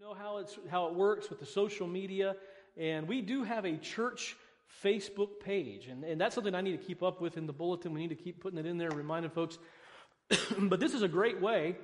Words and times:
Know 0.00 0.14
how, 0.14 0.38
it's, 0.38 0.56
how 0.70 0.86
it 0.86 0.94
works 0.94 1.28
with 1.28 1.40
the 1.40 1.46
social 1.46 1.88
media. 1.88 2.36
And 2.76 3.08
we 3.08 3.20
do 3.20 3.42
have 3.42 3.64
a 3.64 3.76
church 3.76 4.36
Facebook 4.84 5.40
page. 5.44 5.88
And, 5.88 6.04
and 6.04 6.20
that's 6.20 6.36
something 6.36 6.54
I 6.54 6.60
need 6.60 6.80
to 6.80 6.86
keep 6.86 7.02
up 7.02 7.20
with 7.20 7.36
in 7.36 7.48
the 7.48 7.52
bulletin. 7.52 7.92
We 7.92 8.00
need 8.00 8.16
to 8.16 8.22
keep 8.22 8.40
putting 8.40 8.60
it 8.60 8.66
in 8.66 8.78
there, 8.78 8.90
reminding 8.90 9.32
folks. 9.32 9.58
but 10.58 10.78
this 10.78 10.94
is 10.94 11.02
a 11.02 11.08
great 11.08 11.40
way, 11.40 11.74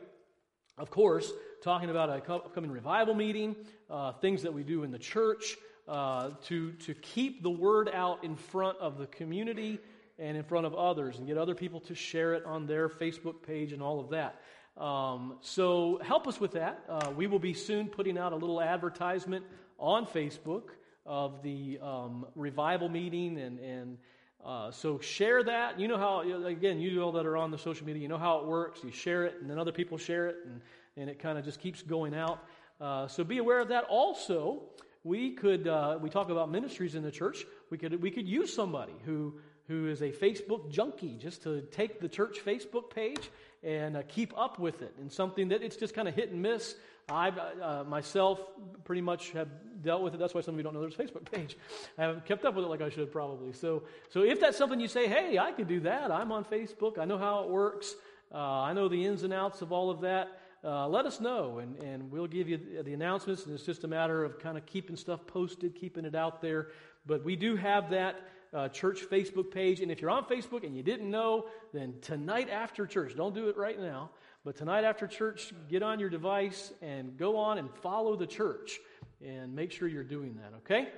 of 0.78 0.90
course, 0.90 1.32
talking 1.64 1.90
about 1.90 2.08
a 2.08 2.32
upcoming 2.32 2.70
revival 2.70 3.14
meeting, 3.14 3.56
uh, 3.90 4.12
things 4.12 4.42
that 4.42 4.54
we 4.54 4.62
do 4.62 4.84
in 4.84 4.92
the 4.92 4.98
church, 4.98 5.56
uh, 5.88 6.30
to, 6.44 6.70
to 6.72 6.94
keep 6.94 7.42
the 7.42 7.50
word 7.50 7.90
out 7.92 8.22
in 8.22 8.36
front 8.36 8.78
of 8.78 8.96
the 8.96 9.08
community 9.08 9.80
and 10.20 10.36
in 10.36 10.44
front 10.44 10.66
of 10.66 10.74
others 10.76 11.18
and 11.18 11.26
get 11.26 11.36
other 11.36 11.56
people 11.56 11.80
to 11.80 11.96
share 11.96 12.34
it 12.34 12.44
on 12.46 12.68
their 12.68 12.88
Facebook 12.88 13.42
page 13.44 13.72
and 13.72 13.82
all 13.82 13.98
of 13.98 14.10
that. 14.10 14.40
Um, 14.76 15.36
so 15.40 16.00
help 16.02 16.26
us 16.26 16.40
with 16.40 16.52
that. 16.52 16.82
Uh, 16.88 17.12
we 17.16 17.26
will 17.26 17.38
be 17.38 17.54
soon 17.54 17.88
putting 17.88 18.18
out 18.18 18.32
a 18.32 18.36
little 18.36 18.60
advertisement 18.60 19.44
on 19.78 20.06
Facebook 20.06 20.70
of 21.06 21.42
the 21.42 21.78
um, 21.80 22.26
revival 22.34 22.88
meeting 22.88 23.38
and, 23.38 23.58
and 23.60 23.98
uh, 24.44 24.70
so 24.70 24.98
share 24.98 25.42
that. 25.44 25.78
You 25.80 25.88
know 25.88 25.96
how, 25.96 26.20
again, 26.46 26.80
you 26.80 27.02
all 27.02 27.12
that 27.12 27.24
are 27.24 27.36
on 27.36 27.50
the 27.50 27.58
social 27.58 27.86
media, 27.86 28.02
you 28.02 28.08
know 28.08 28.18
how 28.18 28.40
it 28.40 28.46
works. 28.46 28.80
You 28.84 28.90
share 28.90 29.24
it, 29.24 29.36
and 29.40 29.48
then 29.48 29.58
other 29.58 29.72
people 29.72 29.96
share 29.96 30.28
it, 30.28 30.36
and, 30.44 30.60
and 30.96 31.08
it 31.08 31.18
kind 31.18 31.38
of 31.38 31.44
just 31.44 31.60
keeps 31.60 31.82
going 31.82 32.14
out. 32.14 32.40
Uh, 32.80 33.06
so 33.08 33.24
be 33.24 33.38
aware 33.38 33.60
of 33.60 33.68
that. 33.68 33.84
Also, 33.84 34.62
we 35.02 35.32
could, 35.32 35.66
uh, 35.68 35.98
we 36.00 36.10
talk 36.10 36.30
about 36.30 36.50
ministries 36.50 36.94
in 36.94 37.02
the 37.02 37.10
church. 37.10 37.44
We 37.70 37.78
could, 37.78 38.02
we 38.02 38.10
could 38.10 38.28
use 38.28 38.52
somebody 38.52 38.94
who, 39.04 39.34
who 39.68 39.88
is 39.88 40.02
a 40.02 40.10
Facebook 40.10 40.70
junkie 40.70 41.16
just 41.18 41.42
to 41.42 41.62
take 41.62 42.00
the 42.00 42.08
church 42.08 42.38
Facebook 42.44 42.90
page 42.90 43.30
and 43.62 43.96
uh, 43.96 44.02
keep 44.08 44.36
up 44.36 44.58
with 44.58 44.82
it 44.82 44.94
and 45.00 45.10
something 45.10 45.48
that 45.48 45.62
it's 45.62 45.76
just 45.76 45.94
kind 45.94 46.06
of 46.06 46.14
hit 46.14 46.30
and 46.30 46.42
miss. 46.42 46.76
I 47.08 47.28
uh, 47.28 47.84
myself 47.84 48.40
pretty 48.84 49.02
much 49.02 49.30
have 49.32 49.48
dealt 49.82 50.02
with 50.02 50.14
it. 50.14 50.18
That's 50.18 50.34
why 50.34 50.40
some 50.40 50.54
of 50.54 50.58
you 50.58 50.62
don't 50.62 50.74
know 50.74 50.80
there's 50.80 50.94
a 50.94 51.02
Facebook 51.02 51.30
page. 51.30 51.56
I 51.98 52.02
haven't 52.02 52.24
kept 52.24 52.44
up 52.44 52.54
with 52.54 52.64
it 52.64 52.68
like 52.68 52.80
I 52.80 52.88
should 52.88 53.12
probably. 53.12 53.52
So, 53.52 53.82
so 54.10 54.22
if 54.22 54.40
that's 54.40 54.56
something 54.56 54.80
you 54.80 54.88
say, 54.88 55.06
hey, 55.06 55.38
I 55.38 55.52
could 55.52 55.68
do 55.68 55.80
that. 55.80 56.10
I'm 56.10 56.32
on 56.32 56.44
Facebook. 56.44 56.98
I 56.98 57.04
know 57.04 57.18
how 57.18 57.44
it 57.44 57.50
works. 57.50 57.94
Uh, 58.32 58.38
I 58.38 58.72
know 58.72 58.88
the 58.88 59.04
ins 59.04 59.22
and 59.22 59.32
outs 59.32 59.62
of 59.62 59.70
all 59.70 59.90
of 59.90 60.00
that. 60.00 60.40
Uh, 60.64 60.88
let 60.88 61.04
us 61.04 61.20
know, 61.20 61.58
and, 61.58 61.76
and 61.82 62.10
we'll 62.10 62.26
give 62.26 62.48
you 62.48 62.58
the 62.82 62.94
announcements. 62.94 63.44
And 63.44 63.54
it's 63.54 63.66
just 63.66 63.84
a 63.84 63.88
matter 63.88 64.24
of 64.24 64.38
kind 64.38 64.56
of 64.56 64.64
keeping 64.64 64.96
stuff 64.96 65.26
posted, 65.26 65.74
keeping 65.74 66.06
it 66.06 66.14
out 66.14 66.40
there. 66.40 66.68
But 67.04 67.22
we 67.22 67.36
do 67.36 67.54
have 67.56 67.90
that 67.90 68.16
uh, 68.54 68.68
church 68.68 69.00
Facebook 69.10 69.50
page. 69.50 69.80
And 69.80 69.90
if 69.90 70.00
you're 70.00 70.10
on 70.10 70.24
Facebook 70.24 70.64
and 70.64 70.76
you 70.76 70.82
didn't 70.82 71.10
know, 71.10 71.46
then 71.72 71.94
tonight 72.00 72.48
after 72.48 72.86
church, 72.86 73.14
don't 73.16 73.34
do 73.34 73.48
it 73.48 73.56
right 73.56 73.78
now, 73.78 74.10
but 74.44 74.56
tonight 74.56 74.84
after 74.84 75.06
church, 75.06 75.52
get 75.68 75.82
on 75.82 75.98
your 75.98 76.08
device 76.08 76.72
and 76.80 77.16
go 77.16 77.36
on 77.36 77.58
and 77.58 77.68
follow 77.82 78.16
the 78.16 78.26
church 78.26 78.78
and 79.24 79.54
make 79.54 79.72
sure 79.72 79.88
you're 79.88 80.04
doing 80.04 80.36
that, 80.36 80.56
okay? 80.58 80.88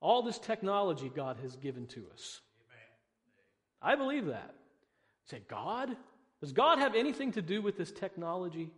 All 0.00 0.22
this 0.22 0.38
technology 0.38 1.10
God 1.14 1.38
has 1.42 1.56
given 1.56 1.86
to 1.88 2.04
us. 2.12 2.40
I 3.80 3.94
believe 3.94 4.26
that. 4.26 4.54
say, 5.26 5.42
God? 5.48 5.96
Does 6.40 6.52
God 6.52 6.78
have 6.78 6.94
anything 6.94 7.32
to 7.32 7.42
do 7.42 7.62
with 7.62 7.78
this 7.78 7.90
technology? 7.90 8.70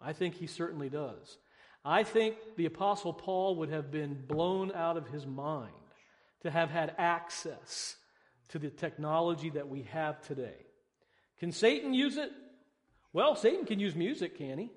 I 0.00 0.12
think 0.12 0.34
he 0.34 0.46
certainly 0.46 0.88
does. 0.88 1.38
I 1.84 2.02
think 2.04 2.36
the 2.56 2.66
Apostle 2.66 3.12
Paul 3.12 3.56
would 3.56 3.68
have 3.68 3.90
been 3.90 4.14
blown 4.26 4.72
out 4.72 4.96
of 4.96 5.08
his 5.08 5.26
mind 5.26 5.72
to 6.44 6.50
have 6.50 6.70
had 6.70 6.94
access 6.98 7.96
to 8.50 8.58
the 8.58 8.70
technology 8.70 9.50
that 9.50 9.68
we 9.68 9.82
have 9.84 10.20
today. 10.20 10.66
Can 11.40 11.50
Satan 11.52 11.92
use 11.92 12.16
it? 12.16 12.30
Well, 13.12 13.34
Satan 13.34 13.64
can 13.64 13.80
use 13.80 13.96
music, 13.96 14.38
can 14.38 14.58
he? 14.58 14.70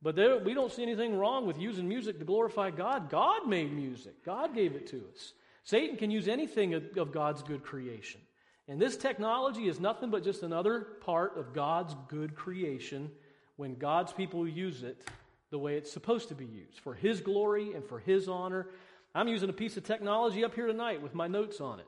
But 0.00 0.14
there, 0.14 0.38
we 0.38 0.54
don't 0.54 0.72
see 0.72 0.84
anything 0.84 1.18
wrong 1.18 1.46
with 1.46 1.58
using 1.58 1.88
music 1.88 2.20
to 2.20 2.24
glorify 2.24 2.70
God. 2.70 3.10
God 3.10 3.48
made 3.48 3.72
music, 3.72 4.24
God 4.24 4.54
gave 4.54 4.74
it 4.74 4.86
to 4.88 5.02
us. 5.12 5.32
Satan 5.64 5.96
can 5.96 6.10
use 6.10 6.28
anything 6.28 6.74
of, 6.74 6.84
of 6.96 7.12
God's 7.12 7.42
good 7.42 7.64
creation. 7.64 8.20
And 8.68 8.80
this 8.80 8.96
technology 8.96 9.66
is 9.66 9.80
nothing 9.80 10.10
but 10.10 10.22
just 10.22 10.42
another 10.42 10.80
part 11.00 11.36
of 11.36 11.52
God's 11.52 11.96
good 12.06 12.36
creation 12.36 13.10
when 13.56 13.74
God's 13.74 14.12
people 14.12 14.46
use 14.46 14.84
it 14.84 15.02
the 15.50 15.58
way 15.58 15.74
it's 15.74 15.90
supposed 15.90 16.28
to 16.28 16.34
be 16.34 16.46
used 16.46 16.78
for 16.78 16.94
His 16.94 17.20
glory 17.20 17.74
and 17.74 17.84
for 17.84 17.98
His 17.98 18.28
honor 18.28 18.68
I'm 19.14 19.28
using 19.28 19.48
a 19.48 19.54
piece 19.54 19.76
of 19.76 19.84
technology 19.84 20.44
up 20.44 20.54
here 20.54 20.66
tonight 20.66 21.02
with 21.02 21.14
my 21.14 21.28
notes 21.28 21.60
on 21.60 21.80
it. 21.80 21.86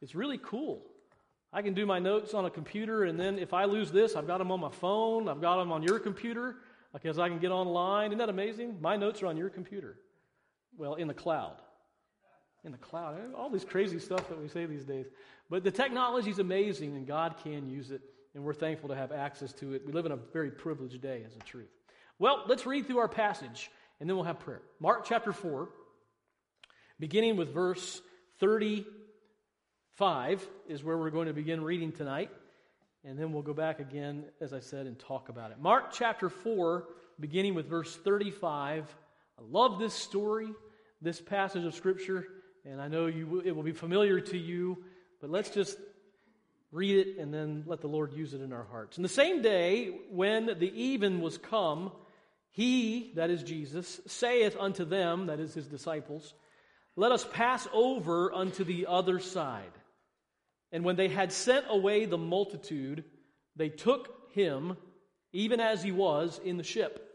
It's 0.00 0.14
really 0.14 0.38
cool. 0.38 0.82
I 1.52 1.62
can 1.62 1.72
do 1.72 1.86
my 1.86 1.98
notes 1.98 2.34
on 2.34 2.44
a 2.44 2.50
computer, 2.50 3.04
and 3.04 3.18
then 3.18 3.38
if 3.38 3.54
I 3.54 3.64
lose 3.64 3.90
this, 3.90 4.16
I've 4.16 4.26
got 4.26 4.38
them 4.38 4.52
on 4.52 4.60
my 4.60 4.70
phone, 4.70 5.28
I've 5.28 5.40
got 5.40 5.56
them 5.56 5.72
on 5.72 5.82
your 5.82 5.98
computer, 5.98 6.56
because 6.92 7.18
I 7.18 7.28
can 7.28 7.38
get 7.38 7.50
online. 7.50 8.10
Isn't 8.10 8.18
that 8.18 8.28
amazing? 8.28 8.76
My 8.80 8.96
notes 8.96 9.22
are 9.22 9.28
on 9.28 9.36
your 9.36 9.48
computer. 9.48 9.96
Well, 10.76 10.94
in 10.94 11.08
the 11.08 11.14
cloud. 11.14 11.56
In 12.64 12.72
the 12.72 12.78
cloud. 12.78 13.18
All 13.34 13.48
this 13.48 13.64
crazy 13.64 13.98
stuff 13.98 14.28
that 14.28 14.40
we 14.40 14.48
say 14.48 14.66
these 14.66 14.84
days. 14.84 15.06
But 15.48 15.64
the 15.64 15.70
technology 15.70 16.30
is 16.30 16.38
amazing, 16.38 16.94
and 16.96 17.06
God 17.06 17.36
can 17.42 17.70
use 17.70 17.90
it, 17.90 18.02
and 18.34 18.44
we're 18.44 18.54
thankful 18.54 18.90
to 18.90 18.94
have 18.94 19.10
access 19.10 19.52
to 19.54 19.72
it. 19.72 19.86
We 19.86 19.92
live 19.92 20.04
in 20.04 20.12
a 20.12 20.16
very 20.16 20.50
privileged 20.50 21.00
day, 21.00 21.22
as 21.26 21.34
a 21.34 21.40
truth. 21.40 21.70
Well, 22.18 22.44
let's 22.46 22.66
read 22.66 22.86
through 22.86 22.98
our 22.98 23.08
passage, 23.08 23.70
and 24.00 24.08
then 24.08 24.16
we'll 24.16 24.26
have 24.26 24.40
prayer. 24.40 24.60
Mark 24.80 25.06
chapter 25.06 25.32
4 25.32 25.70
beginning 27.00 27.36
with 27.36 27.52
verse 27.52 28.00
35 28.40 30.46
is 30.68 30.82
where 30.82 30.98
we're 30.98 31.10
going 31.10 31.28
to 31.28 31.32
begin 31.32 31.62
reading 31.62 31.92
tonight. 31.92 32.30
And 33.04 33.16
then 33.18 33.32
we'll 33.32 33.42
go 33.42 33.54
back 33.54 33.80
again, 33.80 34.24
as 34.40 34.52
I 34.52 34.60
said, 34.60 34.86
and 34.86 34.98
talk 34.98 35.28
about 35.28 35.52
it. 35.52 35.58
Mark 35.60 35.92
chapter 35.92 36.28
4, 36.28 36.84
beginning 37.20 37.54
with 37.54 37.66
verse 37.66 37.94
35. 37.96 38.92
I 39.38 39.42
love 39.48 39.78
this 39.78 39.94
story, 39.94 40.48
this 41.00 41.20
passage 41.20 41.64
of 41.64 41.74
Scripture, 41.74 42.26
and 42.64 42.80
I 42.80 42.88
know 42.88 43.06
you, 43.06 43.40
it 43.44 43.54
will 43.54 43.62
be 43.62 43.72
familiar 43.72 44.20
to 44.20 44.36
you, 44.36 44.82
but 45.20 45.30
let's 45.30 45.50
just 45.50 45.78
read 46.72 47.06
it 47.06 47.18
and 47.18 47.32
then 47.32 47.62
let 47.66 47.80
the 47.80 47.86
Lord 47.86 48.12
use 48.12 48.34
it 48.34 48.40
in 48.40 48.52
our 48.52 48.64
hearts. 48.64 48.98
In 48.98 49.04
the 49.04 49.08
same 49.08 49.40
day, 49.40 49.96
when 50.10 50.46
the 50.46 50.72
even 50.74 51.20
was 51.20 51.38
come, 51.38 51.92
he, 52.50 53.12
that 53.14 53.30
is 53.30 53.44
Jesus, 53.44 54.00
saith 54.06 54.56
unto 54.58 54.84
them, 54.84 55.26
that 55.26 55.38
is 55.38 55.54
his 55.54 55.66
disciples, 55.66 56.34
let 56.98 57.12
us 57.12 57.24
pass 57.32 57.68
over 57.72 58.32
unto 58.32 58.64
the 58.64 58.86
other 58.88 59.20
side. 59.20 59.70
And 60.72 60.82
when 60.82 60.96
they 60.96 61.06
had 61.06 61.30
sent 61.30 61.66
away 61.68 62.06
the 62.06 62.18
multitude, 62.18 63.04
they 63.54 63.68
took 63.68 64.08
him, 64.32 64.76
even 65.32 65.60
as 65.60 65.80
he 65.80 65.92
was, 65.92 66.40
in 66.44 66.56
the 66.56 66.64
ship. 66.64 67.08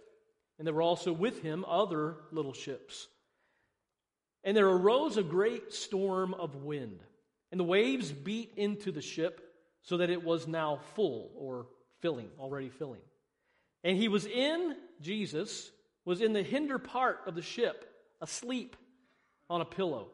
And 0.58 0.66
there 0.66 0.74
were 0.74 0.82
also 0.82 1.12
with 1.12 1.42
him 1.42 1.66
other 1.68 2.16
little 2.32 2.54
ships. 2.54 3.10
And 4.46 4.56
there 4.56 4.70
arose 4.70 5.18
a 5.18 5.24
great 5.24 5.74
storm 5.74 6.34
of 6.34 6.64
wind, 6.64 7.02
and 7.52 7.60
the 7.60 7.66
waves 7.66 8.10
beat 8.10 8.54
into 8.56 8.90
the 8.90 9.02
ship, 9.02 9.42
so 9.82 9.98
that 9.98 10.10
it 10.10 10.24
was 10.24 10.48
now 10.48 10.80
full, 10.96 11.30
or 11.36 11.68
filling, 12.00 12.30
already 12.40 12.70
filling. 12.70 13.02
And 13.84 13.98
he 13.98 14.08
was 14.08 14.26
in, 14.26 14.78
Jesus, 15.02 15.70
was 16.06 16.22
in 16.22 16.32
the 16.32 16.42
hinder 16.42 16.80
part 16.80 17.20
of 17.28 17.36
the 17.36 17.42
ship, 17.42 17.86
asleep 18.22 18.78
on 19.50 19.62
a 19.62 19.66
pillow. 19.66 20.08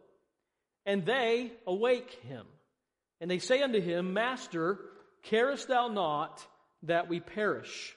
And 0.85 1.05
they 1.05 1.51
awake 1.67 2.11
him. 2.27 2.45
And 3.21 3.29
they 3.29 3.39
say 3.39 3.61
unto 3.61 3.81
him, 3.81 4.13
Master, 4.13 4.79
carest 5.23 5.67
thou 5.67 5.87
not 5.87 6.45
that 6.83 7.09
we 7.09 7.19
perish? 7.19 7.95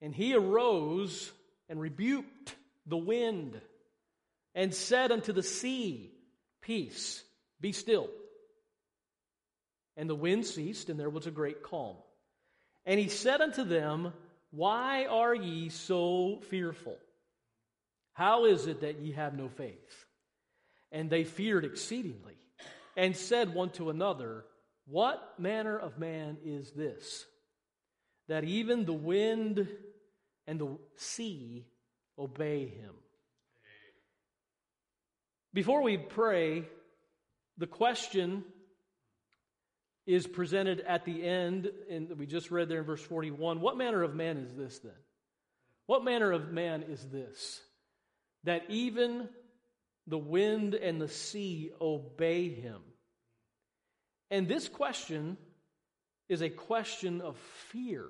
And 0.00 0.14
he 0.14 0.34
arose 0.34 1.32
and 1.68 1.80
rebuked 1.80 2.54
the 2.86 2.96
wind 2.96 3.60
and 4.54 4.74
said 4.74 5.10
unto 5.10 5.32
the 5.32 5.42
sea, 5.42 6.12
Peace, 6.62 7.22
be 7.60 7.72
still. 7.72 8.08
And 9.96 10.08
the 10.08 10.14
wind 10.14 10.46
ceased, 10.46 10.88
and 10.88 10.98
there 10.98 11.10
was 11.10 11.26
a 11.26 11.30
great 11.30 11.62
calm. 11.62 11.96
And 12.86 12.98
he 12.98 13.08
said 13.08 13.40
unto 13.40 13.64
them, 13.64 14.12
Why 14.50 15.06
are 15.06 15.34
ye 15.34 15.68
so 15.68 16.40
fearful? 16.50 16.96
How 18.12 18.46
is 18.46 18.66
it 18.66 18.80
that 18.82 19.00
ye 19.00 19.12
have 19.12 19.36
no 19.36 19.48
faith? 19.48 20.06
And 20.94 21.10
they 21.10 21.24
feared 21.24 21.64
exceedingly, 21.64 22.36
and 22.96 23.16
said 23.16 23.52
one 23.52 23.70
to 23.70 23.90
another, 23.90 24.44
What 24.86 25.34
manner 25.38 25.76
of 25.76 25.98
man 25.98 26.38
is 26.44 26.70
this, 26.70 27.26
that 28.28 28.44
even 28.44 28.84
the 28.84 28.92
wind 28.92 29.68
and 30.46 30.60
the 30.60 30.78
sea 30.96 31.66
obey 32.16 32.68
him? 32.68 32.94
Before 35.52 35.82
we 35.82 35.96
pray, 35.98 36.62
the 37.58 37.66
question 37.66 38.44
is 40.06 40.28
presented 40.28 40.80
at 40.80 41.04
the 41.04 41.24
end, 41.24 41.70
and 41.90 42.16
we 42.18 42.26
just 42.26 42.52
read 42.52 42.68
there 42.68 42.78
in 42.78 42.84
verse 42.84 43.02
41. 43.02 43.60
What 43.60 43.76
manner 43.76 44.04
of 44.04 44.14
man 44.14 44.36
is 44.36 44.54
this 44.54 44.78
then? 44.78 44.92
What 45.86 46.04
manner 46.04 46.30
of 46.30 46.52
man 46.52 46.84
is 46.84 47.04
this? 47.04 47.60
That 48.44 48.62
even 48.68 49.28
the 50.06 50.18
wind 50.18 50.74
and 50.74 51.00
the 51.00 51.08
sea 51.08 51.70
obey 51.80 52.48
him? 52.48 52.80
And 54.30 54.48
this 54.48 54.68
question 54.68 55.36
is 56.28 56.42
a 56.42 56.48
question 56.48 57.20
of 57.20 57.36
fear. 57.70 58.06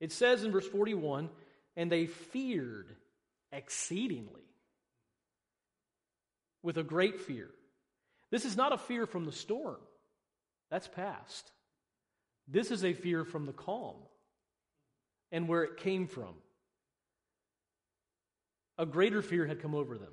It 0.00 0.12
says 0.12 0.44
in 0.44 0.52
verse 0.52 0.66
41 0.66 1.30
and 1.76 1.90
they 1.90 2.06
feared 2.06 2.94
exceedingly 3.52 4.42
with 6.62 6.78
a 6.78 6.82
great 6.82 7.20
fear. 7.20 7.50
This 8.30 8.44
is 8.44 8.56
not 8.56 8.72
a 8.72 8.78
fear 8.78 9.06
from 9.06 9.24
the 9.24 9.32
storm, 9.32 9.80
that's 10.70 10.88
past. 10.88 11.50
This 12.48 12.70
is 12.70 12.84
a 12.84 12.92
fear 12.92 13.24
from 13.24 13.46
the 13.46 13.52
calm 13.52 13.96
and 15.30 15.48
where 15.48 15.62
it 15.62 15.78
came 15.78 16.06
from. 16.06 16.34
A 18.76 18.86
greater 18.86 19.22
fear 19.22 19.46
had 19.46 19.62
come 19.62 19.74
over 19.74 19.96
them 19.96 20.12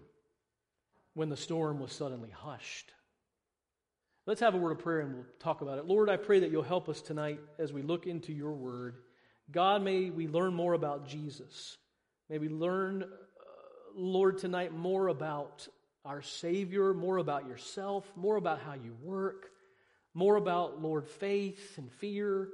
when 1.14 1.30
the 1.30 1.38
storm 1.38 1.80
was 1.80 1.92
suddenly 1.92 2.30
hushed. 2.30 2.92
Let's 4.28 4.42
have 4.42 4.54
a 4.54 4.58
word 4.58 4.72
of 4.72 4.80
prayer 4.80 5.00
and 5.00 5.16
we'll 5.16 5.26
talk 5.40 5.62
about 5.62 5.80
it. 5.80 5.86
Lord, 5.86 6.10
I 6.10 6.18
pray 6.18 6.40
that 6.42 6.52
you'll 6.52 6.62
help 6.62 6.90
us 6.90 7.02
tonight 7.02 7.40
as 7.58 7.74
we 7.74 7.82
look 7.82 8.06
into 8.06 8.32
your 8.32 8.54
word. 8.54 8.98
God, 9.52 9.84
may 9.84 10.10
we 10.10 10.28
learn 10.28 10.54
more 10.54 10.74
about 10.74 11.08
Jesus. 11.08 11.78
May 12.30 12.38
we 12.38 12.48
learn, 12.48 13.04
uh, 13.04 13.08
Lord, 13.96 14.38
tonight 14.38 14.74
more 14.74 15.08
about 15.08 15.68
our 16.06 16.22
Savior, 16.22 16.94
more 16.94 17.18
about 17.18 17.48
yourself, 17.48 18.10
more 18.16 18.38
about 18.38 18.62
how 18.62 18.74
you 18.74 18.96
work, 19.02 19.50
more 20.14 20.36
about, 20.36 20.82
Lord, 20.82 21.08
faith 21.08 21.78
and 21.78 21.92
fear. 21.92 22.50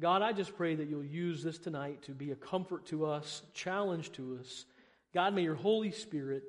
God, 0.00 0.22
I 0.22 0.32
just 0.32 0.56
pray 0.56 0.74
that 0.74 0.88
you'll 0.88 1.04
use 1.04 1.42
this 1.42 1.58
tonight 1.58 2.02
to 2.04 2.12
be 2.12 2.30
a 2.30 2.36
comfort 2.36 2.86
to 2.86 3.06
us, 3.06 3.42
challenge 3.52 4.12
to 4.12 4.38
us. 4.40 4.64
God, 5.12 5.34
may 5.34 5.42
your 5.42 5.54
Holy 5.54 5.90
Spirit 5.90 6.44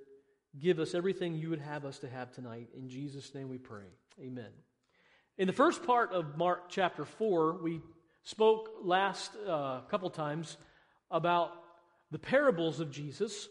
give 0.59 0.79
us 0.79 0.93
everything 0.93 1.35
you 1.35 1.49
would 1.49 1.61
have 1.61 1.85
us 1.85 1.99
to 1.99 2.09
have 2.09 2.31
tonight. 2.31 2.69
In 2.77 2.89
Jesus' 2.89 3.33
name 3.33 3.49
we 3.49 3.57
pray. 3.57 3.85
Amen. 4.19 4.49
In 5.37 5.47
the 5.47 5.53
first 5.53 5.83
part 5.83 6.11
of 6.11 6.37
Mark 6.37 6.69
chapter 6.69 7.05
4, 7.05 7.61
we 7.61 7.81
spoke 8.23 8.69
last 8.83 9.31
uh, 9.47 9.81
couple 9.89 10.09
times 10.09 10.57
about 11.09 11.51
the 12.11 12.19
parables 12.19 12.79
of 12.79 12.91
Jesus. 12.91 13.47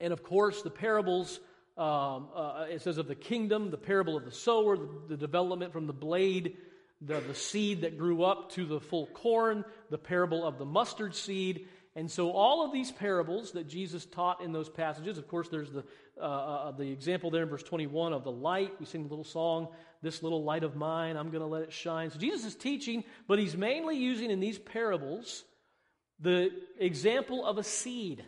And 0.00 0.12
of 0.12 0.22
course, 0.22 0.62
the 0.62 0.70
parables, 0.70 1.40
um, 1.76 2.28
uh, 2.34 2.66
it 2.70 2.82
says 2.82 2.98
of 2.98 3.08
the 3.08 3.14
kingdom, 3.14 3.70
the 3.70 3.76
parable 3.76 4.16
of 4.16 4.24
the 4.24 4.32
sower, 4.32 4.76
the, 4.76 4.88
the 5.08 5.16
development 5.16 5.72
from 5.72 5.86
the 5.86 5.92
blade, 5.92 6.56
the, 7.00 7.20
the 7.20 7.34
seed 7.34 7.82
that 7.82 7.98
grew 7.98 8.22
up 8.22 8.52
to 8.52 8.64
the 8.64 8.80
full 8.80 9.06
corn, 9.06 9.64
the 9.90 9.98
parable 9.98 10.46
of 10.46 10.58
the 10.58 10.64
mustard 10.64 11.14
seed, 11.14 11.66
and 11.96 12.10
so, 12.10 12.32
all 12.32 12.64
of 12.64 12.72
these 12.72 12.90
parables 12.90 13.52
that 13.52 13.68
Jesus 13.68 14.04
taught 14.04 14.42
in 14.42 14.52
those 14.52 14.68
passages, 14.68 15.16
of 15.16 15.28
course, 15.28 15.48
there's 15.48 15.70
the, 15.70 15.84
uh, 16.20 16.24
uh, 16.24 16.70
the 16.72 16.90
example 16.90 17.30
there 17.30 17.42
in 17.42 17.48
verse 17.48 17.62
21 17.62 18.12
of 18.12 18.24
the 18.24 18.30
light. 18.30 18.72
We 18.78 18.86
sing 18.86 19.02
the 19.02 19.08
little 19.08 19.24
song, 19.24 19.68
This 20.02 20.22
Little 20.22 20.44
Light 20.44 20.64
of 20.64 20.76
Mine, 20.76 21.16
I'm 21.16 21.30
going 21.30 21.42
to 21.42 21.46
let 21.46 21.62
it 21.62 21.72
shine. 21.72 22.10
So, 22.10 22.18
Jesus 22.18 22.44
is 22.44 22.54
teaching, 22.54 23.04
but 23.26 23.38
he's 23.38 23.56
mainly 23.56 23.96
using 23.96 24.30
in 24.30 24.40
these 24.40 24.58
parables 24.58 25.44
the 26.20 26.50
example 26.78 27.44
of 27.44 27.58
a 27.58 27.64
seed. 27.64 28.24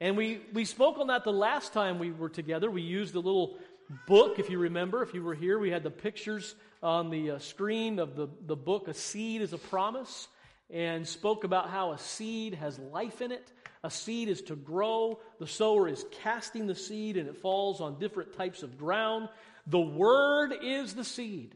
And 0.00 0.16
we, 0.16 0.40
we 0.54 0.64
spoke 0.64 0.98
on 0.98 1.08
that 1.08 1.24
the 1.24 1.32
last 1.32 1.72
time 1.72 1.98
we 1.98 2.10
were 2.10 2.30
together. 2.30 2.70
We 2.70 2.82
used 2.82 3.12
the 3.12 3.20
little 3.20 3.58
book, 4.06 4.38
if 4.38 4.48
you 4.48 4.58
remember. 4.58 5.02
If 5.02 5.12
you 5.12 5.22
were 5.22 5.34
here, 5.34 5.58
we 5.58 5.70
had 5.70 5.82
the 5.82 5.90
pictures 5.90 6.54
on 6.82 7.10
the 7.10 7.32
uh, 7.32 7.38
screen 7.38 7.98
of 7.98 8.16
the, 8.16 8.28
the 8.46 8.56
book, 8.56 8.88
A 8.88 8.94
Seed 8.94 9.42
is 9.42 9.52
a 9.52 9.58
Promise 9.58 10.28
and 10.72 11.06
spoke 11.06 11.44
about 11.44 11.68
how 11.70 11.92
a 11.92 11.98
seed 11.98 12.54
has 12.54 12.78
life 12.78 13.20
in 13.20 13.32
it. 13.32 13.52
A 13.82 13.90
seed 13.90 14.28
is 14.28 14.42
to 14.42 14.56
grow. 14.56 15.20
The 15.38 15.46
sower 15.46 15.88
is 15.88 16.04
casting 16.22 16.66
the 16.66 16.74
seed 16.74 17.16
and 17.16 17.28
it 17.28 17.38
falls 17.38 17.80
on 17.80 17.98
different 17.98 18.36
types 18.36 18.62
of 18.62 18.78
ground. 18.78 19.28
The 19.66 19.80
word 19.80 20.52
is 20.62 20.94
the 20.94 21.04
seed. 21.04 21.54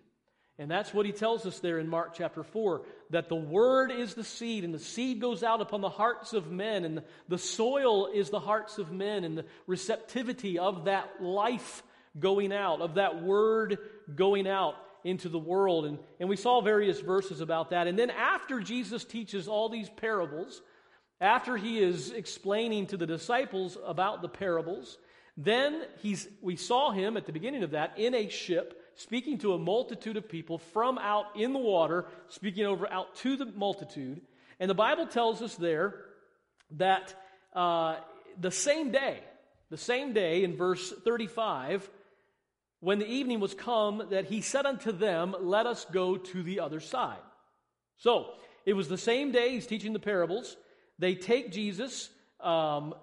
And 0.59 0.71
that's 0.71 0.94
what 0.94 1.05
he 1.05 1.12
tells 1.12 1.47
us 1.47 1.59
there 1.59 1.81
in 1.81 1.88
Mark 1.88 2.15
chapter 2.15 2.44
4 2.44 2.82
that 3.11 3.29
the 3.29 3.35
word 3.35 3.91
is 3.91 4.15
the 4.15 4.25
seed, 4.25 4.65
and 4.65 4.73
the 4.73 4.79
seed 4.79 5.21
goes 5.21 5.43
out 5.43 5.61
upon 5.61 5.81
the 5.81 5.88
hearts 5.88 6.32
of 6.32 6.50
men, 6.50 6.85
and 6.85 7.03
the 7.29 7.38
soil 7.38 8.06
is 8.06 8.31
the 8.31 8.41
hearts 8.41 8.79
of 8.79 8.93
men, 8.93 9.25
and 9.25 9.37
the 9.37 9.44
receptivity 9.67 10.59
of 10.59 10.85
that 10.85 11.21
life 11.21 11.82
going 12.19 12.53
out, 12.53 12.81
of 12.81 12.94
that 12.94 13.21
word 13.21 13.79
going 14.15 14.47
out 14.47 14.76
into 15.03 15.29
the 15.29 15.38
world. 15.38 15.87
And, 15.87 15.99
and 16.21 16.29
we 16.29 16.37
saw 16.37 16.61
various 16.61 17.00
verses 17.00 17.41
about 17.41 17.71
that. 17.71 17.88
And 17.88 17.99
then 17.99 18.11
after 18.11 18.61
Jesus 18.61 19.05
teaches 19.05 19.49
all 19.49 19.69
these 19.69 19.91
parables, 19.91 20.62
after 21.20 21.56
he 21.56 21.78
is 21.78 22.11
explaining 22.11 22.87
to 22.88 22.96
the 22.96 23.06
disciples 23.06 23.78
about 23.84 24.22
the 24.22 24.28
parables, 24.28 24.99
then 25.37 25.82
he's, 25.99 26.28
we 26.43 26.56
saw 26.56 26.90
him 26.90 27.16
at 27.16 27.26
the 27.26 27.32
beginning 27.32 27.62
of 27.62 27.72
that 27.72 27.99
in 27.99 28.14
a 28.14 28.28
ship 28.28 28.81
speaking 28.96 29.38
to 29.38 29.55
a 29.55 29.58
multitude 29.58 30.16
of 30.16 30.28
people 30.28 30.58
from 30.58 30.99
out 30.99 31.26
in 31.37 31.52
the 31.52 31.58
water, 31.58 32.06
speaking 32.28 32.64
over 32.64 32.90
out 32.90 33.14
to 33.16 33.37
the 33.37 33.46
multitude. 33.46 34.20
And 34.61 34.70
the 34.70 34.75
Bible 34.75 35.06
tells 35.06 35.43
us 35.43 35.56
there 35.56 35.94
that 36.72 37.14
uh, 37.55 37.96
the 38.40 38.50
same 38.50 38.93
day, 38.93 39.20
the 39.70 39.76
same 39.76 40.12
day 40.12 40.44
in 40.44 40.56
verse 40.56 40.93
35, 41.05 41.88
when 42.81 42.99
the 42.99 43.08
evening 43.08 43.40
was 43.40 43.55
come, 43.55 44.02
that 44.11 44.26
he 44.26 44.43
said 44.43 44.66
unto 44.66 44.93
them, 44.93 45.34
Let 45.40 45.66
us 45.66 45.87
go 45.90 46.16
to 46.16 46.43
the 46.43 46.61
other 46.61 46.81
side. 46.81 47.19
So, 47.96 48.26
it 48.66 48.75
was 48.75 48.88
the 48.88 48.99
same 48.99 49.32
day 49.32 49.50
he's 49.50 49.66
teaching 49.66 49.93
the 49.93 49.99
parables. 49.99 50.56
They 50.99 51.14
take 51.14 51.52
Jesus, 51.52 52.11
um, 52.41 52.94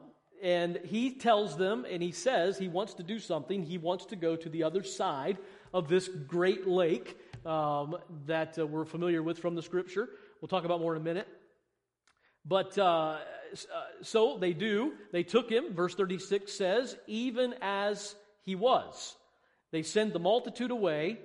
and 0.42 0.80
he 0.84 1.12
tells 1.12 1.58
them, 1.58 1.86
and 1.90 2.02
he 2.02 2.12
says 2.12 2.58
he 2.58 2.68
wants 2.68 2.94
to 2.96 3.04
do 3.04 3.20
something. 3.20 3.64
He 3.64 3.78
wants 3.78 4.06
to 4.08 4.16
go 4.16 4.36
to 4.36 4.50
the 4.50 4.64
other 4.64 4.84
side 4.84 5.38
of 5.74 5.88
this 5.88 6.08
great 6.08 6.68
lake 6.68 7.18
um, 7.46 7.98
that 8.26 8.58
uh, 8.58 8.66
we're 8.66 8.86
familiar 8.86 9.22
with 9.22 9.40
from 9.40 9.56
the 9.56 9.62
scripture. 9.62 10.10
We'll 10.40 10.50
talk 10.50 10.66
about 10.66 10.80
more 10.80 10.96
in 10.96 11.02
a 11.02 11.04
minute. 11.04 11.28
But 12.46 12.78
uh, 12.78 12.84
uh 12.84 13.18
so 14.02 14.38
they 14.40 14.54
do. 14.54 14.94
They 15.12 15.24
took 15.24 15.50
him, 15.50 15.74
verse 15.74 15.94
36 15.96 16.52
says, 16.52 16.98
even 17.08 17.54
as 17.62 18.16
he 18.44 18.56
was. 18.56 19.16
They 19.72 19.84
sent 19.84 20.14
the 20.14 20.20
multitude 20.20 20.72
away. 20.72 21.20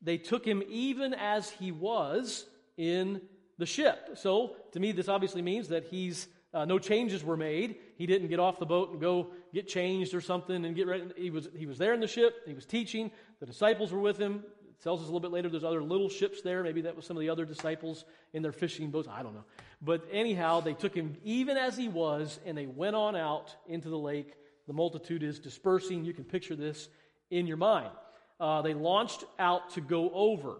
They 0.00 0.18
took 0.18 0.44
him 0.44 0.62
even 0.68 1.14
as 1.14 1.50
he 1.50 1.72
was 1.72 2.46
in 2.76 3.20
the 3.62 3.66
ship. 3.66 4.10
So, 4.14 4.56
to 4.72 4.80
me, 4.80 4.90
this 4.90 5.08
obviously 5.08 5.40
means 5.40 5.68
that 5.68 5.84
he's 5.84 6.26
uh, 6.52 6.64
no 6.64 6.80
changes 6.80 7.22
were 7.24 7.36
made. 7.36 7.76
He 7.96 8.06
didn't 8.06 8.28
get 8.28 8.40
off 8.40 8.58
the 8.58 8.66
boat 8.66 8.90
and 8.90 9.00
go 9.00 9.28
get 9.54 9.68
changed 9.68 10.14
or 10.14 10.20
something 10.20 10.64
and 10.64 10.74
get 10.74 10.86
ready. 10.88 11.04
He 11.16 11.30
was, 11.30 11.48
he 11.56 11.64
was 11.64 11.78
there 11.78 11.94
in 11.94 12.00
the 12.00 12.08
ship. 12.08 12.42
He 12.44 12.52
was 12.52 12.66
teaching. 12.66 13.10
The 13.40 13.46
disciples 13.46 13.92
were 13.92 14.00
with 14.00 14.18
him. 14.18 14.44
It 14.68 14.82
tells 14.82 15.00
us 15.00 15.04
a 15.04 15.06
little 15.06 15.20
bit 15.20 15.30
later 15.30 15.48
there's 15.48 15.64
other 15.64 15.82
little 15.82 16.10
ships 16.10 16.42
there. 16.42 16.62
Maybe 16.62 16.82
that 16.82 16.96
was 16.96 17.06
some 17.06 17.16
of 17.16 17.22
the 17.22 17.30
other 17.30 17.46
disciples 17.46 18.04
in 18.34 18.42
their 18.42 18.52
fishing 18.52 18.90
boats. 18.90 19.08
I 19.10 19.22
don't 19.22 19.32
know. 19.32 19.44
But 19.80 20.06
anyhow, 20.10 20.60
they 20.60 20.74
took 20.74 20.94
him 20.94 21.16
even 21.24 21.56
as 21.56 21.76
he 21.76 21.88
was 21.88 22.38
and 22.44 22.58
they 22.58 22.66
went 22.66 22.96
on 22.96 23.16
out 23.16 23.54
into 23.66 23.88
the 23.88 23.98
lake. 23.98 24.34
The 24.66 24.74
multitude 24.74 25.22
is 25.22 25.38
dispersing. 25.38 26.04
You 26.04 26.12
can 26.12 26.24
picture 26.24 26.56
this 26.56 26.88
in 27.30 27.46
your 27.46 27.56
mind. 27.56 27.92
Uh, 28.38 28.60
they 28.60 28.74
launched 28.74 29.24
out 29.38 29.70
to 29.74 29.80
go 29.80 30.10
over. 30.12 30.58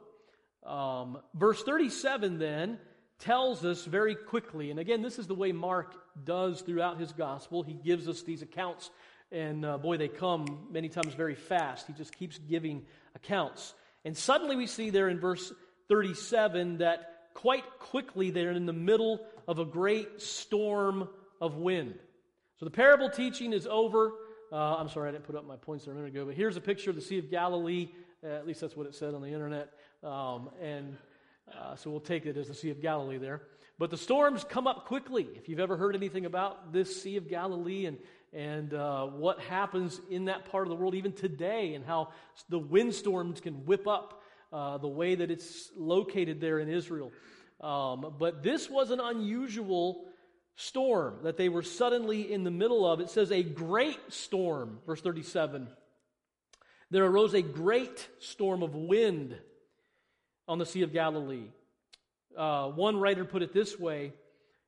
Um, 0.64 1.18
verse 1.34 1.62
37 1.64 2.38
then 2.38 2.78
tells 3.22 3.64
us 3.64 3.84
very 3.84 4.16
quickly, 4.16 4.70
and 4.70 4.80
again, 4.80 5.00
this 5.00 5.18
is 5.18 5.28
the 5.28 5.34
way 5.34 5.52
Mark 5.52 5.94
does 6.24 6.60
throughout 6.60 6.98
his 6.98 7.12
gospel. 7.12 7.62
He 7.62 7.74
gives 7.74 8.08
us 8.08 8.22
these 8.22 8.42
accounts, 8.42 8.90
and 9.30 9.64
uh, 9.64 9.78
boy, 9.78 9.96
they 9.96 10.08
come 10.08 10.66
many 10.70 10.88
times 10.88 11.14
very 11.14 11.36
fast. 11.36 11.86
He 11.86 11.92
just 11.92 12.16
keeps 12.16 12.38
giving 12.38 12.82
accounts. 13.14 13.74
And 14.04 14.16
suddenly 14.16 14.56
we 14.56 14.66
see 14.66 14.90
there 14.90 15.08
in 15.08 15.20
verse 15.20 15.52
37 15.88 16.78
that 16.78 17.28
quite 17.34 17.64
quickly 17.78 18.30
they're 18.30 18.50
in 18.50 18.66
the 18.66 18.72
middle 18.72 19.20
of 19.46 19.60
a 19.60 19.64
great 19.64 20.20
storm 20.20 21.08
of 21.40 21.56
wind. 21.56 21.94
So 22.58 22.64
the 22.64 22.72
parable 22.72 23.08
teaching 23.08 23.52
is 23.52 23.68
over. 23.68 24.12
Uh, 24.50 24.76
I'm 24.76 24.88
sorry, 24.88 25.08
I 25.08 25.12
didn't 25.12 25.24
put 25.24 25.36
up 25.36 25.46
my 25.46 25.56
points 25.56 25.84
there 25.84 25.94
a 25.94 25.96
minute 25.96 26.10
ago, 26.10 26.24
but 26.24 26.34
here's 26.34 26.56
a 26.56 26.60
picture 26.60 26.90
of 26.90 26.96
the 26.96 27.02
Sea 27.02 27.18
of 27.18 27.30
Galilee. 27.30 27.88
Uh, 28.24 28.28
at 28.28 28.46
least 28.46 28.60
that's 28.60 28.76
what 28.76 28.86
it 28.86 28.94
said 28.96 29.14
on 29.14 29.22
the 29.22 29.28
internet. 29.28 29.72
Um, 30.02 30.50
and 30.60 30.96
uh, 31.50 31.76
so 31.76 31.90
we'll 31.90 32.00
take 32.00 32.26
it 32.26 32.36
as 32.36 32.48
the 32.48 32.54
Sea 32.54 32.70
of 32.70 32.80
Galilee 32.80 33.18
there. 33.18 33.42
But 33.78 33.90
the 33.90 33.96
storms 33.96 34.44
come 34.44 34.66
up 34.66 34.86
quickly. 34.86 35.26
If 35.34 35.48
you've 35.48 35.60
ever 35.60 35.76
heard 35.76 35.96
anything 35.96 36.26
about 36.26 36.72
this 36.72 37.02
Sea 37.02 37.16
of 37.16 37.28
Galilee 37.28 37.86
and, 37.86 37.98
and 38.32 38.72
uh, 38.74 39.06
what 39.06 39.40
happens 39.40 40.00
in 40.10 40.26
that 40.26 40.50
part 40.50 40.66
of 40.66 40.70
the 40.70 40.76
world 40.76 40.94
even 40.94 41.12
today, 41.12 41.74
and 41.74 41.84
how 41.84 42.10
the 42.48 42.58
windstorms 42.58 43.40
can 43.40 43.66
whip 43.66 43.88
up 43.88 44.22
uh, 44.52 44.78
the 44.78 44.88
way 44.88 45.14
that 45.14 45.30
it's 45.30 45.70
located 45.76 46.40
there 46.40 46.58
in 46.58 46.68
Israel. 46.68 47.10
Um, 47.60 48.14
but 48.18 48.42
this 48.42 48.68
was 48.68 48.90
an 48.90 49.00
unusual 49.00 50.04
storm 50.56 51.18
that 51.22 51.36
they 51.36 51.48
were 51.48 51.62
suddenly 51.62 52.32
in 52.32 52.44
the 52.44 52.50
middle 52.50 52.90
of. 52.90 53.00
It 53.00 53.10
says, 53.10 53.32
a 53.32 53.42
great 53.42 53.98
storm, 54.08 54.78
verse 54.86 55.00
37. 55.00 55.68
There 56.90 57.04
arose 57.04 57.34
a 57.34 57.42
great 57.42 58.08
storm 58.18 58.62
of 58.62 58.74
wind 58.74 59.36
on 60.52 60.58
the 60.58 60.66
Sea 60.66 60.82
of 60.82 60.92
Galilee. 60.92 61.46
Uh, 62.36 62.68
one 62.68 63.00
writer 63.00 63.24
put 63.24 63.40
it 63.40 63.54
this 63.54 63.78
way 63.78 64.12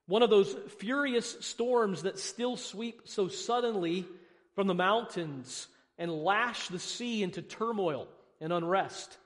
one 0.07 0.23
of 0.23 0.31
those 0.31 0.55
furious 0.79 1.37
storms 1.41 2.03
that 2.03 2.19
still 2.19 2.57
sweep 2.57 3.03
so 3.05 3.29
suddenly 3.29 4.07
from 4.55 4.67
the 4.67 4.75
mountains 4.75 5.67
and 5.99 6.11
lash 6.11 6.69
the 6.69 6.79
sea 6.79 7.23
into 7.23 7.43
turmoil 7.43 8.09
and 8.41 8.51
unrest. 8.53 9.17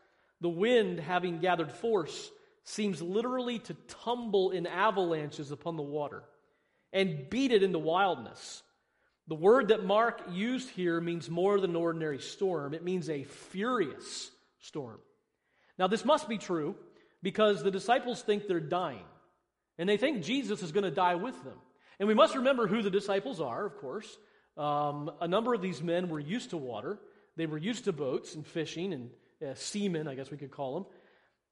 The 0.40 0.48
wind, 0.48 0.98
having 0.98 1.38
gathered 1.38 1.70
force, 1.70 2.30
seems 2.64 3.00
literally 3.00 3.60
to 3.60 3.74
tumble 4.04 4.50
in 4.50 4.66
avalanches 4.66 5.52
upon 5.52 5.76
the 5.76 5.82
water 5.82 6.24
and 6.92 7.30
beat 7.30 7.52
it 7.52 7.62
into 7.62 7.78
wildness. 7.78 8.62
The 9.28 9.34
word 9.36 9.68
that 9.68 9.84
Mark 9.84 10.22
used 10.32 10.70
here 10.70 11.00
means 11.00 11.30
more 11.30 11.60
than 11.60 11.70
an 11.70 11.76
ordinary 11.76 12.18
storm, 12.18 12.74
it 12.74 12.84
means 12.84 13.08
a 13.08 13.22
furious 13.22 14.30
storm. 14.60 14.98
Now, 15.78 15.86
this 15.86 16.04
must 16.04 16.28
be 16.28 16.38
true 16.38 16.74
because 17.22 17.62
the 17.62 17.70
disciples 17.70 18.22
think 18.22 18.46
they're 18.46 18.60
dying, 18.60 19.04
and 19.78 19.88
they 19.88 19.96
think 19.96 20.22
Jesus 20.22 20.62
is 20.62 20.72
going 20.72 20.84
to 20.84 20.90
die 20.90 21.14
with 21.14 21.42
them. 21.44 21.58
And 21.98 22.08
we 22.08 22.14
must 22.14 22.36
remember 22.36 22.66
who 22.66 22.82
the 22.82 22.90
disciples 22.90 23.40
are, 23.40 23.64
of 23.64 23.76
course. 23.76 24.18
Um, 24.56 25.10
a 25.20 25.28
number 25.28 25.54
of 25.54 25.62
these 25.62 25.82
men 25.82 26.08
were 26.08 26.20
used 26.20 26.50
to 26.50 26.56
water, 26.56 26.98
they 27.36 27.46
were 27.46 27.58
used 27.58 27.84
to 27.84 27.92
boats 27.92 28.34
and 28.34 28.44
fishing 28.44 28.92
and 28.92 29.10
uh, 29.46 29.54
seamen, 29.54 30.08
I 30.08 30.16
guess 30.16 30.30
we 30.30 30.36
could 30.36 30.50
call 30.50 30.74
them. 30.74 30.86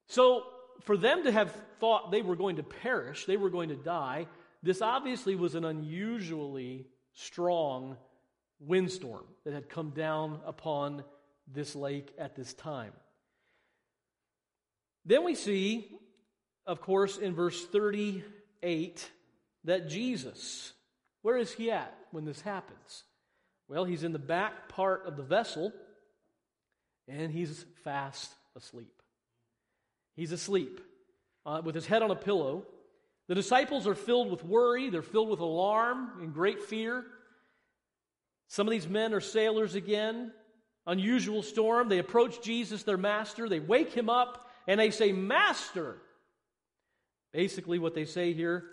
So, 0.08 0.42
for 0.82 0.96
them 0.96 1.24
to 1.24 1.32
have 1.32 1.54
thought 1.80 2.10
they 2.10 2.22
were 2.22 2.36
going 2.36 2.56
to 2.56 2.62
perish, 2.62 3.24
they 3.24 3.36
were 3.36 3.50
going 3.50 3.70
to 3.70 3.76
die, 3.76 4.26
this 4.62 4.82
obviously 4.82 5.36
was 5.36 5.54
an 5.54 5.64
unusually 5.64 6.86
strong 7.14 7.96
windstorm 8.58 9.24
that 9.44 9.54
had 9.54 9.68
come 9.68 9.90
down 9.90 10.40
upon 10.44 11.04
this 11.46 11.76
lake 11.76 12.12
at 12.18 12.34
this 12.34 12.52
time. 12.54 12.92
Then 15.06 15.24
we 15.24 15.36
see, 15.36 15.88
of 16.66 16.80
course, 16.80 17.16
in 17.16 17.34
verse 17.34 17.64
38, 17.66 19.08
that 19.64 19.88
Jesus, 19.88 20.72
where 21.22 21.36
is 21.36 21.52
he 21.52 21.70
at 21.70 21.96
when 22.10 22.24
this 22.24 22.40
happens? 22.40 23.04
Well, 23.68 23.84
he's 23.84 24.02
in 24.02 24.12
the 24.12 24.18
back 24.18 24.68
part 24.68 25.06
of 25.06 25.16
the 25.16 25.22
vessel 25.22 25.72
and 27.08 27.30
he's 27.30 27.64
fast 27.84 28.30
asleep. 28.56 29.02
He's 30.16 30.32
asleep 30.32 30.80
uh, 31.44 31.62
with 31.64 31.76
his 31.76 31.86
head 31.86 32.02
on 32.02 32.10
a 32.10 32.16
pillow. 32.16 32.64
The 33.28 33.34
disciples 33.36 33.86
are 33.86 33.94
filled 33.94 34.30
with 34.30 34.44
worry, 34.44 34.90
they're 34.90 35.02
filled 35.02 35.28
with 35.28 35.40
alarm 35.40 36.20
and 36.20 36.34
great 36.34 36.62
fear. 36.62 37.04
Some 38.48 38.66
of 38.66 38.72
these 38.72 38.88
men 38.88 39.14
are 39.14 39.20
sailors 39.20 39.74
again. 39.74 40.32
Unusual 40.86 41.42
storm. 41.42 41.88
They 41.88 41.98
approach 41.98 42.42
Jesus, 42.42 42.84
their 42.84 42.96
master. 42.96 43.48
They 43.48 43.58
wake 43.58 43.92
him 43.92 44.08
up 44.08 44.45
and 44.66 44.80
they 44.80 44.90
say, 44.90 45.12
Master. 45.12 45.98
Basically, 47.32 47.78
what 47.78 47.94
they 47.94 48.06
say 48.06 48.32
here 48.32 48.64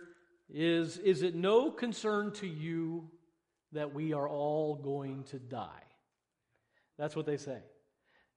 is 0.48 0.98
Is 0.98 1.22
it 1.22 1.34
no 1.34 1.70
concern 1.70 2.32
to 2.34 2.46
you 2.46 3.10
that 3.72 3.94
we 3.94 4.12
are 4.12 4.28
all 4.28 4.76
going 4.76 5.24
to 5.24 5.38
die? 5.38 5.68
That's 6.98 7.16
what 7.16 7.26
they 7.26 7.36
say. 7.36 7.58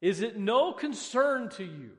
Is 0.01 0.21
it 0.21 0.37
no 0.37 0.73
concern 0.73 1.49
to 1.51 1.63
you? 1.63 1.91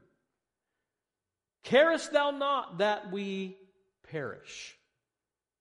Carest 1.65 2.13
thou 2.13 2.31
not 2.31 2.79
that 2.79 3.13
we 3.13 3.57
perish? 4.11 4.77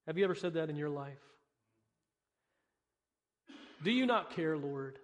Have 0.05 0.17
you 0.17 0.23
ever 0.23 0.35
said 0.35 0.53
that 0.53 0.69
in 0.69 0.75
your 0.75 0.89
life? 0.89 1.17
Do 3.83 3.91
you 3.91 4.05
not 4.05 4.35
care, 4.35 4.57
Lord, 4.57 4.97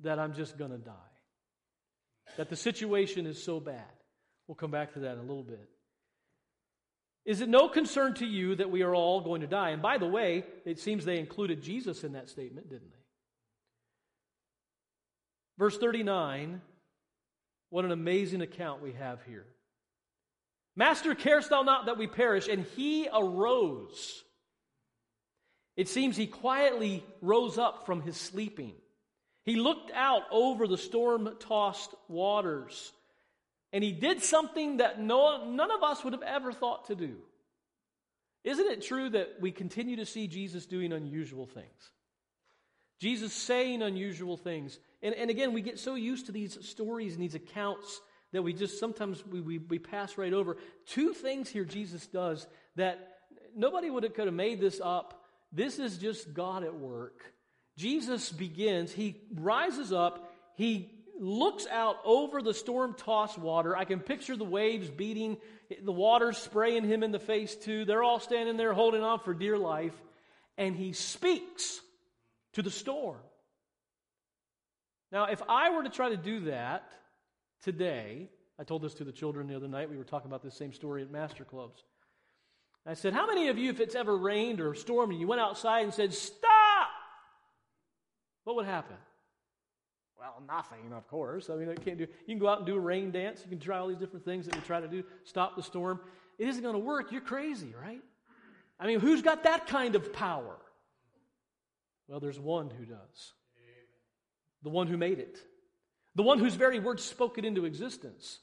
that 0.00 0.18
I'm 0.18 0.34
just 0.34 0.56
going 0.56 0.70
to 0.70 0.78
die? 0.78 0.92
That 2.38 2.48
the 2.48 2.56
situation 2.56 3.26
is 3.26 3.42
so 3.42 3.60
bad? 3.60 3.84
We'll 4.46 4.54
come 4.54 4.70
back 4.70 4.94
to 4.94 5.00
that 5.00 5.14
in 5.14 5.18
a 5.18 5.22
little 5.22 5.42
bit. 5.42 5.68
Is 7.26 7.42
it 7.42 7.48
no 7.48 7.68
concern 7.68 8.14
to 8.14 8.26
you 8.26 8.54
that 8.54 8.70
we 8.70 8.82
are 8.82 8.94
all 8.94 9.20
going 9.20 9.42
to 9.42 9.46
die? 9.46 9.70
And 9.70 9.82
by 9.82 9.98
the 9.98 10.06
way, 10.06 10.44
it 10.64 10.78
seems 10.78 11.04
they 11.04 11.18
included 11.18 11.62
Jesus 11.62 12.04
in 12.04 12.12
that 12.12 12.30
statement, 12.30 12.70
didn't 12.70 12.90
they? 12.90 12.98
Verse 15.58 15.76
39, 15.76 16.62
what 17.70 17.84
an 17.84 17.90
amazing 17.90 18.40
account 18.40 18.80
we 18.80 18.92
have 18.92 19.20
here. 19.24 19.44
Master, 20.76 21.16
carest 21.16 21.50
thou 21.50 21.62
not 21.62 21.86
that 21.86 21.98
we 21.98 22.06
perish? 22.06 22.48
And 22.48 22.64
he 22.76 23.08
arose. 23.12 24.22
It 25.76 25.88
seems 25.88 26.16
he 26.16 26.28
quietly 26.28 27.04
rose 27.20 27.58
up 27.58 27.84
from 27.84 28.00
his 28.00 28.16
sleeping. 28.16 28.74
He 29.48 29.56
looked 29.56 29.90
out 29.94 30.24
over 30.30 30.66
the 30.66 30.76
storm 30.76 31.26
tossed 31.40 31.94
waters. 32.06 32.92
And 33.72 33.82
he 33.82 33.92
did 33.92 34.22
something 34.22 34.76
that 34.76 35.00
no, 35.00 35.48
none 35.50 35.70
of 35.70 35.82
us 35.82 36.04
would 36.04 36.12
have 36.12 36.22
ever 36.22 36.52
thought 36.52 36.88
to 36.88 36.94
do. 36.94 37.16
Isn't 38.44 38.70
it 38.70 38.82
true 38.82 39.08
that 39.08 39.36
we 39.40 39.50
continue 39.50 39.96
to 39.96 40.04
see 40.04 40.26
Jesus 40.26 40.66
doing 40.66 40.92
unusual 40.92 41.46
things? 41.46 41.92
Jesus 43.00 43.32
saying 43.32 43.80
unusual 43.80 44.36
things. 44.36 44.78
And, 45.02 45.14
and 45.14 45.30
again, 45.30 45.54
we 45.54 45.62
get 45.62 45.78
so 45.78 45.94
used 45.94 46.26
to 46.26 46.32
these 46.32 46.58
stories 46.68 47.14
and 47.14 47.22
these 47.22 47.34
accounts 47.34 48.02
that 48.32 48.42
we 48.42 48.52
just 48.52 48.78
sometimes 48.78 49.24
we, 49.24 49.40
we, 49.40 49.56
we 49.56 49.78
pass 49.78 50.18
right 50.18 50.34
over. 50.34 50.58
Two 50.84 51.14
things 51.14 51.48
here 51.48 51.64
Jesus 51.64 52.06
does 52.06 52.46
that 52.76 53.16
nobody 53.56 53.88
would 53.88 54.02
have 54.02 54.12
could 54.12 54.26
have 54.26 54.34
made 54.34 54.60
this 54.60 54.78
up. 54.84 55.24
This 55.52 55.78
is 55.78 55.96
just 55.96 56.34
God 56.34 56.64
at 56.64 56.74
work. 56.74 57.22
Jesus 57.78 58.32
begins, 58.32 58.90
he 58.90 59.16
rises 59.32 59.92
up, 59.92 60.32
he 60.56 60.90
looks 61.20 61.64
out 61.68 61.96
over 62.04 62.42
the 62.42 62.52
storm 62.52 62.94
tossed 62.94 63.38
water. 63.38 63.76
I 63.76 63.84
can 63.84 64.00
picture 64.00 64.36
the 64.36 64.42
waves 64.42 64.90
beating, 64.90 65.36
the 65.82 65.92
water 65.92 66.32
spraying 66.32 66.84
him 66.84 67.04
in 67.04 67.12
the 67.12 67.20
face 67.20 67.54
too. 67.54 67.84
They're 67.84 68.02
all 68.02 68.18
standing 68.18 68.56
there 68.56 68.72
holding 68.72 69.04
on 69.04 69.20
for 69.20 69.32
dear 69.32 69.56
life. 69.56 69.94
And 70.56 70.74
he 70.74 70.92
speaks 70.92 71.80
to 72.54 72.62
the 72.62 72.70
storm. 72.70 73.20
Now, 75.12 75.26
if 75.26 75.40
I 75.48 75.70
were 75.70 75.84
to 75.84 75.88
try 75.88 76.08
to 76.08 76.16
do 76.16 76.40
that 76.46 76.90
today, 77.62 78.28
I 78.58 78.64
told 78.64 78.82
this 78.82 78.94
to 78.94 79.04
the 79.04 79.12
children 79.12 79.46
the 79.46 79.54
other 79.54 79.68
night. 79.68 79.88
We 79.88 79.96
were 79.96 80.04
talking 80.04 80.28
about 80.28 80.42
this 80.42 80.56
same 80.56 80.72
story 80.72 81.02
at 81.02 81.12
Master 81.12 81.44
Clubs. 81.44 81.84
I 82.84 82.94
said, 82.94 83.12
How 83.12 83.26
many 83.28 83.48
of 83.48 83.56
you, 83.56 83.70
if 83.70 83.78
it's 83.78 83.94
ever 83.94 84.16
rained 84.16 84.60
or 84.60 84.74
stormed, 84.74 85.12
and 85.12 85.20
you 85.20 85.28
went 85.28 85.40
outside 85.40 85.84
and 85.84 85.94
said, 85.94 86.12
Stop! 86.12 86.57
What 88.48 88.56
would 88.56 88.64
happen? 88.64 88.96
Well, 90.18 90.42
nothing, 90.48 90.94
of 90.96 91.06
course. 91.06 91.50
I 91.50 91.56
mean, 91.56 91.68
I 91.68 91.74
can't 91.74 91.98
do. 91.98 92.04
You 92.04 92.34
can 92.34 92.38
go 92.38 92.48
out 92.48 92.56
and 92.56 92.66
do 92.66 92.76
a 92.76 92.80
rain 92.80 93.10
dance. 93.10 93.42
You 93.44 93.50
can 93.50 93.58
try 93.58 93.76
all 93.76 93.88
these 93.88 93.98
different 93.98 94.24
things 94.24 94.46
that 94.46 94.54
we 94.54 94.62
try 94.62 94.80
to 94.80 94.88
do. 94.88 95.04
Stop 95.24 95.54
the 95.54 95.62
storm. 95.62 96.00
It 96.38 96.48
isn't 96.48 96.62
going 96.62 96.72
to 96.72 96.78
work. 96.78 97.12
You're 97.12 97.20
crazy, 97.20 97.74
right? 97.78 98.00
I 98.80 98.86
mean, 98.86 99.00
who's 99.00 99.20
got 99.20 99.42
that 99.42 99.66
kind 99.66 99.96
of 99.96 100.14
power? 100.14 100.56
Well, 102.06 102.20
there's 102.20 102.40
one 102.40 102.70
who 102.70 102.86
does. 102.86 103.34
The 104.62 104.70
one 104.70 104.86
who 104.86 104.96
made 104.96 105.18
it. 105.18 105.38
The 106.14 106.22
one 106.22 106.38
whose 106.38 106.54
very 106.54 106.78
word 106.78 107.00
spoke 107.00 107.36
it 107.36 107.44
into 107.44 107.66
existence. 107.66 108.38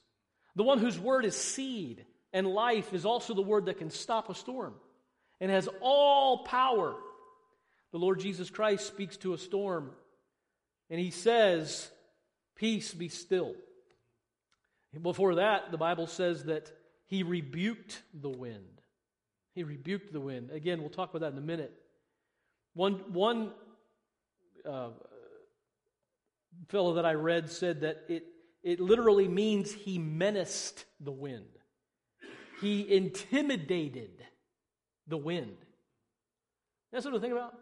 The 0.56 0.62
one 0.62 0.78
whose 0.78 1.00
word 1.00 1.26
is 1.26 1.36
seed 1.36 2.06
and 2.32 2.46
life 2.46 2.94
is 2.94 3.08
also 3.08 3.34
the 3.34 3.42
word 3.42 3.66
that 3.66 3.80
can 3.80 3.90
stop 3.90 4.30
a 4.30 4.36
storm 4.36 4.76
and 5.42 5.50
has 5.50 5.68
all 5.82 6.44
power. 6.44 6.96
The 7.92 8.00
Lord 8.00 8.20
Jesus 8.20 8.50
Christ 8.50 8.88
speaks 8.88 9.18
to 9.18 9.34
a 9.34 9.38
storm 9.38 9.92
and 10.90 11.00
he 11.00 11.12
says, 11.12 11.90
Peace 12.56 12.94
be 12.94 13.10
still. 13.10 13.54
Before 15.02 15.36
that, 15.36 15.72
the 15.72 15.78
Bible 15.78 16.08
says 16.08 16.46
that 16.46 16.72
he 17.08 17.24
rebuked 17.24 18.02
the 18.14 18.30
wind. 18.30 18.82
He 19.54 19.64
rebuked 19.64 20.14
the 20.14 20.22
wind. 20.22 20.52
Again, 20.52 20.80
we'll 20.80 20.90
talk 20.90 21.10
about 21.14 21.22
that 21.22 21.34
in 21.34 21.38
a 21.38 21.46
minute. 21.46 21.74
One, 22.74 22.94
one 23.14 23.52
uh, 24.70 24.90
fellow 26.70 26.96
that 26.96 27.06
I 27.06 27.14
read 27.14 27.50
said 27.50 27.82
that 27.82 28.04
it, 28.08 28.24
it 28.64 28.80
literally 28.80 29.28
means 29.28 29.72
he 29.72 29.98
menaced 29.98 30.86
the 31.00 31.12
wind, 31.12 31.46
he 32.62 32.90
intimidated 32.96 34.24
the 35.08 35.18
wind. 35.18 35.58
That's 36.92 37.06
what 37.06 37.12
to 37.12 37.20
think 37.20 37.34
about. 37.34 37.54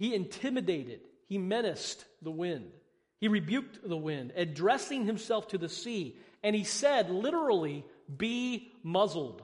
He 0.00 0.14
intimidated, 0.14 1.00
he 1.28 1.36
menaced 1.36 2.06
the 2.22 2.30
wind. 2.30 2.72
He 3.18 3.28
rebuked 3.28 3.86
the 3.86 3.98
wind, 3.98 4.32
addressing 4.34 5.04
himself 5.04 5.48
to 5.48 5.58
the 5.58 5.68
sea. 5.68 6.16
And 6.42 6.56
he 6.56 6.64
said, 6.64 7.10
literally, 7.10 7.84
be 8.16 8.72
muzzled. 8.82 9.42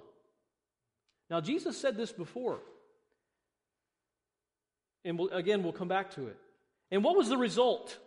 Now, 1.29 1.43
Jesus 1.43 1.77
said 1.77 1.99
this 1.99 2.11
before. 2.11 2.61
And 5.05 5.19
we'll, 5.19 5.29
again, 5.29 5.63
we'll 5.63 5.75
come 5.75 5.89
back 5.89 6.13
to 6.13 6.29
it. 6.29 6.39
And 6.91 7.05
what 7.05 7.19
was 7.19 7.29
the 7.29 7.37
result? 7.37 7.99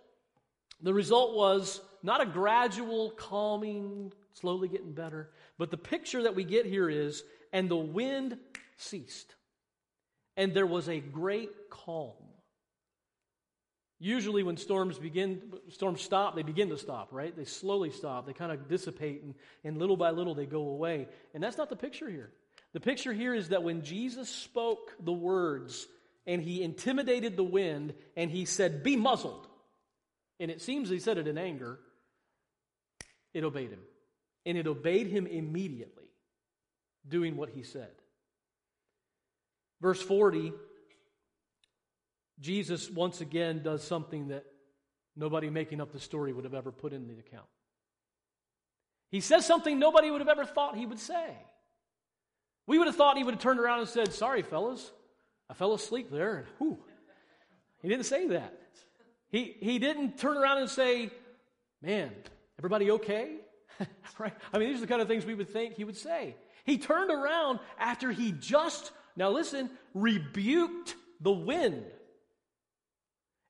The 0.82 0.94
result 0.94 1.36
was 1.36 1.80
not 2.02 2.20
a 2.20 2.26
gradual 2.26 3.12
calming, 3.12 4.12
slowly 4.34 4.70
getting 4.70 4.94
better, 4.94 5.30
but 5.60 5.70
the 5.70 5.78
picture 5.78 6.24
that 6.24 6.34
we 6.34 6.46
get 6.46 6.66
here 6.66 6.90
is, 6.90 7.24
and 7.54 7.70
the 7.70 7.76
wind 7.76 8.40
ceased, 8.78 9.36
and 10.36 10.52
there 10.56 10.66
was 10.66 10.90
a 10.90 11.00
great 11.00 11.52
calm. 11.70 12.16
Usually, 14.00 14.44
when 14.44 14.56
storms 14.56 14.98
begin, 14.98 15.42
storms 15.70 16.02
stop, 16.02 16.36
they 16.36 16.44
begin 16.44 16.70
to 16.70 16.78
stop, 16.78 17.10
right? 17.12 17.36
They 17.36 17.44
slowly 17.44 17.92
stop. 17.92 18.26
They 18.26 18.34
kind 18.34 18.52
of 18.52 18.70
dissipate, 18.70 19.24
and, 19.24 19.36
and 19.64 19.78
little 19.78 19.98
by 19.98 20.12
little 20.12 20.36
they 20.36 20.46
go 20.46 20.70
away. 20.70 21.08
And 21.34 21.44
that's 21.44 21.58
not 21.58 21.70
the 21.70 21.76
picture 21.76 22.10
here. 22.10 22.32
The 22.72 22.80
picture 22.80 23.12
here 23.12 23.34
is 23.34 23.50
that 23.50 23.64
when 23.64 23.84
Jesus 23.84 24.30
spoke 24.30 24.96
the 25.02 25.12
words, 25.12 25.86
and 26.30 26.44
he 26.44 26.62
intimidated 26.62 27.36
the 27.36 27.44
wind 27.44 27.96
and 28.16 28.30
he 28.30 28.46
said, 28.46 28.84
Be 28.84 28.96
muzzled. 28.96 29.48
And 30.40 30.52
it 30.52 30.62
seems 30.62 30.88
he 30.88 31.00
said 31.00 31.18
it 31.18 31.28
in 31.28 31.40
anger. 31.40 31.80
It 33.34 33.44
obeyed 33.44 33.72
him. 33.72 33.80
And 34.46 34.56
it 34.56 34.68
obeyed 34.68 35.08
him 35.08 35.26
immediately, 35.26 36.06
doing 37.08 37.36
what 37.36 37.50
he 37.50 37.64
said. 37.64 37.90
Verse 39.82 40.02
40, 40.02 40.54
Jesus 42.40 42.90
once 42.90 43.22
again 43.22 43.62
does 43.64 43.84
something 43.84 44.30
that 44.30 44.46
nobody 45.16 45.50
making 45.50 45.82
up 45.82 45.92
the 45.92 46.00
story 46.00 46.32
would 46.32 46.46
have 46.46 46.54
ever 46.54 46.72
put 46.72 46.94
in 46.94 47.08
the 47.08 47.20
account. 47.20 47.48
He 49.12 49.22
says 49.22 49.46
something 49.46 49.80
nobody 49.80 50.12
would 50.12 50.22
have 50.22 50.30
ever 50.30 50.46
thought 50.46 50.78
he 50.78 50.86
would 50.86 51.00
say. 51.00 51.36
We 52.68 52.78
would 52.78 52.88
have 52.88 52.96
thought 52.96 53.18
he 53.18 53.24
would 53.24 53.34
have 53.34 53.42
turned 53.42 53.60
around 53.60 53.80
and 53.80 53.90
said, 53.90 54.14
Sorry, 54.14 54.44
fellas, 54.44 54.92
I 55.50 55.56
fell 55.56 55.74
asleep 55.74 56.12
there. 56.12 56.38
And 56.38 56.48
whew. 56.60 56.78
He 57.82 57.88
didn't 57.88 58.06
say 58.06 58.28
that. 58.28 58.54
He, 59.30 59.56
he 59.60 59.80
didn't 59.80 60.18
turn 60.18 60.38
around 60.38 60.60
and 60.60 60.70
say, 60.70 61.10
Man, 61.82 62.12
everybody 62.60 62.92
okay? 62.92 63.36
right? 64.20 64.34
I 64.54 64.58
mean, 64.60 64.70
these 64.70 64.78
are 64.78 64.82
the 64.82 64.88
kind 64.88 65.02
of 65.02 65.08
things 65.08 65.26
we 65.26 65.34
would 65.34 65.50
think 65.50 65.74
he 65.74 65.84
would 65.84 65.98
say. 65.98 66.36
He 66.66 66.78
turned 66.78 67.10
around 67.10 67.60
after 67.80 68.12
he 68.12 68.32
just, 68.34 68.92
now 69.16 69.32
listen, 69.32 69.70
rebuked 69.94 70.96
the 71.22 71.32
wind. 71.32 71.86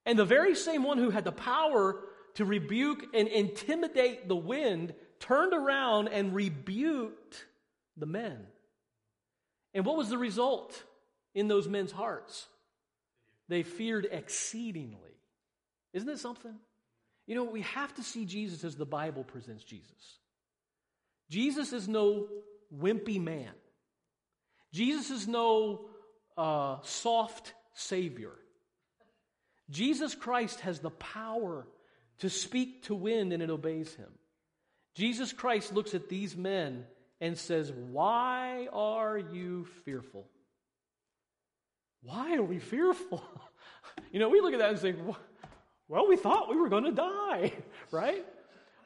And 0.10 0.18
the 0.18 0.26
very 0.26 0.56
same 0.56 0.82
one 0.82 0.98
who 0.98 1.12
had 1.12 1.24
the 1.24 1.32
power 1.32 2.02
to 2.34 2.44
rebuke 2.44 3.06
and 3.14 3.28
intimidate 3.28 4.28
the 4.28 4.36
wind 4.36 4.96
turned 5.20 5.54
around 5.54 6.08
and 6.08 6.34
rebuked 6.34 7.46
the 7.96 8.08
men. 8.08 8.40
And 9.76 9.86
what 9.86 9.98
was 9.98 10.10
the 10.10 10.18
result 10.18 10.82
in 11.36 11.48
those 11.48 11.68
men's 11.68 11.92
hearts? 11.92 12.48
They 13.50 13.62
feared 13.62 14.08
exceedingly. 14.12 15.14
Isn't 15.94 16.10
it 16.10 16.18
something? 16.18 16.56
You 17.28 17.36
know, 17.36 17.44
we 17.44 17.62
have 17.62 17.94
to 17.94 18.04
see 18.04 18.26
Jesus 18.26 18.64
as 18.64 18.76
the 18.76 18.88
Bible 18.88 19.24
presents 19.24 19.64
Jesus. 19.64 20.18
Jesus 21.30 21.72
is 21.72 21.88
no 21.88 22.26
wimpy 22.76 23.22
man. 23.22 23.52
Jesus 24.74 25.12
is 25.12 25.28
no 25.28 25.82
uh, 26.36 26.78
soft 26.82 27.54
Savior. 27.76 28.34
Jesus 29.70 30.16
Christ 30.16 30.62
has 30.62 30.80
the 30.80 30.90
power 30.90 31.68
to 32.20 32.30
speak 32.30 32.84
to 32.84 32.96
wind 32.96 33.34
and 33.34 33.42
it 33.44 33.50
obeys 33.50 33.94
him. 33.96 34.10
Jesus 34.96 35.32
Christ 35.32 35.74
looks 35.74 35.94
at 35.94 36.10
these 36.10 36.36
men 36.36 36.86
and 37.22 37.38
says, 37.38 37.72
Why 37.72 38.68
are 38.74 39.18
you 39.18 39.66
fearful? 39.86 40.28
Why 42.02 42.36
are 42.36 42.44
we 42.44 42.60
fearful? 42.60 43.24
you 44.12 44.20
know, 44.20 44.30
we 44.30 44.42
look 44.42 44.54
at 44.54 44.60
that 44.60 44.72
and 44.72 44.80
say, 44.80 44.96
Well, 45.88 46.08
we 46.08 46.18
thought 46.18 46.50
we 46.50 46.58
were 46.58 46.70
going 46.70 46.86
to 46.86 46.92
die, 46.92 47.54
right? 47.92 48.26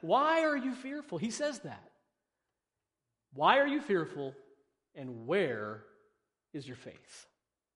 Why 0.00 0.44
are 0.44 0.56
you 0.56 0.74
fearful? 0.74 1.18
He 1.18 1.30
says 1.30 1.60
that. 1.60 1.90
Why 3.32 3.58
are 3.58 3.66
you 3.66 3.80
fearful? 3.80 4.34
And 4.94 5.26
where 5.26 5.82
is 6.52 6.66
your 6.68 6.76
faith? 6.76 7.26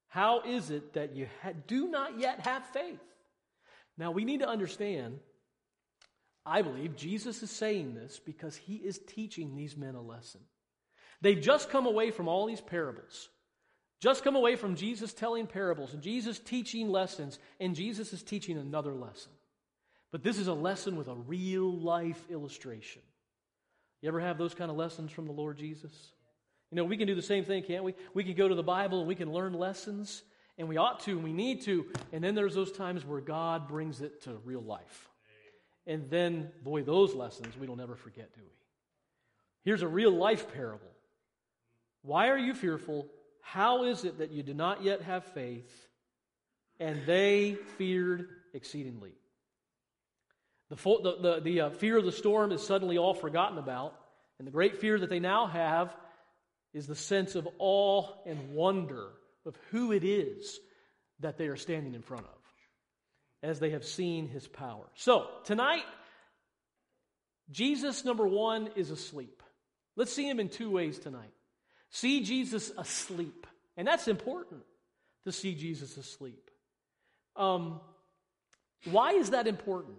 How 0.09 0.41
is 0.41 0.71
it 0.71 0.95
that 0.95 1.15
you 1.15 1.29
ha- 1.43 1.53
do 1.67 1.89
not 1.89 2.19
yet 2.19 2.41
have 2.41 2.65
faith? 2.67 3.01
Now, 3.97 4.11
we 4.11 4.25
need 4.25 4.41
to 4.41 4.49
understand, 4.49 5.19
I 6.47 6.63
believe 6.63 6.97
Jesus 6.97 7.43
is 7.43 7.51
saying 7.51 7.95
this 7.95 8.21
because 8.25 8.57
he 8.57 8.77
is 8.77 8.99
teaching 9.07 9.55
these 9.55 9.77
men 9.77 9.95
a 9.95 10.01
lesson. 10.01 10.41
They've 11.21 11.41
just 11.41 11.69
come 11.69 11.87
away 11.87 12.11
from 12.11 12.29
all 12.29 12.47
these 12.47 12.61
parables, 12.61 13.29
just 14.01 14.23
come 14.23 14.37
away 14.37 14.55
from 14.57 14.77
Jesus 14.77 15.13
telling 15.13 15.47
parables 15.47 15.93
and 15.93 16.03
Jesus 16.03 16.39
teaching 16.39 16.89
lessons, 16.89 17.39
and 17.59 17.75
Jesus 17.75 18.13
is 18.13 18.23
teaching 18.23 18.57
another 18.57 18.95
lesson. 18.95 19.33
But 20.11 20.23
this 20.23 20.39
is 20.39 20.47
a 20.47 20.55
lesson 20.55 20.97
with 20.97 21.09
a 21.09 21.15
real 21.15 21.71
life 21.71 22.25
illustration. 22.31 23.03
You 24.01 24.09
ever 24.09 24.21
have 24.21 24.39
those 24.39 24.55
kind 24.55 24.71
of 24.71 24.77
lessons 24.77 25.11
from 25.11 25.27
the 25.27 25.33
Lord 25.33 25.59
Jesus? 25.59 25.93
You 26.71 26.77
know, 26.77 26.85
we 26.85 26.97
can 26.97 27.07
do 27.07 27.15
the 27.15 27.23
same 27.23 27.45
thing, 27.45 27.63
can't 27.63 27.85
we? 27.85 27.95
We 28.15 28.25
can 28.25 28.35
go 28.35 28.49
to 28.49 28.55
the 28.55 28.63
Bible 28.63 28.99
and 28.99 29.09
we 29.09 29.15
can 29.15 29.33
learn 29.33 29.55
lessons, 29.55 30.23
and 30.59 30.69
we 30.69 30.77
ought 30.77 31.01
to, 31.01 31.13
and 31.13 31.25
we 31.25 31.33
need 31.33 31.63
to. 31.63 31.87
And 32.13 32.23
then 32.23 32.35
there's 32.35 32.55
those 32.55 32.73
times 32.73 33.05
where 33.05 33.21
God 33.21 33.69
brings 33.69 34.01
it 34.03 34.23
to 34.25 34.33
real 34.45 34.61
life. 34.61 35.09
And 35.87 36.11
then, 36.11 36.51
boy, 36.63 36.83
those 36.83 37.15
lessons 37.15 37.57
we 37.57 37.67
don't 37.67 37.81
ever 37.81 37.97
forget, 37.97 38.35
do 38.35 38.43
we? 38.43 38.53
Here's 39.65 39.83
a 39.83 39.89
real 39.89 40.11
life 40.11 40.53
parable. 40.53 40.91
Why 42.03 42.29
are 42.29 42.39
you 42.39 42.55
fearful? 42.55 43.07
How 43.41 43.85
is 43.85 44.05
it 44.05 44.19
that 44.19 44.31
you 44.31 44.43
do 44.43 44.53
not 44.53 44.85
yet 44.85 45.03
have 45.03 45.25
faith? 45.25 45.89
And 46.79 47.01
they 47.07 47.57
feared 47.79 48.29
exceedingly. 48.53 49.13
The, 50.69 50.77
the, 50.77 51.17
the, 51.21 51.41
the 51.41 51.61
uh, 51.63 51.71
fear 51.71 51.97
of 51.97 52.05
the 52.05 52.13
storm 52.13 52.53
is 52.53 52.63
suddenly 52.63 52.99
all 52.99 53.15
forgotten 53.15 53.57
about. 53.57 53.95
And 54.39 54.47
the 54.47 54.53
great 54.53 54.79
fear 54.79 54.99
that 54.99 55.09
they 55.09 55.19
now 55.19 55.47
have 55.47 55.97
is 56.75 56.87
the 56.87 56.95
sense 56.95 57.35
of 57.35 57.49
awe 57.59 58.07
and 58.27 58.55
wonder 58.55 59.09
of 59.47 59.57
who 59.71 59.93
it 59.93 60.05
is 60.05 60.59
that 61.21 61.39
they 61.39 61.47
are 61.47 61.57
standing 61.57 61.95
in 61.95 62.03
front 62.03 62.27
of 62.27 62.31
as 63.43 63.61
they 63.61 63.71
have 63.71 63.85
seen 63.85 64.29
his 64.29 64.47
power. 64.47 64.85
So, 64.95 65.29
tonight, 65.45 65.85
Jesus, 67.51 68.05
number 68.05 68.27
one, 68.27 68.71
is 68.77 68.91
asleep. 68.91 69.43
Let's 69.97 70.13
see 70.13 70.29
him 70.29 70.41
in 70.41 70.49
two 70.49 70.71
ways 70.71 70.99
tonight. 70.99 71.33
See 71.91 72.23
Jesus 72.23 72.71
asleep. 72.77 73.47
And 73.77 73.87
that's 73.87 74.09
important 74.09 74.63
to 75.25 75.33
see 75.33 75.55
Jesus 75.55 75.97
asleep. 75.97 76.51
Um, 77.37 77.81
why 78.85 79.13
is 79.13 79.31
that 79.31 79.47
important? 79.47 79.99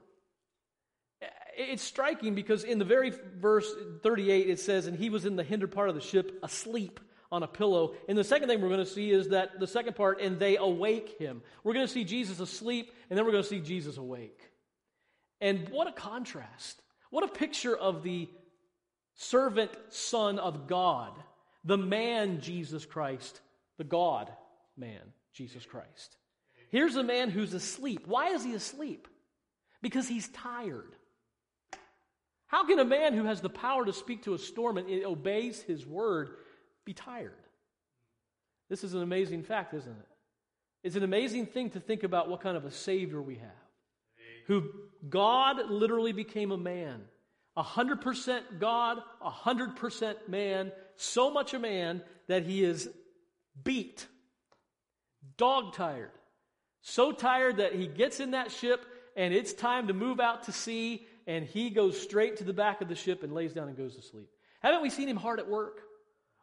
It's 1.61 1.83
striking 1.83 2.35
because 2.35 2.63
in 2.63 2.79
the 2.79 2.85
very 2.85 3.11
verse 3.37 3.69
38 4.01 4.49
it 4.49 4.61
says, 4.61 4.87
and 4.87 4.97
he 4.97 5.09
was 5.09 5.25
in 5.25 5.35
the 5.35 5.43
hinder 5.43 5.67
part 5.67 5.89
of 5.89 5.95
the 5.95 6.01
ship 6.01 6.39
asleep 6.41 7.01
on 7.33 7.43
a 7.43 7.47
pillow. 7.47 7.95
And 8.07 8.17
the 8.17 8.23
second 8.23 8.47
thing 8.47 8.61
we're 8.61 8.69
going 8.69 8.79
to 8.79 8.85
see 8.85 9.11
is 9.11 9.29
that 9.29 9.59
the 9.59 9.67
second 9.67 9.97
part, 9.97 10.21
and 10.21 10.39
they 10.39 10.55
awake 10.55 11.17
him. 11.19 11.41
We're 11.65 11.73
going 11.73 11.85
to 11.85 11.91
see 11.91 12.05
Jesus 12.05 12.39
asleep, 12.39 12.93
and 13.09 13.17
then 13.17 13.25
we're 13.25 13.33
going 13.33 13.43
to 13.43 13.49
see 13.49 13.59
Jesus 13.59 13.97
awake. 13.97 14.39
And 15.41 15.67
what 15.67 15.89
a 15.89 15.91
contrast. 15.91 16.81
What 17.09 17.25
a 17.25 17.27
picture 17.27 17.75
of 17.75 18.03
the 18.03 18.29
servant 19.15 19.71
son 19.89 20.39
of 20.39 20.65
God, 20.65 21.11
the 21.65 21.77
man 21.77 22.39
Jesus 22.39 22.85
Christ, 22.85 23.41
the 23.77 23.83
God 23.83 24.31
man 24.77 25.01
Jesus 25.33 25.65
Christ. 25.65 26.15
Here's 26.69 26.95
a 26.95 27.03
man 27.03 27.29
who's 27.29 27.53
asleep. 27.53 28.03
Why 28.05 28.29
is 28.29 28.45
he 28.45 28.53
asleep? 28.53 29.09
Because 29.81 30.07
he's 30.07 30.29
tired. 30.29 30.95
How 32.49 32.65
can 32.65 32.79
a 32.79 32.85
man 32.85 33.13
who 33.13 33.25
has 33.25 33.41
the 33.41 33.49
power 33.49 33.85
to 33.85 33.93
speak 33.93 34.23
to 34.23 34.33
a 34.33 34.39
storm 34.39 34.79
and 34.79 34.89
it 34.89 35.05
obeys 35.05 35.61
his 35.61 35.85
word 35.85 36.31
be 36.83 36.93
tired? 36.93 37.31
This 38.69 38.83
is 38.83 38.95
an 38.95 39.03
amazing 39.03 39.43
fact, 39.43 39.73
isn't 39.75 39.91
it? 39.91 40.07
It's 40.83 40.95
an 40.95 41.03
amazing 41.03 41.45
thing 41.45 41.69
to 41.71 41.79
think 41.79 42.03
about 42.03 42.27
what 42.27 42.41
kind 42.41 42.57
of 42.57 42.65
a 42.65 42.71
Savior 42.71 43.21
we 43.21 43.35
have. 43.35 43.51
Who 44.47 44.63
God 45.07 45.69
literally 45.69 46.11
became 46.11 46.51
a 46.51 46.57
man. 46.57 47.01
100% 47.55 48.41
God, 48.59 48.97
100% 49.23 50.15
man, 50.27 50.71
so 50.95 51.29
much 51.29 51.53
a 51.53 51.59
man 51.59 52.01
that 52.27 52.43
he 52.43 52.63
is 52.63 52.89
beat, 53.63 54.07
dog 55.37 55.73
tired, 55.75 56.11
so 56.81 57.11
tired 57.11 57.57
that 57.57 57.75
he 57.75 57.85
gets 57.85 58.19
in 58.19 58.31
that 58.31 58.51
ship 58.51 58.85
and 59.15 59.33
it's 59.33 59.53
time 59.53 59.87
to 59.87 59.93
move 59.93 60.19
out 60.19 60.43
to 60.43 60.51
sea 60.51 61.05
and 61.29 61.45
he 61.45 61.69
goes 61.69 62.01
straight 62.01 62.37
to 62.37 62.43
the 62.43 62.53
back 62.53 62.81
of 62.81 62.87
the 62.87 62.95
ship 62.95 63.21
and 63.21 63.31
lays 63.35 63.53
down 63.53 63.67
and 63.67 63.77
goes 63.77 63.95
to 63.95 64.01
sleep. 64.01 64.27
Haven't 64.61 64.81
we 64.81 64.89
seen 64.89 65.07
him 65.07 65.15
hard 65.15 65.39
at 65.39 65.47
work? 65.47 65.79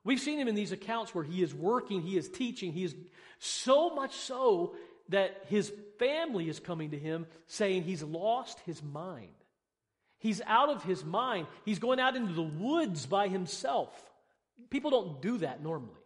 We've 0.05 0.21
seen 0.21 0.39
him 0.39 0.47
in 0.47 0.55
these 0.55 0.71
accounts 0.71 1.13
where 1.13 1.25
he 1.25 1.43
is 1.43 1.53
working, 1.53 2.03
he 2.03 2.17
is 2.17 2.29
teaching, 2.29 2.73
he 2.73 2.85
is 2.85 2.95
so 3.41 3.97
much 3.97 4.15
so 4.15 4.77
that 5.09 5.43
his 5.49 5.73
family 5.99 6.49
is 6.49 6.61
coming 6.61 6.93
to 6.93 6.99
him 6.99 7.27
saying 7.49 7.83
he's 7.83 8.05
lost 8.05 8.61
his 8.61 8.81
mind. 8.81 9.35
He's 10.21 10.41
out 10.47 10.69
of 10.69 10.85
his 10.85 11.05
mind. 11.05 11.49
He's 11.65 11.81
going 11.81 11.99
out 11.99 12.15
into 12.15 12.33
the 12.33 12.43
woods 12.43 13.07
by 13.07 13.27
himself. 13.27 13.91
People 14.71 14.93
don't 14.93 15.21
do 15.21 15.39
that 15.39 15.61
normally 15.65 15.99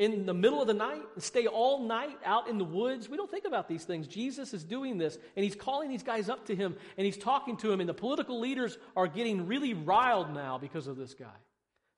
in 0.00 0.24
the 0.24 0.34
middle 0.34 0.60
of 0.60 0.66
the 0.66 0.74
night 0.74 1.02
and 1.14 1.22
stay 1.22 1.46
all 1.46 1.86
night 1.86 2.18
out 2.24 2.48
in 2.48 2.56
the 2.56 2.64
woods. 2.64 3.08
We 3.08 3.16
don't 3.18 3.30
think 3.30 3.44
about 3.44 3.68
these 3.68 3.84
things. 3.84 4.08
Jesus 4.08 4.54
is 4.54 4.64
doing 4.64 4.96
this, 4.96 5.18
and 5.36 5.44
he's 5.44 5.54
calling 5.54 5.90
these 5.90 6.02
guys 6.02 6.30
up 6.30 6.46
to 6.46 6.56
him, 6.56 6.74
and 6.96 7.04
he's 7.04 7.18
talking 7.18 7.56
to 7.58 7.68
them, 7.68 7.80
and 7.80 7.88
the 7.88 7.94
political 7.94 8.40
leaders 8.40 8.78
are 8.96 9.06
getting 9.06 9.46
really 9.46 9.74
riled 9.74 10.32
now 10.32 10.56
because 10.56 10.86
of 10.86 10.96
this 10.96 11.12
guy, 11.12 11.26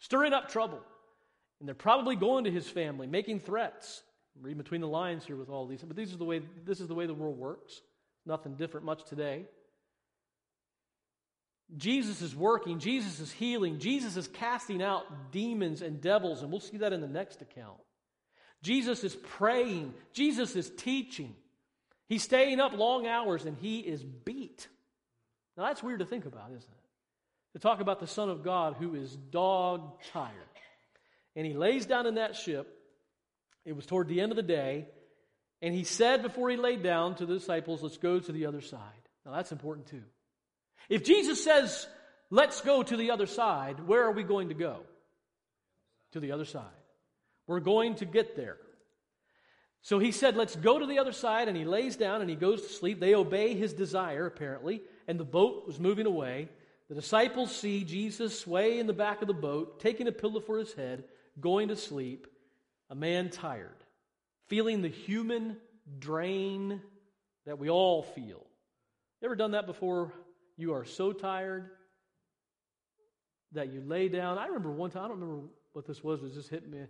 stirring 0.00 0.32
up 0.32 0.50
trouble. 0.50 0.80
And 1.60 1.68
they're 1.68 1.76
probably 1.76 2.16
going 2.16 2.44
to 2.44 2.50
his 2.50 2.68
family, 2.68 3.06
making 3.06 3.40
threats. 3.40 4.02
Reading 4.40 4.58
between 4.58 4.80
the 4.80 4.88
lines 4.88 5.26
here 5.26 5.36
with 5.36 5.50
all 5.50 5.66
these, 5.66 5.82
but 5.82 5.94
these 5.94 6.14
are 6.14 6.16
the 6.16 6.24
way, 6.24 6.40
this 6.64 6.80
is 6.80 6.88
the 6.88 6.94
way 6.94 7.06
the 7.06 7.12
world 7.12 7.36
works. 7.36 7.82
Nothing 8.24 8.54
different 8.54 8.86
much 8.86 9.04
today. 9.04 9.44
Jesus 11.76 12.22
is 12.22 12.34
working, 12.34 12.78
Jesus 12.78 13.20
is 13.20 13.30
healing, 13.30 13.78
Jesus 13.78 14.16
is 14.16 14.28
casting 14.28 14.82
out 14.82 15.32
demons 15.32 15.82
and 15.82 16.00
devils, 16.00 16.42
and 16.42 16.50
we'll 16.50 16.60
see 16.60 16.78
that 16.78 16.94
in 16.94 17.02
the 17.02 17.08
next 17.08 17.42
account. 17.42 17.78
Jesus 18.62 19.02
is 19.04 19.14
praying, 19.14 19.92
Jesus 20.12 20.54
is 20.56 20.70
teaching. 20.70 21.34
He's 22.08 22.22
staying 22.22 22.60
up 22.60 22.74
long 22.74 23.06
hours 23.06 23.44
and 23.44 23.56
he 23.56 23.80
is 23.80 24.02
beat. 24.02 24.68
Now 25.56 25.64
that's 25.64 25.82
weird 25.82 26.00
to 26.00 26.06
think 26.06 26.26
about, 26.26 26.48
isn't 26.48 26.60
it? 26.60 27.54
To 27.54 27.58
talk 27.58 27.80
about 27.80 28.00
the 28.00 28.06
Son 28.06 28.30
of 28.30 28.42
God 28.42 28.76
who 28.78 28.94
is 28.94 29.14
dog 29.14 30.00
tired. 30.12 30.32
And 31.34 31.46
he 31.46 31.54
lays 31.54 31.86
down 31.86 32.06
in 32.06 32.16
that 32.16 32.36
ship 32.36 32.78
It 33.64 33.74
was 33.74 33.86
toward 33.86 34.08
the 34.08 34.20
end 34.20 34.32
of 34.32 34.36
the 34.36 34.42
day, 34.42 34.88
and 35.60 35.74
he 35.74 35.84
said 35.84 36.22
before 36.22 36.50
he 36.50 36.56
laid 36.56 36.82
down 36.82 37.14
to 37.16 37.26
the 37.26 37.34
disciples, 37.34 37.82
Let's 37.82 37.96
go 37.96 38.18
to 38.18 38.32
the 38.32 38.46
other 38.46 38.60
side. 38.60 38.80
Now 39.24 39.32
that's 39.32 39.52
important 39.52 39.86
too. 39.86 40.02
If 40.88 41.04
Jesus 41.04 41.42
says, 41.42 41.86
Let's 42.30 42.60
go 42.60 42.82
to 42.82 42.96
the 42.96 43.10
other 43.10 43.26
side, 43.26 43.86
where 43.86 44.04
are 44.04 44.12
we 44.12 44.22
going 44.22 44.48
to 44.48 44.54
go? 44.54 44.80
To 46.12 46.20
the 46.20 46.32
other 46.32 46.44
side. 46.44 46.81
We're 47.46 47.60
going 47.60 47.96
to 47.96 48.04
get 48.04 48.36
there. 48.36 48.56
So 49.82 49.98
he 49.98 50.12
said, 50.12 50.36
Let's 50.36 50.56
go 50.56 50.78
to 50.78 50.86
the 50.86 50.98
other 50.98 51.12
side, 51.12 51.48
and 51.48 51.56
he 51.56 51.64
lays 51.64 51.96
down 51.96 52.20
and 52.20 52.30
he 52.30 52.36
goes 52.36 52.62
to 52.62 52.68
sleep. 52.68 53.00
They 53.00 53.14
obey 53.14 53.54
his 53.54 53.72
desire, 53.72 54.26
apparently, 54.26 54.80
and 55.08 55.18
the 55.18 55.24
boat 55.24 55.66
was 55.66 55.80
moving 55.80 56.06
away. 56.06 56.48
The 56.88 56.94
disciples 56.94 57.54
see 57.54 57.84
Jesus 57.84 58.38
sway 58.38 58.78
in 58.78 58.86
the 58.86 58.92
back 58.92 59.22
of 59.22 59.28
the 59.28 59.34
boat, 59.34 59.80
taking 59.80 60.08
a 60.08 60.12
pillow 60.12 60.40
for 60.40 60.58
his 60.58 60.72
head, 60.74 61.04
going 61.40 61.68
to 61.68 61.76
sleep, 61.76 62.26
a 62.90 62.94
man 62.94 63.30
tired, 63.30 63.76
feeling 64.48 64.82
the 64.82 64.88
human 64.88 65.56
drain 65.98 66.80
that 67.46 67.58
we 67.58 67.70
all 67.70 68.02
feel. 68.02 68.46
Ever 69.22 69.36
done 69.36 69.52
that 69.52 69.66
before? 69.66 70.12
You 70.56 70.74
are 70.74 70.84
so 70.84 71.12
tired 71.12 71.70
that 73.52 73.72
you 73.72 73.80
lay 73.80 74.08
down. 74.08 74.38
I 74.38 74.46
remember 74.46 74.70
one 74.70 74.90
time, 74.90 75.04
I 75.04 75.08
don't 75.08 75.20
remember 75.20 75.46
what 75.72 75.86
this 75.86 76.04
was, 76.04 76.22
it 76.22 76.34
just 76.34 76.50
hit 76.50 76.68
me 76.68 76.80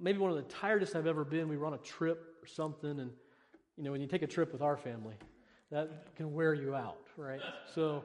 maybe 0.00 0.18
one 0.18 0.30
of 0.30 0.36
the 0.36 0.42
tiredest 0.42 0.96
I've 0.96 1.06
ever 1.06 1.24
been. 1.24 1.48
We 1.48 1.56
were 1.56 1.66
on 1.66 1.74
a 1.74 1.78
trip 1.78 2.36
or 2.42 2.46
something, 2.46 3.00
and 3.00 3.10
you 3.76 3.84
know, 3.84 3.92
when 3.92 4.00
you 4.00 4.06
take 4.06 4.22
a 4.22 4.26
trip 4.26 4.52
with 4.52 4.62
our 4.62 4.76
family, 4.76 5.14
that 5.70 6.14
can 6.16 6.32
wear 6.32 6.54
you 6.54 6.74
out, 6.74 6.98
right? 7.16 7.40
So 7.74 8.04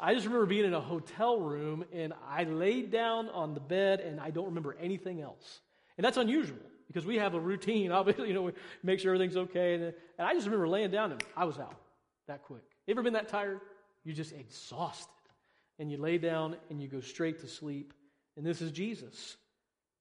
I 0.00 0.14
just 0.14 0.26
remember 0.26 0.46
being 0.46 0.64
in 0.64 0.74
a 0.74 0.80
hotel 0.80 1.38
room 1.38 1.84
and 1.92 2.14
I 2.28 2.44
laid 2.44 2.90
down 2.90 3.28
on 3.28 3.52
the 3.52 3.60
bed 3.60 4.00
and 4.00 4.18
I 4.18 4.30
don't 4.30 4.46
remember 4.46 4.76
anything 4.80 5.20
else. 5.20 5.60
And 5.98 6.04
that's 6.04 6.16
unusual 6.16 6.58
because 6.86 7.04
we 7.04 7.16
have 7.16 7.34
a 7.34 7.40
routine. 7.40 7.92
Obviously, 7.92 8.28
you 8.28 8.34
know, 8.34 8.42
we 8.42 8.52
make 8.82 9.00
sure 9.00 9.14
everything's 9.14 9.36
okay. 9.36 9.74
And, 9.74 9.94
I 10.18 10.34
just 10.34 10.46
remember 10.46 10.68
laying 10.68 10.90
down 10.90 11.12
and 11.12 11.22
I 11.36 11.44
was 11.44 11.58
out 11.58 11.76
that 12.28 12.42
quick. 12.42 12.62
You 12.86 12.92
ever 12.92 13.02
been 13.02 13.12
that 13.14 13.28
tired? 13.28 13.60
You're 14.04 14.14
just 14.16 14.32
exhausted. 14.32 15.08
And 15.78 15.90
you 15.90 15.98
lay 15.98 16.18
down 16.18 16.56
and 16.70 16.80
you 16.80 16.88
go 16.88 17.00
straight 17.00 17.40
to 17.40 17.48
sleep. 17.48 17.92
And 18.36 18.46
this 18.46 18.62
is 18.62 18.70
Jesus, 18.70 19.36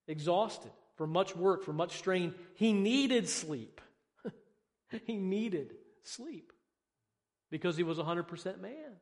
exhausted 0.08 0.72
from 1.00 1.12
much 1.12 1.34
work, 1.34 1.64
from 1.64 1.78
much 1.78 1.98
strain. 1.98 2.36
He 2.56 2.74
needed 2.74 3.30
sleep. 3.30 3.80
he 5.06 5.16
needed 5.16 5.74
sleep 6.04 6.52
because 7.50 7.78
he 7.78 7.84
was 7.84 7.98
100% 7.98 8.60
man. 8.60 8.98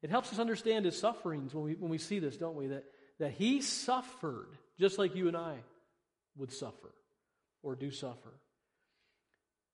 It 0.00 0.10
helps 0.10 0.32
us 0.32 0.38
understand 0.38 0.84
his 0.84 0.96
sufferings 0.96 1.52
when 1.52 1.64
we, 1.64 1.74
when 1.74 1.90
we 1.90 1.98
see 1.98 2.20
this, 2.20 2.36
don't 2.36 2.54
we? 2.54 2.68
That, 2.68 2.84
that 3.18 3.32
he 3.32 3.62
suffered 3.62 4.56
just 4.78 4.96
like 4.96 5.16
you 5.16 5.26
and 5.26 5.36
I 5.36 5.56
would 6.36 6.52
suffer 6.52 6.94
or 7.64 7.74
do 7.74 7.90
suffer. 7.90 8.32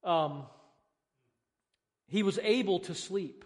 Um, 0.03 0.47
he 2.07 2.23
was 2.23 2.39
able 2.43 2.79
to 2.81 2.95
sleep. 2.95 3.45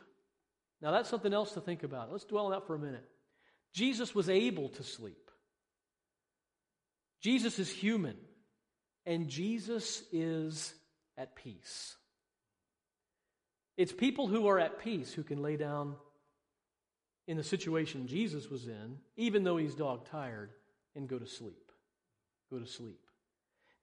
Now, 0.81 0.93
that's 0.93 1.09
something 1.09 1.35
else 1.35 1.55
to 1.55 1.61
think 1.61 1.83
about. 1.83 2.13
Let's 2.13 2.25
dwell 2.25 2.47
on 2.47 2.53
that 2.53 2.69
for 2.69 2.77
a 2.77 2.79
minute. 2.79 3.09
Jesus 3.75 4.15
was 4.15 4.29
able 4.29 4.69
to 4.69 4.85
sleep. 4.85 5.30
Jesus 7.21 7.59
is 7.59 7.71
human, 7.71 8.17
and 9.07 9.29
Jesus 9.29 10.03
is 10.13 10.75
at 11.17 11.37
peace. 11.37 11.97
It's 13.77 13.93
people 13.93 14.27
who 14.27 14.47
are 14.49 14.59
at 14.59 14.81
peace 14.81 15.13
who 15.13 15.23
can 15.23 15.43
lay 15.43 15.57
down 15.57 15.97
in 17.27 17.37
the 17.37 17.45
situation 17.45 18.07
Jesus 18.07 18.51
was 18.51 18.67
in, 18.67 18.99
even 19.17 19.45
though 19.45 19.57
he's 19.57 19.75
dog 19.75 20.09
tired, 20.11 20.51
and 20.97 21.09
go 21.09 21.19
to 21.19 21.27
sleep. 21.27 21.71
Go 22.51 22.59
to 22.59 22.67
sleep. 22.67 23.01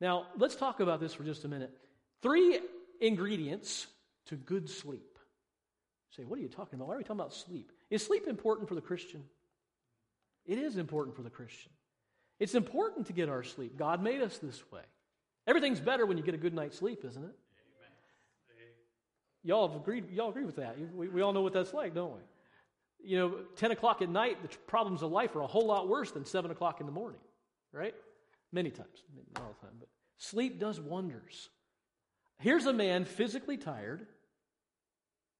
Now, 0.01 0.27
let's 0.37 0.55
talk 0.55 0.79
about 0.79 0.99
this 0.99 1.13
for 1.13 1.23
just 1.23 1.45
a 1.45 1.47
minute. 1.47 1.71
Three 2.21 2.59
ingredients 2.99 3.87
to 4.27 4.35
good 4.35 4.69
sleep. 4.69 5.17
You 6.11 6.23
say, 6.23 6.27
what 6.27 6.39
are 6.39 6.41
you 6.41 6.49
talking 6.49 6.77
about? 6.77 6.89
Why 6.89 6.95
are 6.95 6.97
we 6.97 7.03
talking 7.03 7.19
about 7.19 7.33
sleep? 7.33 7.71
Is 7.89 8.05
sleep 8.05 8.27
important 8.27 8.67
for 8.67 8.75
the 8.75 8.81
Christian? 8.81 9.23
It 10.45 10.57
is 10.57 10.77
important 10.77 11.15
for 11.15 11.23
the 11.23 11.29
Christian. 11.29 11.71
It's 12.39 12.55
important 12.55 13.07
to 13.07 13.13
get 13.13 13.29
our 13.29 13.43
sleep. 13.43 13.77
God 13.77 14.01
made 14.01 14.21
us 14.21 14.37
this 14.37 14.61
way. 14.71 14.81
Everything's 15.47 15.79
better 15.79 16.05
when 16.05 16.17
you 16.17 16.23
get 16.23 16.35
a 16.35 16.37
good 16.37 16.53
night's 16.53 16.77
sleep, 16.77 17.03
isn't 17.05 17.23
it? 17.23 17.35
Y'all 19.43 19.67
have 19.67 19.77
agreed, 19.77 20.11
y'all 20.11 20.29
agree 20.29 20.43
with 20.43 20.57
that. 20.57 20.75
We, 20.93 21.07
we 21.07 21.21
all 21.21 21.31
know 21.31 21.41
what 21.41 21.53
that's 21.53 21.73
like, 21.73 21.95
don't 21.95 22.13
we? 22.13 23.09
You 23.09 23.17
know, 23.17 23.35
10 23.55 23.71
o'clock 23.71 24.01
at 24.01 24.09
night, 24.09 24.41
the 24.41 24.49
problems 24.67 25.03
of 25.03 25.11
life 25.11 25.35
are 25.35 25.41
a 25.41 25.47
whole 25.47 25.65
lot 25.65 25.87
worse 25.87 26.11
than 26.11 26.25
7 26.25 26.51
o'clock 26.51 26.81
in 26.81 26.85
the 26.85 26.91
morning, 26.91 27.21
right? 27.71 27.95
Many 28.51 28.71
times, 28.71 29.03
not 29.33 29.43
all 29.43 29.55
the 29.59 29.65
time, 29.65 29.75
but 29.79 29.87
sleep 30.17 30.59
does 30.59 30.81
wonders. 30.81 31.49
Here's 32.39 32.65
a 32.65 32.73
man 32.73 33.05
physically 33.05 33.57
tired, 33.57 34.05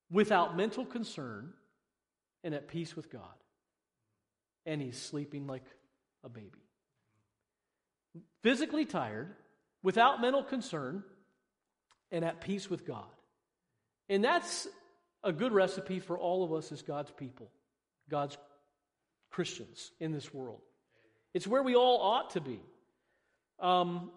without 0.10 0.56
mental 0.56 0.86
concern, 0.86 1.52
and 2.44 2.56
at 2.56 2.70
peace 2.70 2.96
with 2.96 3.12
God. 3.12 3.22
And 4.66 4.82
he's 4.82 5.00
sleeping 5.00 5.48
like 5.48 5.66
a 6.24 6.30
baby 6.30 6.67
physically 8.42 8.86
tired, 8.86 9.34
without 9.84 10.22
mental 10.22 10.44
concern, 10.44 11.04
and 12.12 12.24
at 12.24 12.42
peace 12.42 12.70
with 12.70 12.86
God. 12.86 13.06
And 14.10 14.24
that's 14.24 14.68
a 15.24 15.32
good 15.32 15.52
recipe 15.52 16.00
for 16.00 16.18
all 16.18 16.44
of 16.44 16.54
us 16.54 16.72
as 16.72 16.82
God's 16.82 17.12
people, 17.12 17.52
God's 18.10 18.38
Christians 19.30 19.92
in 20.00 20.12
this 20.12 20.34
world. 20.34 20.62
It's 21.34 21.48
where 21.48 21.64
we 21.64 21.76
all 21.76 22.02
ought 22.02 22.32
to 22.32 22.42
be. 22.42 22.60
Um, 23.60 24.12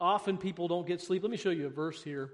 often 0.00 0.38
people 0.38 0.68
don't 0.68 0.86
get 0.86 1.00
sleep. 1.00 1.22
Let 1.22 1.30
me 1.30 1.36
show 1.36 1.50
you 1.50 1.66
a 1.66 1.70
verse 1.70 2.02
here. 2.02 2.30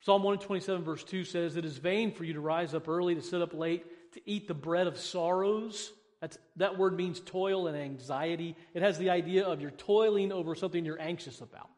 Psalm 0.00 0.22
127, 0.22 0.84
verse 0.84 1.04
2 1.04 1.24
says, 1.24 1.56
It 1.56 1.64
is 1.64 1.78
vain 1.78 2.12
for 2.12 2.24
you 2.24 2.34
to 2.34 2.40
rise 2.40 2.74
up 2.74 2.88
early, 2.88 3.14
to 3.14 3.22
sit 3.22 3.40
up 3.40 3.54
late, 3.54 4.12
to 4.12 4.20
eat 4.26 4.48
the 4.48 4.54
bread 4.54 4.86
of 4.86 4.98
sorrows 4.98 5.92
that's, 6.24 6.38
that 6.56 6.78
word 6.78 6.96
means 6.96 7.20
toil 7.20 7.66
and 7.66 7.76
anxiety. 7.76 8.56
It 8.72 8.80
has 8.80 8.96
the 8.96 9.10
idea 9.10 9.44
of 9.44 9.60
you're 9.60 9.70
toiling 9.70 10.32
over 10.32 10.54
something 10.54 10.82
you're 10.82 10.98
anxious 10.98 11.42
about. 11.42 11.68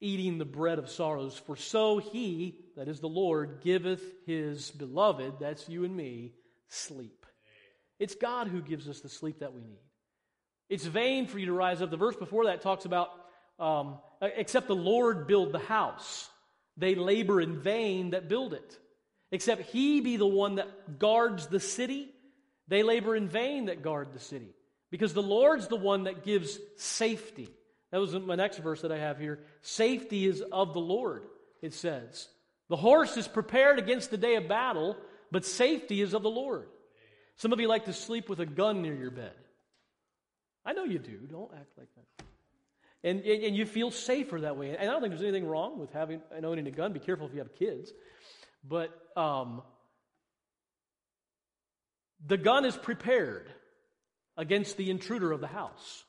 Eating 0.00 0.38
the 0.38 0.46
bread 0.46 0.78
of 0.78 0.88
sorrows. 0.88 1.36
For 1.36 1.54
so 1.54 1.98
he, 1.98 2.56
that 2.74 2.88
is 2.88 3.00
the 3.00 3.10
Lord, 3.10 3.60
giveth 3.62 4.00
his 4.24 4.70
beloved, 4.70 5.34
that's 5.40 5.68
you 5.68 5.84
and 5.84 5.94
me, 5.94 6.32
sleep. 6.70 7.26
It's 7.98 8.14
God 8.14 8.48
who 8.48 8.62
gives 8.62 8.88
us 8.88 9.00
the 9.00 9.10
sleep 9.10 9.40
that 9.40 9.52
we 9.52 9.60
need. 9.60 9.82
It's 10.70 10.86
vain 10.86 11.26
for 11.26 11.38
you 11.38 11.44
to 11.44 11.52
rise 11.52 11.82
up. 11.82 11.90
The 11.90 11.98
verse 11.98 12.16
before 12.16 12.46
that 12.46 12.62
talks 12.62 12.86
about, 12.86 13.10
um, 13.58 13.98
except 14.22 14.68
the 14.68 14.74
Lord 14.74 15.26
build 15.26 15.52
the 15.52 15.58
house, 15.58 16.30
they 16.78 16.94
labor 16.94 17.42
in 17.42 17.60
vain 17.60 18.12
that 18.12 18.30
build 18.30 18.54
it. 18.54 18.78
Except 19.30 19.70
he 19.70 20.00
be 20.00 20.16
the 20.16 20.26
one 20.26 20.54
that 20.54 20.98
guards 20.98 21.48
the 21.48 21.60
city, 21.60 22.08
they 22.72 22.82
labor 22.82 23.14
in 23.14 23.28
vain 23.28 23.66
that 23.66 23.82
guard 23.82 24.14
the 24.14 24.18
city, 24.18 24.54
because 24.90 25.12
the 25.12 25.22
Lord's 25.22 25.68
the 25.68 25.76
one 25.76 26.04
that 26.04 26.24
gives 26.24 26.58
safety. 26.76 27.50
That 27.90 28.00
was 28.00 28.14
my 28.14 28.34
next 28.34 28.58
verse 28.58 28.80
that 28.80 28.90
I 28.90 28.96
have 28.96 29.18
here. 29.18 29.40
Safety 29.60 30.26
is 30.26 30.40
of 30.40 30.72
the 30.72 30.80
Lord, 30.80 31.24
it 31.60 31.74
says. 31.74 32.28
The 32.70 32.76
horse 32.76 33.18
is 33.18 33.28
prepared 33.28 33.78
against 33.78 34.10
the 34.10 34.16
day 34.16 34.36
of 34.36 34.48
battle, 34.48 34.96
but 35.30 35.44
safety 35.44 36.00
is 36.00 36.14
of 36.14 36.22
the 36.22 36.30
Lord. 36.30 36.66
Some 37.36 37.52
of 37.52 37.60
you 37.60 37.68
like 37.68 37.84
to 37.84 37.92
sleep 37.92 38.30
with 38.30 38.40
a 38.40 38.46
gun 38.46 38.80
near 38.80 38.94
your 38.94 39.10
bed. 39.10 39.34
I 40.64 40.72
know 40.72 40.84
you 40.84 40.98
do. 40.98 41.18
Don't 41.30 41.50
act 41.52 41.76
like 41.76 41.88
that. 41.96 42.24
And, 43.04 43.20
and 43.20 43.54
you 43.54 43.66
feel 43.66 43.90
safer 43.90 44.40
that 44.40 44.56
way. 44.56 44.70
And 44.70 44.80
I 44.80 44.84
don't 44.84 45.02
think 45.02 45.12
there's 45.12 45.22
anything 45.22 45.46
wrong 45.46 45.78
with 45.78 45.92
having 45.92 46.22
and 46.34 46.46
owning 46.46 46.66
a 46.66 46.70
gun. 46.70 46.94
Be 46.94 47.00
careful 47.00 47.26
if 47.26 47.34
you 47.34 47.40
have 47.40 47.54
kids. 47.54 47.92
But 48.66 48.90
um, 49.14 49.60
the 52.26 52.36
gun 52.36 52.64
is 52.64 52.76
prepared 52.76 53.50
against 54.36 54.76
the 54.76 54.90
intruder 54.90 55.32
of 55.32 55.40
the 55.40 55.46
house. 55.46 56.04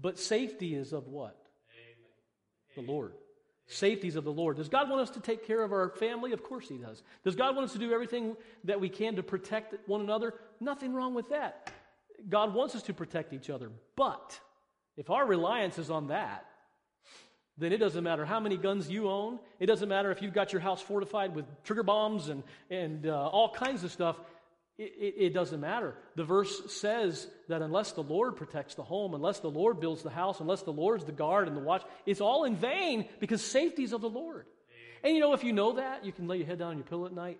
But 0.00 0.18
safety 0.18 0.74
is 0.74 0.92
of 0.92 1.06
what? 1.06 1.36
Amen. 2.76 2.86
The 2.86 2.92
Lord. 2.92 3.12
Safety 3.66 4.08
is 4.08 4.16
of 4.16 4.24
the 4.24 4.32
Lord. 4.32 4.56
Does 4.56 4.68
God 4.68 4.90
want 4.90 5.02
us 5.02 5.10
to 5.10 5.20
take 5.20 5.46
care 5.46 5.62
of 5.62 5.72
our 5.72 5.90
family? 5.90 6.32
Of 6.32 6.42
course 6.42 6.68
He 6.68 6.76
does. 6.76 7.02
Does 7.24 7.34
God 7.34 7.56
want 7.56 7.66
us 7.66 7.72
to 7.72 7.78
do 7.78 7.92
everything 7.92 8.36
that 8.64 8.80
we 8.80 8.88
can 8.88 9.16
to 9.16 9.22
protect 9.22 9.88
one 9.88 10.02
another? 10.02 10.34
Nothing 10.60 10.92
wrong 10.92 11.14
with 11.14 11.30
that. 11.30 11.72
God 12.28 12.54
wants 12.54 12.74
us 12.74 12.82
to 12.84 12.94
protect 12.94 13.32
each 13.32 13.48
other. 13.48 13.70
But 13.96 14.38
if 14.96 15.10
our 15.10 15.26
reliance 15.26 15.78
is 15.78 15.90
on 15.90 16.08
that, 16.08 16.44
then 17.56 17.72
it 17.72 17.78
doesn't 17.78 18.02
matter 18.02 18.24
how 18.24 18.40
many 18.40 18.56
guns 18.56 18.90
you 18.90 19.08
own. 19.08 19.38
It 19.60 19.66
doesn't 19.66 19.88
matter 19.88 20.10
if 20.10 20.20
you've 20.20 20.34
got 20.34 20.52
your 20.52 20.60
house 20.60 20.82
fortified 20.82 21.34
with 21.34 21.44
trigger 21.62 21.84
bombs 21.84 22.28
and, 22.28 22.42
and 22.68 23.06
uh, 23.06 23.28
all 23.28 23.50
kinds 23.50 23.84
of 23.84 23.92
stuff. 23.92 24.16
It, 24.76 24.92
it, 24.98 25.14
it, 25.26 25.34
doesn't 25.34 25.60
matter. 25.60 25.94
The 26.16 26.24
verse 26.24 26.72
says 26.72 27.28
that 27.48 27.62
unless 27.62 27.92
the 27.92 28.02
Lord 28.02 28.34
protects 28.34 28.74
the 28.74 28.82
home, 28.82 29.14
unless 29.14 29.38
the 29.38 29.50
Lord 29.50 29.78
builds 29.78 30.02
the 30.02 30.10
house, 30.10 30.40
unless 30.40 30.62
the 30.62 30.72
Lord's 30.72 31.04
the 31.04 31.12
guard 31.12 31.46
and 31.46 31.56
the 31.56 31.60
watch, 31.60 31.82
it's 32.06 32.20
all 32.20 32.42
in 32.44 32.56
vain 32.56 33.08
because 33.20 33.40
safety 33.40 33.84
is 33.84 33.92
of 33.92 34.00
the 34.00 34.08
Lord. 34.08 34.46
And 35.04 35.14
you 35.14 35.20
know, 35.20 35.32
if 35.32 35.44
you 35.44 35.52
know 35.52 35.74
that, 35.74 36.04
you 36.04 36.10
can 36.10 36.26
lay 36.26 36.38
your 36.38 36.46
head 36.46 36.58
down 36.58 36.70
on 36.70 36.76
your 36.76 36.86
pillow 36.86 37.06
at 37.06 37.12
night 37.12 37.38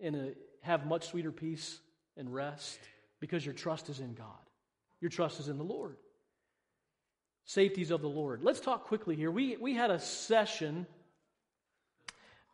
and 0.00 0.14
uh, 0.14 0.34
have 0.60 0.86
much 0.86 1.08
sweeter 1.08 1.32
peace 1.32 1.80
and 2.16 2.32
rest 2.32 2.78
because 3.18 3.44
your 3.44 3.54
trust 3.54 3.88
is 3.88 3.98
in 3.98 4.14
God. 4.14 4.28
Your 5.00 5.10
trust 5.10 5.40
is 5.40 5.48
in 5.48 5.58
the 5.58 5.64
Lord. 5.64 5.96
Safeties 7.46 7.90
of 7.90 8.00
the 8.00 8.08
Lord. 8.08 8.42
Let's 8.44 8.60
talk 8.60 8.84
quickly 8.84 9.16
here. 9.16 9.30
We, 9.30 9.56
we 9.56 9.74
had 9.74 9.90
a 9.90 9.98
session 9.98 10.86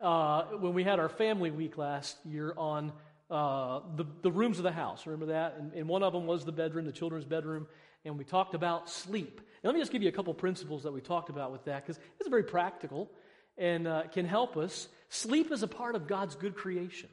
uh, 0.01 0.43
when 0.59 0.73
we 0.73 0.83
had 0.83 0.99
our 0.99 1.09
family 1.09 1.51
week 1.51 1.77
last 1.77 2.17
year 2.25 2.53
on 2.57 2.91
uh, 3.33 3.81
the, 3.95 4.05
the 4.21 4.31
rooms 4.31 4.59
of 4.59 4.63
the 4.63 4.71
house. 4.71 5.07
Remember 5.07 5.33
that? 5.33 5.55
And, 5.57 5.73
and, 5.73 5.87
one 5.87 6.03
of 6.03 6.13
them 6.13 6.27
was 6.27 6.45
the 6.45 6.51
bedroom, 6.51 6.85
the 6.85 6.91
children's 6.91 7.25
bedroom, 7.25 7.65
and 8.05 8.15
we 8.15 8.23
talked 8.23 8.53
about 8.53 8.91
sleep. 8.91 9.39
And 9.39 9.63
let 9.63 9.73
me 9.73 9.81
just 9.81 9.91
give 9.91 10.03
you 10.03 10.09
a 10.09 10.11
couple 10.11 10.31
principles 10.35 10.83
that 10.83 10.93
we 10.93 11.01
talked 11.01 11.29
about 11.29 11.51
with 11.51 11.65
that 11.65 11.83
because 11.83 11.99
it's 12.19 12.29
very 12.29 12.43
practical 12.43 13.09
and 13.57 13.87
uh, 13.87 14.03
can 14.11 14.27
help 14.27 14.55
us. 14.55 14.87
Sleep 15.09 15.51
is 15.51 15.63
a 15.63 15.67
part 15.67 15.95
of 15.95 16.07
God's 16.07 16.35
good 16.35 16.55
creation. 16.55 17.09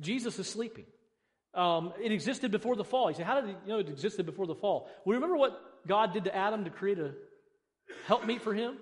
Jesus 0.00 0.40
is 0.40 0.48
sleeping. 0.48 0.86
Um, 1.54 1.92
it 2.02 2.10
existed 2.10 2.50
before 2.50 2.74
the 2.74 2.84
fall. 2.84 3.08
You 3.08 3.16
say, 3.16 3.22
how 3.22 3.40
did 3.40 3.50
it, 3.50 3.56
you 3.64 3.72
know 3.72 3.78
it 3.78 3.88
existed 3.88 4.26
before 4.26 4.48
the 4.48 4.56
fall? 4.56 4.90
Well, 5.04 5.14
remember 5.14 5.36
what 5.36 5.86
God 5.86 6.12
did 6.12 6.24
to 6.24 6.34
Adam 6.34 6.64
to 6.64 6.70
create 6.70 6.98
a 6.98 7.12
helpmeet 8.08 8.42
for 8.42 8.54
him? 8.54 8.76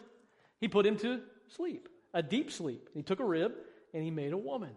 He 0.59 0.69
put 0.69 0.87
him 0.87 0.97
to 0.99 1.21
sleep, 1.49 1.87
a 2.15 2.23
deep 2.23 2.51
sleep. 2.51 2.89
He 2.95 3.03
took 3.03 3.21
a 3.21 3.25
rib 3.27 3.53
and 3.93 4.03
he 4.03 4.11
made 4.11 4.33
a 4.33 4.39
woman. 4.39 4.71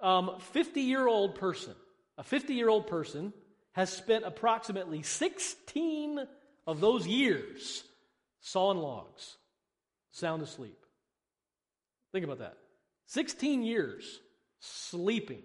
Um, 0.00 0.32
50 0.52 0.80
year 0.82 1.06
old 1.06 1.36
person, 1.36 1.74
a 2.18 2.22
50 2.22 2.54
year 2.54 2.68
old 2.68 2.86
person 2.86 3.32
has 3.72 3.90
spent 3.90 4.24
approximately 4.24 5.02
16 5.02 6.26
of 6.66 6.80
those 6.80 7.06
years 7.06 7.84
sawing 8.40 8.78
logs, 8.78 9.36
sound 10.12 10.42
asleep. 10.42 10.78
Think 12.12 12.24
about 12.24 12.38
that. 12.38 12.56
16 13.06 13.62
years 13.62 14.20
sleeping. 14.60 15.42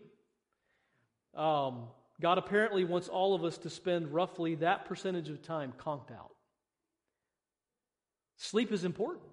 Um, 1.36 1.88
God 2.22 2.38
apparently 2.38 2.86
wants 2.86 3.08
all 3.08 3.34
of 3.34 3.44
us 3.44 3.58
to 3.60 3.70
spend 3.70 4.14
roughly 4.14 4.56
that 4.56 4.86
percentage 4.86 5.30
of 5.30 5.42
time 5.42 5.74
conked 5.78 6.12
out. 6.12 6.32
Sleep 8.38 8.72
is 8.72 8.86
important. 8.86 9.31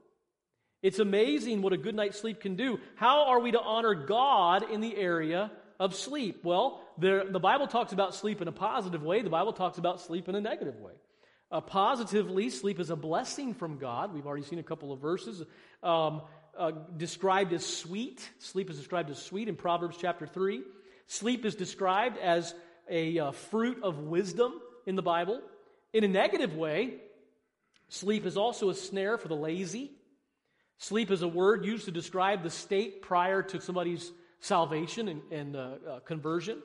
It's 0.82 0.98
amazing 0.98 1.62
what 1.62 1.72
a 1.72 1.76
good 1.76 1.94
night's 1.94 2.20
sleep 2.20 2.40
can 2.40 2.54
do. 2.54 2.78
How 2.94 3.28
are 3.28 3.40
we 3.40 3.50
to 3.52 3.60
honor 3.60 3.94
God 3.94 4.70
in 4.70 4.80
the 4.80 4.96
area 4.96 5.50
of 5.80 5.94
sleep? 5.94 6.44
Well, 6.44 6.80
there, 6.98 7.24
the 7.30 7.40
Bible 7.40 7.66
talks 7.66 7.92
about 7.92 8.14
sleep 8.14 8.40
in 8.40 8.48
a 8.48 8.52
positive 8.52 9.02
way, 9.02 9.22
the 9.22 9.30
Bible 9.30 9.52
talks 9.52 9.78
about 9.78 10.00
sleep 10.00 10.28
in 10.28 10.34
a 10.34 10.40
negative 10.40 10.78
way. 10.80 10.92
Uh, 11.50 11.60
positively, 11.60 12.50
sleep 12.50 12.78
is 12.78 12.90
a 12.90 12.96
blessing 12.96 13.54
from 13.54 13.78
God. 13.78 14.12
We've 14.12 14.26
already 14.26 14.44
seen 14.44 14.58
a 14.58 14.64
couple 14.64 14.92
of 14.92 15.00
verses 15.00 15.42
um, 15.82 16.22
uh, 16.56 16.72
described 16.96 17.54
as 17.54 17.64
sweet. 17.64 18.28
Sleep 18.38 18.68
is 18.68 18.76
described 18.76 19.10
as 19.10 19.20
sweet 19.20 19.48
in 19.48 19.56
Proverbs 19.56 19.96
chapter 19.98 20.26
3. 20.26 20.62
Sleep 21.06 21.46
is 21.46 21.54
described 21.54 22.18
as 22.18 22.54
a 22.90 23.18
uh, 23.18 23.30
fruit 23.30 23.82
of 23.82 23.98
wisdom 23.98 24.60
in 24.86 24.94
the 24.94 25.02
Bible. 25.02 25.40
In 25.94 26.04
a 26.04 26.08
negative 26.08 26.54
way, 26.54 26.96
sleep 27.88 28.26
is 28.26 28.36
also 28.36 28.68
a 28.68 28.74
snare 28.74 29.16
for 29.16 29.28
the 29.28 29.36
lazy. 29.36 29.92
Sleep 30.78 31.10
is 31.10 31.22
a 31.22 31.28
word 31.28 31.64
used 31.64 31.86
to 31.86 31.90
describe 31.90 32.42
the 32.42 32.50
state 32.50 33.02
prior 33.02 33.42
to 33.42 33.60
somebody's 33.60 34.12
salvation 34.40 35.08
and, 35.08 35.22
and 35.32 35.56
uh, 35.56 35.70
uh, 35.88 36.00
conversion, 36.00 36.62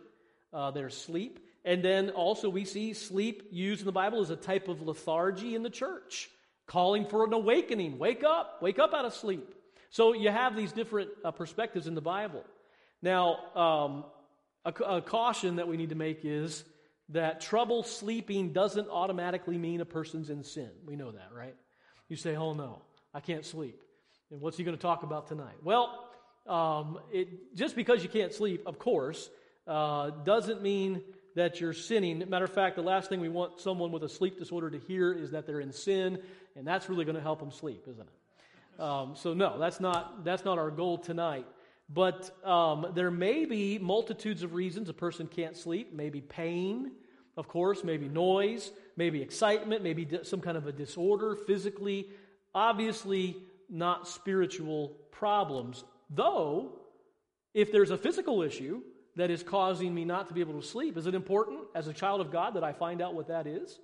uh, 0.53 0.71
their 0.71 0.89
sleep. 0.89 1.39
And 1.65 1.83
then 1.83 2.11
also 2.11 2.49
we 2.49 2.65
see 2.65 2.93
sleep 2.93 3.47
used 3.51 3.81
in 3.81 3.85
the 3.85 3.91
Bible 3.91 4.21
as 4.21 4.29
a 4.29 4.35
type 4.35 4.67
of 4.67 4.81
lethargy 4.81 5.55
in 5.55 5.63
the 5.63 5.69
church, 5.69 6.29
calling 6.67 7.07
for 7.07 7.25
an 7.25 7.33
awakening. 7.33 7.97
Wake 7.97 8.23
up, 8.23 8.61
wake 8.61 8.79
up 8.79 8.93
out 8.93 9.05
of 9.05 9.13
sleep. 9.13 9.55
So 9.89 10.13
you 10.13 10.29
have 10.29 10.55
these 10.55 10.71
different 10.71 11.09
uh, 11.23 11.31
perspectives 11.31 11.87
in 11.87 11.95
the 11.95 12.01
Bible. 12.01 12.43
Now, 13.01 13.37
um, 13.55 14.05
a, 14.65 14.97
a 14.97 15.01
caution 15.01 15.55
that 15.55 15.67
we 15.67 15.77
need 15.77 15.89
to 15.89 15.95
make 15.95 16.19
is 16.23 16.63
that 17.09 17.41
trouble 17.41 17.83
sleeping 17.83 18.53
doesn't 18.53 18.89
automatically 18.89 19.57
mean 19.57 19.81
a 19.81 19.85
person's 19.85 20.29
in 20.29 20.43
sin. 20.43 20.69
We 20.85 20.95
know 20.95 21.11
that, 21.11 21.29
right? 21.35 21.55
You 22.09 22.15
say, 22.15 22.35
oh 22.35 22.53
no, 22.53 22.81
I 23.13 23.19
can't 23.19 23.45
sleep. 23.45 23.82
And 24.33 24.41
what's 24.41 24.57
he 24.57 24.63
going 24.63 24.75
to 24.75 24.81
talk 24.81 25.03
about 25.03 25.27
tonight? 25.27 25.53
Well, 25.63 26.09
um, 26.47 26.97
it, 27.11 27.55
just 27.55 27.75
because 27.75 28.01
you 28.01 28.09
can't 28.09 28.33
sleep, 28.33 28.63
of 28.65 28.79
course, 28.79 29.29
uh, 29.67 30.09
doesn't 30.09 30.63
mean 30.63 31.03
that 31.35 31.61
you're 31.61 31.71
sinning. 31.71 32.27
Matter 32.27 32.45
of 32.45 32.51
fact, 32.51 32.75
the 32.75 32.81
last 32.81 33.09
thing 33.09 33.19
we 33.19 33.29
want 33.29 33.61
someone 33.61 33.91
with 33.91 34.01
a 34.01 34.09
sleep 34.09 34.39
disorder 34.39 34.71
to 34.71 34.79
hear 34.79 35.13
is 35.13 35.29
that 35.29 35.45
they're 35.45 35.59
in 35.59 35.71
sin, 35.71 36.17
and 36.55 36.65
that's 36.65 36.89
really 36.89 37.05
going 37.05 37.15
to 37.15 37.21
help 37.21 37.41
them 37.41 37.51
sleep, 37.51 37.85
isn't 37.87 38.07
it? 38.07 38.81
Um, 38.81 39.13
so 39.15 39.35
no, 39.35 39.59
that's 39.59 39.79
not 39.79 40.25
that's 40.25 40.43
not 40.43 40.57
our 40.57 40.71
goal 40.71 40.97
tonight. 40.97 41.45
But 41.87 42.35
um, 42.43 42.87
there 42.95 43.11
may 43.11 43.45
be 43.45 43.77
multitudes 43.77 44.41
of 44.41 44.55
reasons 44.55 44.89
a 44.89 44.93
person 44.93 45.27
can't 45.27 45.55
sleep. 45.55 45.93
Maybe 45.93 46.21
pain, 46.21 46.93
of 47.37 47.47
course, 47.47 47.83
maybe 47.83 48.07
noise, 48.09 48.71
maybe 48.97 49.21
excitement, 49.21 49.83
maybe 49.83 50.07
some 50.23 50.41
kind 50.41 50.57
of 50.57 50.65
a 50.65 50.71
disorder 50.71 51.35
physically. 51.35 52.07
Obviously, 52.55 53.37
not 53.69 54.07
spiritual 54.07 54.97
problems. 55.11 55.83
Though, 56.09 56.79
if 57.53 57.71
there's 57.71 57.91
a 57.91 57.97
physical 57.97 58.41
issue 58.41 58.81
that 59.15 59.29
is 59.29 59.43
causing 59.43 59.93
me 59.93 60.05
not 60.05 60.27
to 60.27 60.33
be 60.33 60.41
able 60.41 60.59
to 60.59 60.67
sleep, 60.67 60.97
is 60.97 61.07
it 61.07 61.15
important 61.15 61.61
as 61.75 61.87
a 61.87 61.93
child 61.93 62.21
of 62.21 62.31
God 62.31 62.55
that 62.55 62.63
I 62.63 62.73
find 62.73 63.01
out 63.01 63.13
what 63.13 63.27
that 63.27 63.47
is? 63.47 63.79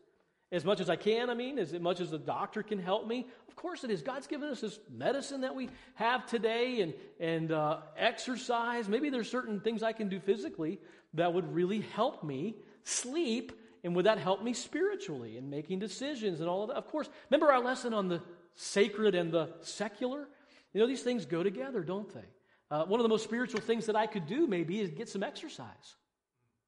As 0.51 0.65
much 0.65 0.79
as 0.79 0.89
I 0.89 0.95
can, 0.95 1.29
I 1.29 1.35
mean, 1.35 1.59
as 1.59 1.73
much 1.73 2.01
as 2.01 2.09
the 2.09 2.17
doctor 2.17 2.63
can 2.63 2.79
help 2.79 3.07
me? 3.07 3.27
Of 3.47 3.55
course 3.55 3.83
it 3.83 3.91
is. 3.91 4.01
God's 4.01 4.25
given 4.25 4.49
us 4.49 4.61
this 4.61 4.79
medicine 4.91 5.41
that 5.41 5.53
we 5.53 5.69
have 5.93 6.25
today 6.25 6.81
and, 6.81 6.93
and 7.19 7.51
uh, 7.51 7.77
exercise. 7.95 8.89
Maybe 8.89 9.11
there's 9.11 9.29
certain 9.29 9.59
things 9.59 9.83
I 9.83 9.93
can 9.93 10.09
do 10.09 10.19
physically 10.19 10.79
that 11.13 11.31
would 11.31 11.53
really 11.53 11.81
help 11.81 12.23
me 12.23 12.55
sleep. 12.83 13.51
And 13.83 13.95
would 13.95 14.07
that 14.07 14.17
help 14.17 14.41
me 14.43 14.53
spiritually 14.53 15.37
in 15.37 15.51
making 15.51 15.79
decisions 15.79 16.39
and 16.39 16.49
all 16.49 16.63
of 16.63 16.69
that? 16.69 16.77
Of 16.77 16.87
course. 16.87 17.07
Remember 17.29 17.53
our 17.53 17.63
lesson 17.63 17.93
on 17.93 18.07
the 18.07 18.21
sacred 18.55 19.15
and 19.15 19.31
the 19.31 19.49
secular? 19.61 20.27
You 20.73 20.81
know, 20.81 20.87
these 20.87 21.03
things 21.03 21.25
go 21.25 21.43
together, 21.43 21.81
don't 21.81 22.13
they? 22.13 22.25
Uh, 22.71 22.85
one 22.85 22.99
of 22.99 23.03
the 23.03 23.09
most 23.09 23.23
spiritual 23.23 23.61
things 23.61 23.87
that 23.87 23.95
I 23.95 24.05
could 24.05 24.27
do 24.27 24.45
maybe 24.45 24.79
is 24.79 24.91
get 24.91 25.09
some 25.09 25.23
exercise 25.23 25.95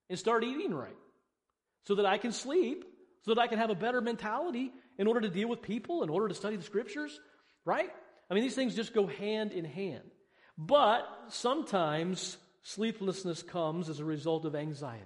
and 0.10 0.17
start 0.17 0.44
eating 0.44 0.74
right 0.74 0.98
so 1.84 1.96
that 1.96 2.06
I 2.06 2.17
can 2.17 2.32
sleep, 2.32 2.86
so 3.24 3.34
that 3.34 3.41
I 3.41 3.48
can 3.48 3.60
have 3.60 3.70
a 3.70 3.76
better 3.76 4.02
mentality 4.02 4.72
in 4.98 5.08
order 5.08 5.22
to 5.22 5.30
deal 5.30 5.48
with 5.48 5.62
people, 5.62 6.04
in 6.04 6.10
order 6.10 6.28
to 6.28 6.34
study 6.34 6.56
the 6.56 6.63
scriptures, 6.63 7.20
right? 7.65 7.89
I 8.30 8.34
mean, 8.34 8.44
these 8.44 8.56
things 8.56 8.76
just 8.76 8.94
go 8.94 9.08
hand 9.08 9.52
in 9.52 9.65
hand. 9.65 10.10
But 10.58 11.08
sometimes 11.30 12.38
sleeplessness 12.63 13.44
comes 13.44 13.89
as 13.89 14.00
a 14.00 14.06
result 14.06 14.46
of 14.46 14.56
anxiety 14.56 15.06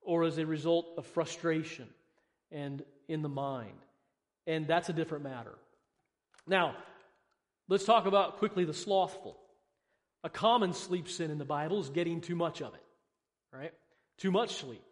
or 0.00 0.24
as 0.24 0.38
a 0.38 0.46
result 0.46 0.94
of 0.98 1.06
frustration 1.06 1.88
and 2.50 2.82
in 3.08 3.22
the 3.22 3.28
mind. 3.28 3.78
And 4.46 4.66
that's 4.66 4.88
a 4.88 4.92
different 4.92 5.24
matter. 5.24 5.54
Now, 6.46 6.76
let's 7.68 7.84
talk 7.84 8.06
about 8.06 8.38
quickly 8.38 8.64
the 8.64 8.74
slothful. 8.74 9.38
A 10.24 10.30
common 10.30 10.72
sleep 10.72 11.08
sin 11.08 11.30
in 11.30 11.38
the 11.38 11.44
Bible 11.44 11.80
is 11.80 11.88
getting 11.88 12.20
too 12.20 12.36
much 12.36 12.62
of 12.62 12.74
it, 12.74 12.84
right? 13.52 13.72
Too 14.18 14.30
much 14.30 14.56
sleep. 14.56 14.82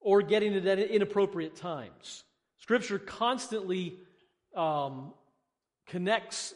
Or 0.00 0.22
getting 0.22 0.52
it 0.52 0.66
at 0.66 0.78
inappropriate 0.78 1.56
times. 1.56 2.24
Scripture 2.58 2.98
constantly 2.98 3.98
um, 4.54 5.12
connects 5.86 6.54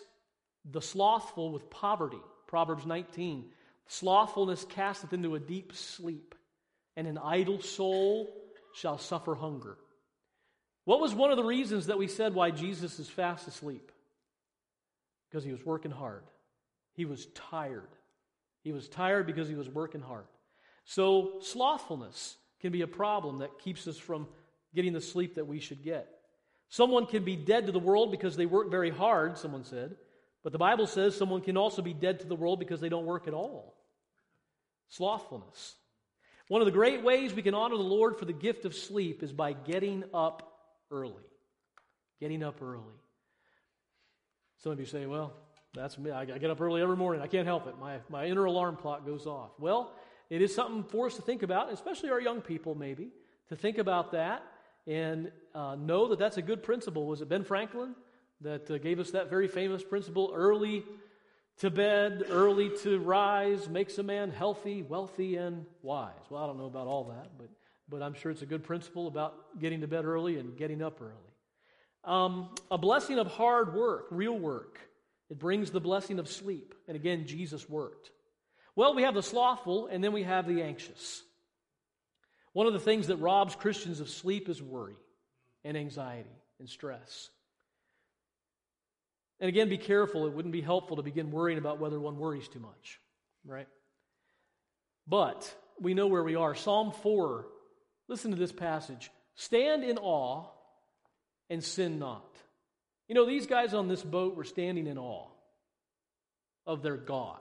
the 0.71 0.83
slothful 0.83 1.53
with 1.53 1.71
poverty. 1.71 2.21
Proverbs 2.47 2.85
19. 2.85 3.47
Slothfulness 3.87 4.65
casteth 4.65 5.13
into 5.13 5.35
a 5.35 5.41
deep 5.41 5.75
sleep, 5.75 6.35
and 6.97 7.07
an 7.07 7.19
idle 7.19 7.61
soul 7.61 8.33
shall 8.75 8.99
suffer 8.99 9.35
hunger. 9.35 9.77
What 10.85 11.01
was 11.01 11.15
one 11.15 11.31
of 11.31 11.37
the 11.37 11.45
reasons 11.45 11.87
that 11.87 11.99
we 11.99 12.07
said 12.07 12.35
why 12.35 12.51
Jesus 12.51 12.99
is 12.99 13.09
fast 13.09 13.47
asleep? 13.47 13.93
Because 15.29 15.45
he 15.45 15.53
was 15.53 15.65
working 15.65 15.91
hard. 15.91 16.25
He 16.95 17.05
was 17.05 17.27
tired. 17.35 17.89
He 18.63 18.73
was 18.73 18.89
tired 18.89 19.27
because 19.27 19.49
he 19.49 19.55
was 19.55 19.69
working 19.69 20.01
hard. 20.01 20.25
So, 20.85 21.39
slothfulness 21.43 22.37
can 22.61 22.73
be 22.73 22.83
a 22.83 22.87
problem 22.87 23.39
that 23.39 23.59
keeps 23.59 23.87
us 23.87 23.97
from 23.97 24.27
getting 24.75 24.93
the 24.93 25.01
sleep 25.01 25.37
that 25.37 25.47
we 25.47 25.61
should 25.61 25.83
get. 25.83 26.09
Someone 26.69 27.07
can 27.07 27.25
be 27.25 27.37
dead 27.37 27.67
to 27.67 27.73
the 27.73 27.79
world 27.79 28.11
because 28.11 28.37
they 28.37 28.47
work 28.47 28.71
very 28.71 28.91
hard, 28.91 29.39
someone 29.39 29.65
said. 29.65 29.97
But 30.43 30.53
the 30.53 30.59
Bible 30.59 30.87
says 30.87 31.17
someone 31.17 31.43
can 31.43 31.57
also 31.57 31.83
be 31.83 31.93
dead 31.93 32.21
to 32.21 32.27
the 32.27 32.37
world 32.37 32.59
because 32.59 32.81
they 32.81 32.89
don't 32.89 33.07
work 33.07 33.29
at 33.29 33.35
all. 33.35 33.75
Slothfulness. 34.89 35.75
One 36.49 36.63
of 36.63 36.67
the 36.67 36.73
great 36.73 37.03
ways 37.03 37.33
we 37.33 37.43
can 37.43 37.55
honor 37.55 37.77
the 37.77 37.83
Lord 37.83 38.17
for 38.17 38.25
the 38.25 38.33
gift 38.33 38.65
of 38.65 38.75
sleep 38.75 39.23
is 39.23 39.33
by 39.33 39.53
getting 39.53 40.05
up 40.13 40.50
early. 40.91 41.25
Getting 42.21 42.43
up 42.43 42.61
early. 42.63 42.83
Some 44.59 44.73
of 44.73 44.81
you 44.81 44.87
say, 44.87 45.07
well, 45.07 45.33
that's 45.75 45.99
me. 45.99 46.11
I 46.11 46.25
get 46.25 46.51
up 46.51 46.61
early 46.61 46.83
every 46.83 46.97
morning. 46.97 47.23
I 47.23 47.27
can't 47.27 47.47
help 47.47 47.67
it. 47.67 47.75
My, 47.81 47.99
my 48.09 48.27
inner 48.27 48.45
alarm 48.45 48.77
clock 48.77 49.07
goes 49.07 49.27
off. 49.27 49.51
Well, 49.59 49.93
it 50.29 50.43
is 50.43 50.55
something 50.55 50.85
for 50.85 51.07
us 51.07 51.17
to 51.17 51.23
think 51.23 51.43
about, 51.43 51.73
especially 51.73 52.11
our 52.11 52.21
young 52.21 52.41
people, 52.41 52.75
maybe, 52.75 53.11
to 53.49 53.57
think 53.57 53.79
about 53.79 54.13
that 54.13 54.43
and 54.87 55.31
uh, 55.55 55.77
know 55.77 56.09
that 56.09 56.19
that's 56.19 56.37
a 56.37 56.43
good 56.43 56.63
principle. 56.63 57.07
Was 57.07 57.21
it 57.21 57.29
Ben 57.29 57.45
Franklin 57.45 57.95
that 58.41 58.71
uh, 58.71 58.79
gave 58.79 58.99
us 58.99 59.13
that 59.13 59.31
very 59.31 59.49
famous 59.49 59.83
principle 59.83 60.33
early 60.35 60.85
to 61.59 61.71
bed, 61.71 62.25
early 62.31 62.71
to 62.83 62.99
rise, 62.99 63.69
makes 63.69 63.99
a 63.99 64.03
man 64.03 64.31
healthy, 64.31 64.83
wealthy, 64.83 65.37
and 65.37 65.67
wise? 65.83 66.15
Well, 66.31 66.43
I 66.43 66.47
don't 66.47 66.59
know 66.59 66.67
about 66.67 66.87
all 66.87 67.05
that, 67.05 67.31
but 67.39 67.49
but 67.91 68.03
I'm 68.03 68.15
sure 68.15 68.31
it's 68.31 68.43
a 68.43 68.47
good 68.47 68.65
principle 68.65 69.09
about 69.09 69.35
getting 69.59 69.81
to 69.81 69.89
bed 69.89 70.05
early 70.05 70.39
and 70.39 70.57
getting 70.57 70.83
up 70.83 71.01
early. 71.01 71.13
Um, 72.05 72.55
a 72.71 72.79
blessing 72.79 73.19
of 73.19 73.27
hard 73.27 73.75
work, 73.75 74.07
real 74.11 74.39
work. 74.39 74.79
It 75.29 75.39
brings 75.39 75.71
the 75.71 75.81
blessing 75.81 76.19
of 76.19 76.29
sleep. 76.29 76.75
And 76.89 76.97
again, 76.97 77.27
Jesus 77.27 77.69
worked. 77.69 78.11
Well, 78.77 78.95
we 78.95 79.03
have 79.03 79.15
the 79.15 79.23
slothful, 79.23 79.89
and 79.89 80.03
then 80.03 80.13
we 80.13 80.23
have 80.23 80.47
the 80.47 80.63
anxious. 80.63 81.23
One 82.53 82.67
of 82.67 82.73
the 82.73 82.81
things 82.81 83.09
that 83.09 83.17
robs 83.17 83.55
Christians 83.55 84.01
of 84.01 84.09
sleep 84.09 84.49
is 84.49 84.63
worry 84.63 84.97
and 85.65 85.77
anxiety 85.77 86.31
and 86.59 86.69
stress. 86.69 87.29
And 89.41 89.49
again, 89.49 89.69
be 89.69 89.79
careful. 89.79 90.27
It 90.27 90.33
wouldn't 90.33 90.53
be 90.53 90.61
helpful 90.61 90.97
to 90.97 91.03
begin 91.03 91.31
worrying 91.31 91.59
about 91.59 91.79
whether 91.79 91.99
one 91.99 92.19
worries 92.19 92.49
too 92.49 92.61
much, 92.61 93.01
right? 93.45 93.69
But 95.07 95.53
we 95.81 95.95
know 95.95 96.09
where 96.09 96.23
we 96.23 96.37
are. 96.37 96.55
Psalm 96.55 96.93
4, 97.03 97.47
listen 98.11 98.33
to 98.33 98.37
this 98.37 98.53
passage. 98.53 99.11
Stand 99.37 99.85
in 99.85 99.97
awe 99.97 100.45
and 101.49 101.65
sin 101.65 101.99
not. 101.99 102.37
You 103.09 103.15
know, 103.15 103.25
these 103.25 103.47
guys 103.47 103.73
on 103.73 103.89
this 103.89 104.03
boat 104.03 104.37
were 104.37 104.45
standing 104.45 104.87
in 104.87 104.99
awe 104.99 105.29
of 106.67 106.83
their 106.83 106.97
God. 106.97 107.41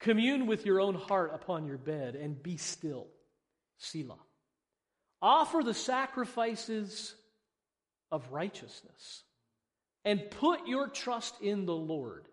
Commune 0.00 0.46
with 0.46 0.66
your 0.66 0.80
own 0.80 0.96
heart 0.96 1.30
upon 1.32 1.66
your 1.66 1.78
bed 1.78 2.16
and 2.16 2.42
be 2.42 2.56
still. 2.56 3.06
Selah. 3.78 4.18
Offer 5.20 5.62
the 5.62 5.74
sacrifices 5.74 7.14
of 8.10 8.32
righteousness 8.32 9.22
and 10.04 10.28
put 10.30 10.66
your 10.66 10.88
trust 10.88 11.40
in 11.40 11.66
the 11.66 11.74
Lord. 11.74 12.26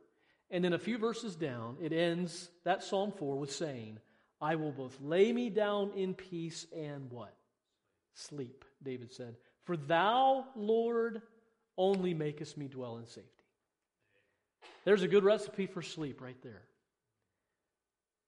And 0.49 0.63
then 0.63 0.73
a 0.73 0.79
few 0.79 0.97
verses 0.97 1.35
down, 1.35 1.77
it 1.79 1.93
ends 1.93 2.49
that 2.65 2.83
Psalm 2.83 3.11
4 3.11 3.37
with 3.37 3.51
saying, 3.51 3.99
I 4.41 4.55
will 4.55 4.71
both 4.71 4.97
lay 5.01 5.31
me 5.31 5.49
down 5.49 5.91
in 5.95 6.13
peace 6.13 6.65
and 6.75 7.11
what? 7.11 7.33
Sleep, 8.13 8.65
David 8.81 9.11
said. 9.11 9.35
For 9.65 9.75
thou, 9.77 10.45
Lord, 10.55 11.21
only 11.77 12.13
makest 12.13 12.57
me 12.57 12.67
dwell 12.67 12.97
in 12.97 13.05
safety. 13.05 13.29
There's 14.85 15.03
a 15.03 15.07
good 15.07 15.23
recipe 15.23 15.67
for 15.67 15.81
sleep 15.81 16.21
right 16.21 16.41
there. 16.41 16.61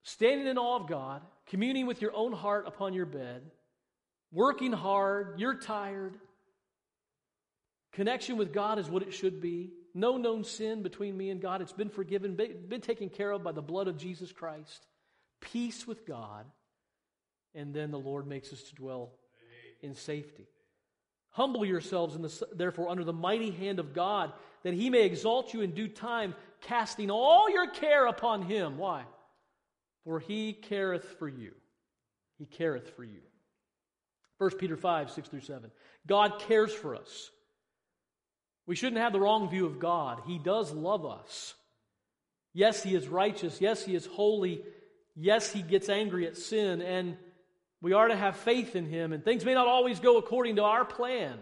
Standing 0.04 0.48
in 0.48 0.58
awe 0.58 0.78
of 0.78 0.88
God, 0.88 1.22
communing 1.48 1.86
with 1.86 2.02
your 2.02 2.16
own 2.16 2.34
heart 2.34 2.68
upon 2.68 2.94
your 2.94 3.06
bed, 3.06 3.44
working 4.32 4.74
hard, 4.74 5.40
you're 5.40 5.60
tired. 5.60 6.18
Connection 7.94 8.38
with 8.38 8.54
God 8.54 8.80
is 8.80 8.90
what 8.90 9.04
it 9.04 9.14
should 9.14 9.42
be. 9.42 9.72
No 9.94 10.18
known 10.18 10.44
sin 10.44 10.82
between 10.82 11.18
me 11.18 11.30
and 11.30 11.42
God. 11.42 11.62
It's 11.62 11.74
been 11.74 11.90
forgiven, 11.90 12.36
been 12.36 12.82
taken 12.82 13.10
care 13.10 13.32
of 13.32 13.44
by 13.44 13.52
the 13.52 13.62
blood 13.62 13.88
of 13.88 13.98
Jesus 13.98 14.32
Christ. 14.32 14.88
Peace 15.42 15.86
with 15.86 16.06
God. 16.06 16.46
And 17.54 17.74
then 17.74 17.92
the 17.92 18.00
Lord 18.00 18.28
makes 18.28 18.54
us 18.54 18.62
to 18.64 18.76
dwell 18.76 19.12
in 19.82 19.96
safety. 19.96 20.48
Humble 21.32 21.66
yourselves, 21.66 22.18
the, 22.18 22.48
therefore, 22.56 22.90
under 22.90 23.04
the 23.04 23.14
mighty 23.14 23.52
hand 23.52 23.80
of 23.80 23.94
God, 23.94 24.32
that 24.64 24.74
he 24.74 24.90
may 24.90 25.04
exalt 25.04 25.54
you 25.54 25.62
in 25.62 25.72
due 25.72 25.88
time, 25.88 26.36
casting 26.62 27.10
all 27.10 27.50
your 27.50 27.70
care 27.70 28.06
upon 28.06 28.44
him. 28.44 28.78
Why? 28.78 29.04
For 30.04 30.20
he 30.20 30.54
careth 30.54 31.06
for 31.20 31.28
you. 31.28 31.52
He 32.38 32.46
careth 32.46 32.96
for 32.96 33.04
you. 33.04 33.22
1 34.40 34.52
Peter 34.58 34.76
5, 34.76 35.12
6 35.12 35.30
through 35.30 35.42
7. 35.42 35.72
God 36.08 36.40
cares 36.40 36.74
for 36.74 36.96
us. 36.96 37.30
We 38.66 38.76
shouldn't 38.76 39.02
have 39.02 39.14
the 39.14 39.20
wrong 39.20 39.50
view 39.50 39.66
of 39.66 39.80
God. 39.80 40.22
He 40.26 40.38
does 40.38 40.72
love 40.72 41.06
us. 41.06 41.54
Yes, 42.54 42.84
He 42.84 42.96
is 42.96 43.08
righteous. 43.08 43.62
Yes, 43.62 43.86
He 43.86 43.96
is 43.96 44.06
holy. 44.06 44.64
Yes, 45.22 45.52
He 45.52 45.62
gets 45.62 45.88
angry 45.88 46.26
at 46.26 46.36
sin. 46.36 46.82
And 46.82 47.18
we 47.80 47.94
are 47.94 48.08
to 48.08 48.16
have 48.16 48.38
faith 48.38 48.76
in 48.76 48.86
Him. 48.86 49.14
And 49.14 49.24
things 49.24 49.46
may 49.46 49.54
not 49.54 49.68
always 49.68 50.00
go 50.00 50.18
according 50.18 50.56
to 50.56 50.64
our 50.64 50.84
plan. 50.84 51.38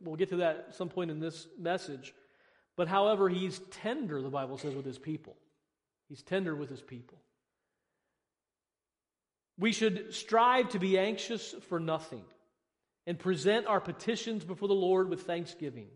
We'll 0.00 0.16
get 0.16 0.30
to 0.30 0.36
that 0.36 0.66
at 0.68 0.74
some 0.74 0.88
point 0.88 1.10
in 1.10 1.20
this 1.20 1.46
message. 1.58 2.14
But 2.76 2.88
however, 2.88 3.28
He's 3.28 3.60
tender, 3.70 4.22
the 4.22 4.30
Bible 4.30 4.56
says, 4.56 4.74
with 4.74 4.86
His 4.86 4.98
people. 4.98 5.36
He's 6.08 6.22
tender 6.22 6.56
with 6.56 6.70
His 6.70 6.80
people. 6.80 7.18
We 9.58 9.72
should 9.72 10.14
strive 10.14 10.70
to 10.70 10.78
be 10.78 10.98
anxious 10.98 11.54
for 11.68 11.78
nothing 11.78 12.24
and 13.06 13.18
present 13.18 13.66
our 13.66 13.80
petitions 13.80 14.44
before 14.44 14.68
the 14.68 14.74
Lord 14.74 15.10
with 15.10 15.22
thanksgiving. 15.24 15.88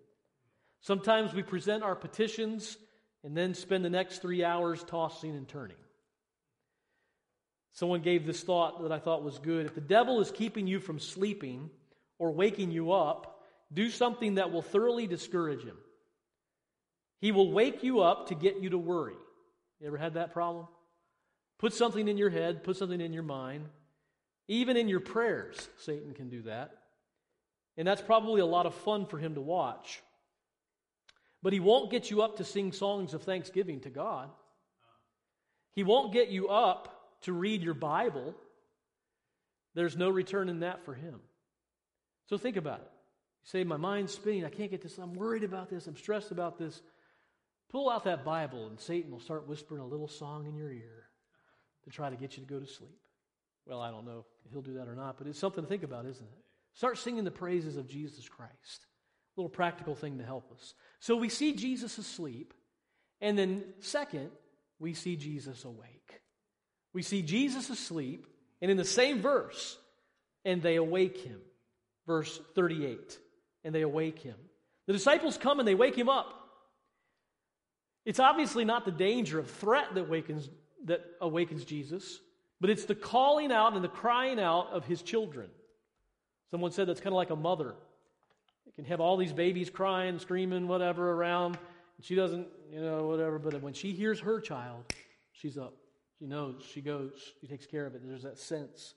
Sometimes 0.83 1.33
we 1.33 1.43
present 1.43 1.83
our 1.83 1.97
petitions 1.97 2.77
and 3.23 3.35
then 3.35 3.55
spend 3.55 3.83
the 3.83 3.91
next 3.91 4.19
three 4.19 4.45
hours 4.45 4.85
tossing 4.85 5.31
and 5.31 5.49
turning. 5.49 5.79
Someone 7.75 8.01
gave 8.03 8.25
this 8.25 8.43
thought 8.43 8.83
that 8.83 8.93
I 8.93 9.01
thought 9.01 9.25
was 9.25 9.39
good. 9.39 9.67
If 9.67 9.75
the 9.75 9.81
devil 9.81 10.21
is 10.21 10.31
keeping 10.31 10.67
you 10.67 10.79
from 10.79 11.01
sleeping 11.01 11.71
or 12.19 12.31
waking 12.31 12.71
you 12.71 12.93
up, 12.93 13.43
do 13.73 13.91
something 13.91 14.37
that 14.37 14.53
will 14.53 14.63
thoroughly 14.63 15.09
discourage 15.09 15.65
him. 15.65 15.77
He 17.21 17.33
will 17.33 17.51
wake 17.51 17.83
you 17.83 18.01
up 18.01 18.29
to 18.29 18.37
get 18.37 18.61
you 18.61 18.71
to 18.71 18.79
worry. 18.79 19.17
You 19.81 19.89
ever 19.89 19.97
had 19.97 20.15
that 20.15 20.33
problem? 20.33 20.69
Put 21.59 21.75
something 21.75 22.07
in 22.07 22.17
your 22.17 22.31
head, 22.31 22.63
put 22.63 22.77
something 22.77 23.01
in 23.01 23.13
your 23.13 23.23
mind. 23.25 23.67
Even 24.47 24.77
in 24.77 24.89
your 24.89 25.01
prayers, 25.01 25.69
Satan 25.79 26.15
can 26.15 26.29
do 26.29 26.43
that. 26.43 26.71
And 27.77 27.89
that's 27.89 28.03
probably 28.03 28.41
a 28.41 28.47
lot 28.47 28.67
of 28.67 28.75
fun 28.75 29.07
for 29.07 29.19
him 29.19 29.35
to 29.35 29.41
watch. 29.41 30.01
But 31.43 31.53
he 31.53 31.61
won't 31.61 31.91
get 31.91 32.09
you 32.11 32.23
up 32.23 32.37
to 32.37 32.45
sing 32.45 32.71
songs 32.71 33.15
of 33.15 33.23
thanksgiving 33.23 33.81
to 33.81 33.91
God. 33.91 34.31
He 35.75 35.83
won't 35.83 36.13
get 36.13 36.29
you 36.29 36.49
up 36.49 37.04
to 37.25 37.33
read 37.33 37.63
your 37.63 37.75
Bible. 37.75 38.35
There's 39.75 39.97
no 39.97 40.09
return 40.09 40.49
in 40.49 40.61
that 40.61 40.85
for 40.85 40.95
him. 40.95 41.21
So 42.27 42.39
think 42.39 42.57
about 42.57 42.81
it. 42.81 42.91
You 43.45 43.51
say, 43.51 43.65
My 43.65 43.77
mind's 43.77 44.15
spinning. 44.15 44.45
I 44.45 44.51
can't 44.51 44.71
get 44.71 44.83
this. 44.83 44.99
I'm 44.99 45.15
worried 45.15 45.45
about 45.45 45.69
this. 45.69 45.87
I'm 45.87 45.97
stressed 45.97 46.31
about 46.31 46.59
this. 46.59 46.81
Pull 47.71 47.91
out 47.91 48.05
that 48.05 48.25
Bible, 48.25 48.67
and 48.69 48.79
Satan 48.79 49.11
will 49.11 49.21
start 49.21 49.49
whispering 49.49 49.81
a 49.81 49.87
little 49.87 50.09
song 50.09 50.47
in 50.47 50.55
your 50.55 50.71
ear 50.71 51.09
to 51.85 51.91
try 51.91 52.09
to 52.09 52.17
get 52.17 52.37
you 52.37 52.45
to 52.45 52.49
go 52.49 52.61
to 52.61 52.67
sleep. 52.67 52.99
Well, 53.67 53.81
I 53.81 53.91
don't 53.91 54.05
know 54.05 54.25
if 54.45 54.53
he'll 54.53 54.63
do 54.63 54.75
that 54.75 54.89
or 54.89 54.95
not, 54.95 55.19
but 55.19 55.27
it's 55.27 55.39
something 55.39 55.65
to 55.65 55.69
think 55.69 55.83
about, 55.83 56.07
isn't 56.07 56.25
it? 56.25 56.45
Start 56.75 56.99
singing 56.99 57.25
the 57.25 57.31
praises 57.31 57.77
of 57.77 57.89
Jesus 57.89 58.29
Christ. 58.29 58.87
A 59.37 59.41
little 59.41 59.51
practical 59.51 59.95
thing 59.95 60.19
to 60.19 60.25
help 60.25 60.53
us. 60.53 60.75
So 61.01 61.17
we 61.17 61.29
see 61.29 61.55
Jesus 61.55 61.99
asleep, 61.99 62.55
and 63.21 63.39
then 63.39 63.65
second, 63.81 64.31
we 64.79 64.95
see 64.95 65.17
Jesus 65.17 65.65
awake. 65.65 66.04
We 66.95 67.03
see 67.03 67.21
Jesus 67.21 67.69
asleep, 67.69 68.27
and 68.63 68.71
in 68.71 68.79
the 68.79 68.85
same 68.85 69.21
verse, 69.21 69.77
and 70.45 70.63
they 70.63 70.77
awake 70.77 71.19
him. 71.19 71.41
Verse 72.07 72.41
38, 72.55 73.19
and 73.65 73.75
they 73.75 73.83
awake 73.83 74.21
him. 74.21 74.37
The 74.87 74.93
disciples 74.93 75.37
come 75.37 75.59
and 75.59 75.67
they 75.67 75.75
wake 75.75 75.97
him 75.97 76.09
up. 76.09 76.41
It's 78.05 78.21
obviously 78.21 78.65
not 78.65 78.85
the 78.85 78.93
danger 78.93 79.39
of 79.39 79.51
threat 79.51 79.95
that 79.95 80.03
awakens 80.03 80.49
that 80.85 81.03
awakens 81.21 81.65
Jesus, 81.65 82.21
but 82.61 82.71
it's 82.71 82.85
the 82.85 82.95
calling 82.95 83.51
out 83.51 83.75
and 83.75 83.83
the 83.83 83.89
crying 83.89 84.39
out 84.39 84.69
of 84.73 84.85
his 84.85 85.03
children. 85.03 85.49
Someone 86.51 86.71
said 86.71 86.89
that's 86.89 87.01
kind 87.01 87.13
of 87.13 87.17
like 87.17 87.31
a 87.31 87.37
mother. 87.37 87.75
You 88.67 88.73
can 88.77 88.85
have 88.85 89.01
all 89.01 89.17
these 89.17 89.33
babies 89.33 89.71
crying, 89.71 90.19
screaming, 90.19 90.69
whatever 90.69 91.11
around, 91.11 91.57
and 91.97 92.05
she 92.05 92.15
doesn't, 92.15 92.47
you 92.71 92.81
know, 92.81 93.07
whatever, 93.07 93.39
but 93.39 93.61
when 93.63 93.73
she 93.73 93.93
hears 93.93 94.21
her 94.21 94.41
child, 94.41 94.85
she's 95.33 95.57
up. 95.57 95.75
She 96.25 96.31
knows, 96.31 96.63
she 96.73 96.81
goes, 96.81 97.13
she 97.43 97.47
takes 97.47 97.67
care 97.67 97.85
of 97.85 97.95
it. 97.95 98.01
There's 98.03 98.23
that 98.23 98.39
sense. 98.39 98.95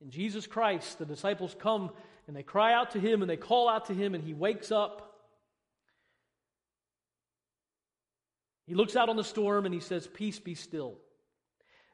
In 0.00 0.12
Jesus 0.12 0.46
Christ, 0.46 0.96
the 0.96 1.04
disciples 1.04 1.56
come 1.58 1.90
and 2.28 2.36
they 2.36 2.44
cry 2.44 2.72
out 2.72 2.92
to 2.92 3.00
him 3.00 3.20
and 3.20 3.28
they 3.28 3.36
call 3.36 3.68
out 3.68 3.86
to 3.86 3.94
him, 3.94 4.14
and 4.14 4.22
he 4.22 4.32
wakes 4.32 4.70
up. 4.70 5.12
He 8.68 8.76
looks 8.76 8.94
out 8.94 9.08
on 9.08 9.16
the 9.16 9.24
storm 9.24 9.66
and 9.66 9.74
he 9.74 9.80
says, 9.80 10.06
Peace 10.06 10.38
be 10.38 10.54
still. 10.54 10.98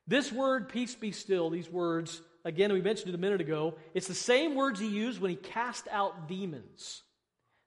This 0.07 0.31
word, 0.31 0.69
peace 0.69 0.95
be 0.95 1.13
still, 1.13 1.49
these 1.49 1.71
words, 1.71 2.21
again, 2.45 2.71
we 2.71 2.83
mentioned 2.83 3.09
it 3.09 3.15
a 3.15 3.19
minute 3.19 3.41
ago, 3.41 3.75
it's 3.95 4.07
the 4.07 4.13
same 4.13 4.55
words 4.55 4.79
he 4.79 4.89
used 4.89 5.19
when 5.19 5.31
he 5.31 5.37
cast 5.37 5.89
out 5.91 6.29
demons. 6.29 7.05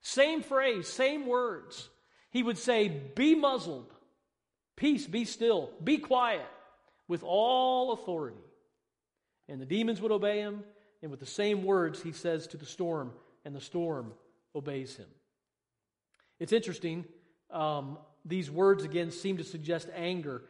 Same 0.03 0.43
phrase, 0.43 0.87
same 0.87 1.25
words. 1.25 1.89
He 2.29 2.43
would 2.43 2.59
say, 2.59 2.89
Be 3.15 3.33
muzzled, 3.33 3.91
peace, 4.75 5.07
be 5.07 5.25
still, 5.25 5.71
be 5.83 5.97
quiet, 5.97 6.45
with 7.11 7.23
all 7.23 7.91
authority. 7.91 8.41
And 9.49 9.59
the 9.59 9.65
demons 9.65 10.01
would 10.01 10.13
obey 10.13 10.39
him, 10.39 10.63
and 11.01 11.11
with 11.11 11.19
the 11.19 11.25
same 11.25 11.63
words, 11.63 12.01
he 12.01 12.13
says 12.13 12.47
to 12.47 12.57
the 12.57 12.65
storm, 12.65 13.11
and 13.43 13.53
the 13.53 13.59
storm 13.59 14.13
obeys 14.55 14.95
him. 14.95 15.07
It's 16.39 16.53
interesting. 16.53 17.03
Um, 17.49 17.97
these 18.23 18.49
words 18.49 18.85
again 18.85 19.11
seem 19.11 19.37
to 19.37 19.43
suggest 19.43 19.89
anger 19.93 20.43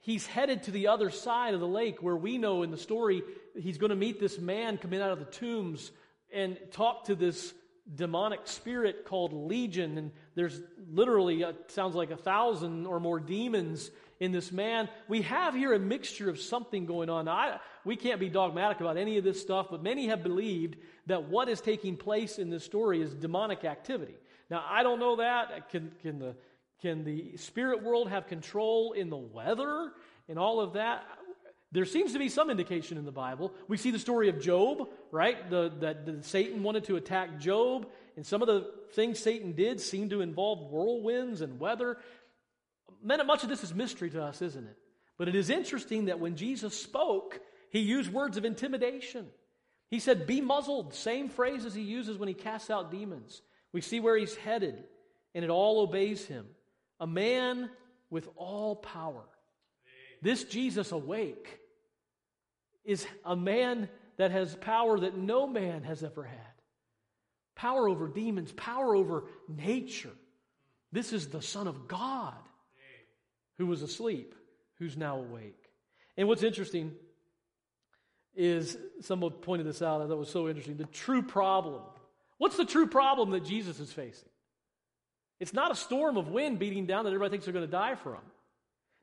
he's 0.00 0.26
headed 0.26 0.62
to 0.64 0.70
the 0.70 0.88
other 0.88 1.10
side 1.10 1.54
of 1.54 1.60
the 1.60 1.68
lake 1.68 2.02
where 2.02 2.16
we 2.16 2.38
know 2.38 2.62
in 2.62 2.70
the 2.70 2.76
story 2.76 3.22
he's 3.58 3.78
going 3.78 3.90
to 3.90 3.96
meet 3.96 4.18
this 4.18 4.38
man 4.38 4.78
coming 4.78 5.00
out 5.00 5.10
of 5.10 5.18
the 5.18 5.26
tombs 5.26 5.92
and 6.32 6.56
talk 6.72 7.04
to 7.04 7.14
this 7.14 7.52
demonic 7.92 8.40
spirit 8.44 9.04
called 9.04 9.32
Legion, 9.32 9.98
and 9.98 10.12
there's 10.34 10.60
literally, 10.90 11.44
uh, 11.44 11.52
sounds 11.68 11.94
like 11.94 12.10
a 12.10 12.16
thousand 12.16 12.86
or 12.86 13.00
more 13.00 13.18
demons 13.18 13.90
in 14.20 14.32
this 14.32 14.52
man. 14.52 14.88
We 15.08 15.22
have 15.22 15.54
here 15.54 15.72
a 15.72 15.78
mixture 15.78 16.28
of 16.28 16.38
something 16.38 16.86
going 16.86 17.08
on. 17.08 17.24
Now, 17.24 17.32
I, 17.32 17.60
we 17.84 17.96
can't 17.96 18.20
be 18.20 18.28
dogmatic 18.28 18.80
about 18.80 18.98
any 18.98 19.16
of 19.16 19.24
this 19.24 19.40
stuff, 19.40 19.68
but 19.70 19.82
many 19.82 20.08
have 20.08 20.22
believed 20.22 20.76
that 21.06 21.24
what 21.24 21.48
is 21.48 21.60
taking 21.60 21.96
place 21.96 22.38
in 22.38 22.50
this 22.50 22.64
story 22.64 23.00
is 23.00 23.12
demonic 23.14 23.64
activity. 23.64 24.14
Now, 24.50 24.62
I 24.68 24.82
don't 24.82 25.00
know 25.00 25.16
that. 25.16 25.70
Can, 25.70 25.90
can, 26.02 26.18
the, 26.18 26.36
can 26.82 27.04
the 27.04 27.36
spirit 27.38 27.82
world 27.82 28.10
have 28.10 28.26
control 28.26 28.92
in 28.92 29.08
the 29.08 29.16
weather 29.16 29.92
and 30.28 30.38
all 30.38 30.60
of 30.60 30.74
that? 30.74 31.02
There 31.72 31.86
seems 31.86 32.12
to 32.14 32.18
be 32.18 32.28
some 32.28 32.50
indication 32.50 32.98
in 32.98 33.04
the 33.04 33.12
Bible. 33.12 33.54
We 33.68 33.76
see 33.76 33.92
the 33.92 33.98
story 33.98 34.28
of 34.28 34.40
Job, 34.40 34.88
right? 35.12 35.48
The, 35.48 35.72
that, 35.80 36.04
that 36.04 36.24
Satan 36.24 36.64
wanted 36.64 36.84
to 36.84 36.96
attack 36.96 37.38
Job, 37.38 37.86
and 38.16 38.26
some 38.26 38.42
of 38.42 38.48
the 38.48 38.72
things 38.92 39.20
Satan 39.20 39.52
did 39.52 39.80
seem 39.80 40.10
to 40.10 40.20
involve 40.20 40.72
whirlwinds 40.72 41.42
and 41.42 41.60
weather. 41.60 41.98
Much 43.02 43.42
of 43.42 43.48
this 43.48 43.64
is 43.64 43.74
mystery 43.74 44.10
to 44.10 44.22
us, 44.22 44.42
isn't 44.42 44.66
it? 44.66 44.76
But 45.18 45.28
it 45.28 45.34
is 45.34 45.50
interesting 45.50 46.06
that 46.06 46.20
when 46.20 46.36
Jesus 46.36 46.80
spoke, 46.80 47.40
he 47.70 47.80
used 47.80 48.12
words 48.12 48.36
of 48.36 48.44
intimidation. 48.44 49.26
He 49.88 50.00
said, 50.00 50.26
Be 50.26 50.40
muzzled, 50.40 50.94
same 50.94 51.28
phrase 51.28 51.64
as 51.64 51.74
he 51.74 51.82
uses 51.82 52.18
when 52.18 52.28
he 52.28 52.34
casts 52.34 52.70
out 52.70 52.90
demons. 52.90 53.42
We 53.72 53.80
see 53.80 54.00
where 54.00 54.16
he's 54.16 54.34
headed, 54.36 54.82
and 55.34 55.44
it 55.44 55.50
all 55.50 55.80
obeys 55.80 56.24
him. 56.26 56.46
A 56.98 57.06
man 57.06 57.70
with 58.08 58.28
all 58.36 58.76
power. 58.76 59.24
This 60.22 60.44
Jesus 60.44 60.92
awake 60.92 61.60
is 62.84 63.06
a 63.24 63.36
man 63.36 63.88
that 64.16 64.30
has 64.30 64.54
power 64.56 65.00
that 65.00 65.16
no 65.16 65.46
man 65.46 65.82
has 65.82 66.02
ever 66.02 66.24
had 66.24 66.38
power 67.60 67.90
over 67.90 68.08
demons, 68.08 68.52
power 68.52 68.96
over 68.96 69.24
nature. 69.46 70.12
This 70.92 71.12
is 71.12 71.28
the 71.28 71.42
Son 71.42 71.68
of 71.68 71.88
God 71.88 72.34
who 73.60 73.66
was 73.66 73.82
asleep, 73.82 74.34
who's 74.78 74.96
now 74.96 75.18
awake. 75.18 75.70
And 76.16 76.28
what's 76.28 76.42
interesting 76.42 76.92
is 78.34 78.76
someone 79.00 79.32
pointed 79.32 79.66
this 79.66 79.82
out, 79.82 80.02
I 80.02 80.06
thought 80.06 80.18
was 80.18 80.30
so 80.30 80.48
interesting. 80.48 80.76
The 80.76 80.84
true 80.84 81.22
problem. 81.22 81.82
What's 82.38 82.56
the 82.56 82.64
true 82.64 82.86
problem 82.86 83.30
that 83.30 83.44
Jesus 83.44 83.80
is 83.80 83.92
facing? 83.92 84.28
It's 85.40 85.54
not 85.54 85.72
a 85.72 85.76
storm 85.76 86.16
of 86.16 86.28
wind 86.28 86.58
beating 86.58 86.86
down 86.86 87.04
that 87.04 87.10
everybody 87.10 87.30
thinks 87.30 87.46
they're 87.46 87.54
going 87.54 87.66
to 87.66 87.70
die 87.70 87.94
from. 87.94 88.18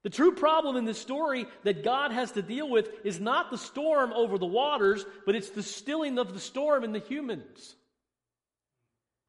The 0.03 0.09
true 0.09 0.33
problem 0.33 0.77
in 0.77 0.85
this 0.85 0.99
story 0.99 1.47
that 1.63 1.83
God 1.83 2.11
has 2.11 2.31
to 2.33 2.41
deal 2.41 2.69
with 2.69 2.89
is 3.03 3.19
not 3.19 3.51
the 3.51 3.57
storm 3.57 4.13
over 4.13 4.37
the 4.37 4.45
waters, 4.45 5.03
but 5.25 5.35
it's 5.35 5.49
the 5.49 5.63
stilling 5.63 6.19
of 6.19 6.33
the 6.33 6.39
storm 6.39 6.83
in 6.83 6.93
the 6.93 6.99
humans. 6.99 7.75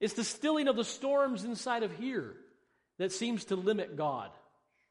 It's 0.00 0.14
the 0.14 0.24
stilling 0.24 0.68
of 0.68 0.76
the 0.76 0.84
storms 0.84 1.44
inside 1.44 1.82
of 1.82 1.92
here 1.96 2.36
that 2.98 3.12
seems 3.12 3.46
to 3.46 3.56
limit 3.56 3.96
God. 3.96 4.30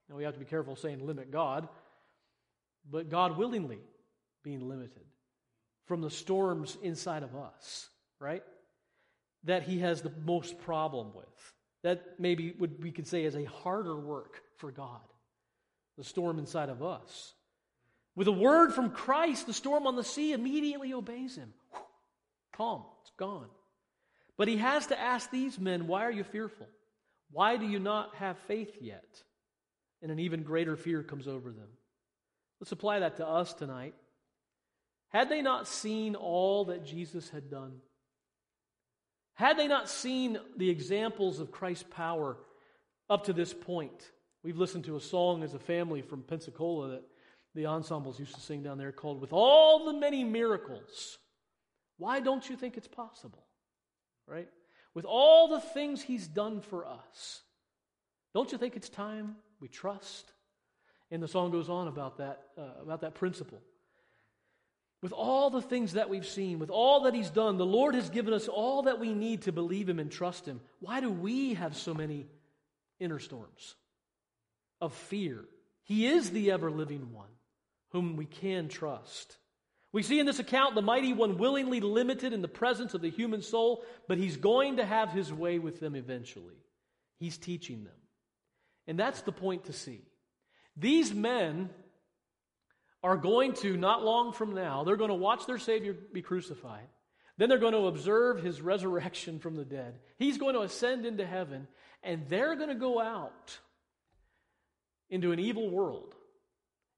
Now 0.10 0.16
we 0.16 0.24
have 0.24 0.34
to 0.34 0.40
be 0.40 0.46
careful 0.46 0.76
saying 0.76 1.06
limit 1.06 1.32
God, 1.32 1.68
but 2.90 3.10
God 3.10 3.38
willingly 3.38 3.80
being 4.44 4.68
limited 4.68 5.04
from 5.86 6.02
the 6.02 6.10
storms 6.10 6.78
inside 6.82 7.24
of 7.24 7.36
us, 7.36 7.90
right? 8.20 8.44
That 9.44 9.64
he 9.64 9.80
has 9.80 10.02
the 10.02 10.14
most 10.26 10.60
problem 10.62 11.14
with. 11.14 11.54
That 11.84 12.20
maybe 12.20 12.54
would 12.58 12.84
we 12.84 12.92
could 12.92 13.08
say 13.08 13.24
is 13.24 13.36
a 13.36 13.46
harder 13.46 13.98
work 13.98 14.42
for 14.58 14.72
God 14.72 15.02
the 15.98 16.04
storm 16.04 16.38
inside 16.40 16.70
of 16.70 16.84
us. 16.84 17.34
With 18.16 18.28
a 18.28 18.32
word 18.32 18.74
from 18.74 18.92
Christ, 18.92 19.48
the 19.48 19.54
storm 19.54 19.86
on 19.88 19.96
the 19.96 20.04
sea 20.04 20.32
immediately 20.32 20.94
obeys 20.94 21.36
him. 21.36 21.54
Calm, 22.54 22.84
it's 23.02 23.12
gone. 23.18 23.48
But 24.38 24.48
he 24.48 24.58
has 24.58 24.88
to 24.88 25.00
ask 25.00 25.30
these 25.30 25.60
men, 25.60 25.88
Why 25.88 26.04
are 26.04 26.12
you 26.12 26.24
fearful? 26.24 26.68
Why 27.32 27.58
do 27.58 27.66
you 27.66 27.80
not 27.80 28.16
have 28.16 28.38
faith 28.48 28.78
yet? 28.80 29.24
And 30.02 30.12
an 30.12 30.20
even 30.20 30.44
greater 30.44 30.76
fear 30.76 31.04
comes 31.04 31.28
over 31.28 31.52
them. 31.52 31.70
Let's 32.60 32.72
apply 32.72 33.00
that 33.00 33.18
to 33.18 33.28
us 33.28 33.54
tonight. 33.54 33.94
Had 35.10 35.30
they 35.30 35.42
not 35.42 35.68
seen 35.68 36.16
all 36.16 36.66
that 36.66 36.86
Jesus 36.86 37.30
had 37.30 37.50
done? 37.50 37.74
Had 39.36 39.58
they 39.58 39.68
not 39.68 39.90
seen 39.90 40.40
the 40.58 40.70
examples 40.70 41.40
of 41.40 41.52
Christ's 41.52 41.86
power 41.90 42.38
up 43.10 43.26
to 43.26 43.34
this 43.34 43.54
point? 43.54 44.12
We've 44.44 44.58
listened 44.58 44.86
to 44.86 44.96
a 44.96 45.02
song 45.02 45.44
as 45.44 45.54
a 45.54 45.60
family 45.60 46.02
from 46.02 46.24
Pensacola 46.24 46.90
that 46.90 47.04
the 47.54 47.68
ensembles 47.68 48.20
used 48.20 48.36
to 48.36 48.42
sing 48.42 48.64
down 48.64 48.78
there 48.78 48.92
called 48.92 49.22
With 49.22 49.34
All 49.34 49.86
the 49.86 49.94
Many 49.94 50.24
Miracles. 50.24 51.18
Why 51.98 52.20
don't 52.20 52.48
you 52.48 52.56
think 52.56 52.78
it's 52.78 52.88
possible? 52.88 53.46
Right? 54.28 54.50
With 54.94 55.06
all 55.06 55.48
the 55.48 55.60
things 55.60 56.02
He's 56.02 56.28
done 56.28 56.62
for 56.62 56.86
us, 56.86 57.42
don't 58.34 58.52
you 58.52 58.58
think 58.58 58.76
it's 58.76 58.90
time 58.90 59.36
we 59.60 59.68
trust? 59.68 60.32
And 61.12 61.22
the 61.24 61.28
song 61.28 61.52
goes 61.52 61.70
on 61.70 61.88
about 61.88 62.18
that, 62.18 62.42
uh, 62.58 62.82
about 62.82 63.02
that 63.02 63.16
principle. 63.16 63.62
With 65.02 65.14
all 65.14 65.50
the 65.50 65.62
things 65.62 65.94
that 65.94 66.10
we've 66.10 66.26
seen, 66.26 66.60
with 66.60 66.70
all 66.70 67.02
that 67.02 67.14
He's 67.14 67.30
done, 67.30 67.58
the 67.58 67.66
Lord 67.66 67.96
has 67.96 68.10
given 68.10 68.34
us 68.34 68.48
all 68.48 68.84
that 68.84 69.00
we 69.00 69.14
need 69.14 69.44
to 69.44 69.52
believe 69.52 69.88
Him 69.88 70.00
and 70.00 70.12
trust 70.12 70.46
Him. 70.46 70.60
Why 70.80 71.02
do 71.02 71.12
we 71.12 71.54
have 71.54 71.78
so 71.78 71.94
many 71.94 72.28
inner 73.00 73.20
storms? 73.20 73.76
of 74.82 74.94
fear. 74.94 75.46
He 75.84 76.08
is 76.08 76.32
the 76.32 76.52
ever 76.52 76.70
living 76.70 77.14
one 77.14 77.30
whom 77.92 78.16
we 78.16 78.26
can 78.26 78.68
trust. 78.68 79.38
We 79.94 80.04
see 80.04 80.20
in 80.20 80.26
this 80.26 80.40
account 80.40 80.76
the 80.76 80.82
mighty 80.82 81.14
one 81.14 81.38
willingly 81.38 81.80
limited 81.80 82.34
in 82.34 82.42
the 82.42 82.48
presence 82.48 82.94
of 82.94 83.02
the 83.02 83.10
human 83.10 83.42
soul, 83.42 83.84
but 84.08 84.18
he's 84.18 84.38
going 84.38 84.78
to 84.78 84.86
have 84.86 85.12
his 85.12 85.32
way 85.32 85.60
with 85.60 85.80
them 85.80 85.96
eventually. 85.96 86.58
He's 87.20 87.38
teaching 87.38 87.86
them. 87.86 87.94
And 88.88 88.98
that's 88.98 89.22
the 89.22 89.32
point 89.32 89.66
to 89.66 89.74
see. 89.74 90.02
These 90.76 91.14
men 91.14 91.70
are 93.04 93.18
going 93.18 93.54
to, 93.56 93.78
not 93.78 94.04
long 94.04 94.34
from 94.34 94.54
now, 94.54 94.84
they're 94.84 94.96
going 94.96 95.10
to 95.10 95.16
watch 95.16 95.46
their 95.46 95.58
Savior 95.58 95.94
be 95.94 96.22
crucified. 96.22 96.88
Then 97.38 97.50
they're 97.50 97.58
going 97.60 97.74
to 97.74 97.86
observe 97.86 98.42
his 98.42 98.62
resurrection 98.62 99.40
from 99.40 99.56
the 99.56 99.66
dead. 99.66 100.00
He's 100.18 100.38
going 100.38 100.56
to 100.56 100.62
ascend 100.62 101.06
into 101.06 101.26
heaven, 101.26 101.68
and 102.02 102.28
they're 102.30 102.56
going 102.56 102.70
to 102.70 102.76
go 102.76 103.00
out 103.00 103.58
into 105.10 105.32
an 105.32 105.40
evil 105.40 105.70
world. 105.70 106.16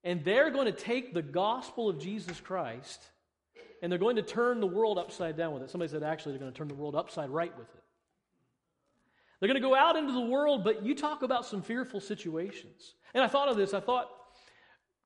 And 0.03 0.23
they're 0.23 0.49
going 0.49 0.65
to 0.65 0.71
take 0.71 1.13
the 1.13 1.21
gospel 1.21 1.89
of 1.89 1.99
Jesus 1.99 2.39
Christ 2.39 3.01
and 3.81 3.91
they're 3.91 3.99
going 3.99 4.17
to 4.17 4.21
turn 4.21 4.59
the 4.59 4.67
world 4.67 4.97
upside 4.97 5.37
down 5.37 5.53
with 5.53 5.63
it. 5.63 5.69
Somebody 5.69 5.91
said 5.91 6.03
actually 6.03 6.33
they're 6.33 6.39
going 6.39 6.51
to 6.51 6.57
turn 6.57 6.67
the 6.67 6.73
world 6.73 6.95
upside 6.95 7.29
right 7.29 7.55
with 7.57 7.67
it. 7.73 7.83
They're 9.39 9.47
going 9.47 9.61
to 9.61 9.67
go 9.67 9.75
out 9.75 9.95
into 9.95 10.13
the 10.13 10.19
world, 10.19 10.63
but 10.63 10.83
you 10.85 10.95
talk 10.95 11.21
about 11.23 11.45
some 11.45 11.61
fearful 11.61 12.01
situations. 12.01 12.95
And 13.13 13.23
I 13.23 13.27
thought 13.27 13.47
of 13.47 13.57
this. 13.57 13.73
I 13.73 13.79
thought, 13.79 14.09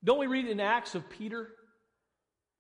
don't 0.04 0.20
we 0.20 0.28
read 0.28 0.48
in 0.48 0.60
Acts 0.60 0.96
of 0.96 1.08
Peter? 1.10 1.50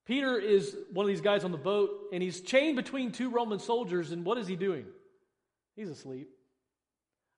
Peter 0.05 0.37
is 0.37 0.75
one 0.91 1.05
of 1.05 1.07
these 1.07 1.21
guys 1.21 1.43
on 1.43 1.51
the 1.51 1.57
boat, 1.57 1.89
and 2.11 2.21
he's 2.21 2.41
chained 2.41 2.75
between 2.75 3.11
two 3.11 3.29
Roman 3.29 3.59
soldiers, 3.59 4.11
and 4.11 4.25
what 4.25 4.37
is 4.37 4.47
he 4.47 4.55
doing? 4.55 4.85
He's 5.75 5.89
asleep. 5.89 6.29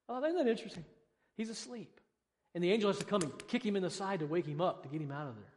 Oh, 0.09 0.23
isn't 0.23 0.37
that 0.37 0.49
interesting? 0.49 0.85
He's 1.37 1.49
asleep. 1.49 1.99
And 2.53 2.63
the 2.63 2.71
angel 2.71 2.89
has 2.89 2.99
to 2.99 3.05
come 3.05 3.21
and 3.21 3.47
kick 3.47 3.65
him 3.65 3.75
in 3.75 3.83
the 3.83 3.89
side 3.89 4.19
to 4.19 4.25
wake 4.25 4.45
him 4.45 4.61
up, 4.61 4.83
to 4.83 4.89
get 4.89 5.01
him 5.01 5.11
out 5.11 5.27
of 5.27 5.35
there. 5.35 5.53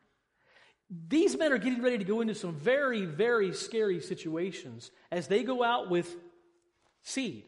These 1.08 1.36
men 1.36 1.52
are 1.52 1.58
getting 1.58 1.82
ready 1.82 1.98
to 1.98 2.04
go 2.04 2.20
into 2.20 2.34
some 2.34 2.54
very, 2.54 3.04
very 3.04 3.52
scary 3.52 4.00
situations 4.00 4.90
as 5.10 5.28
they 5.28 5.42
go 5.42 5.62
out 5.62 5.90
with 5.90 6.14
seed? 7.02 7.44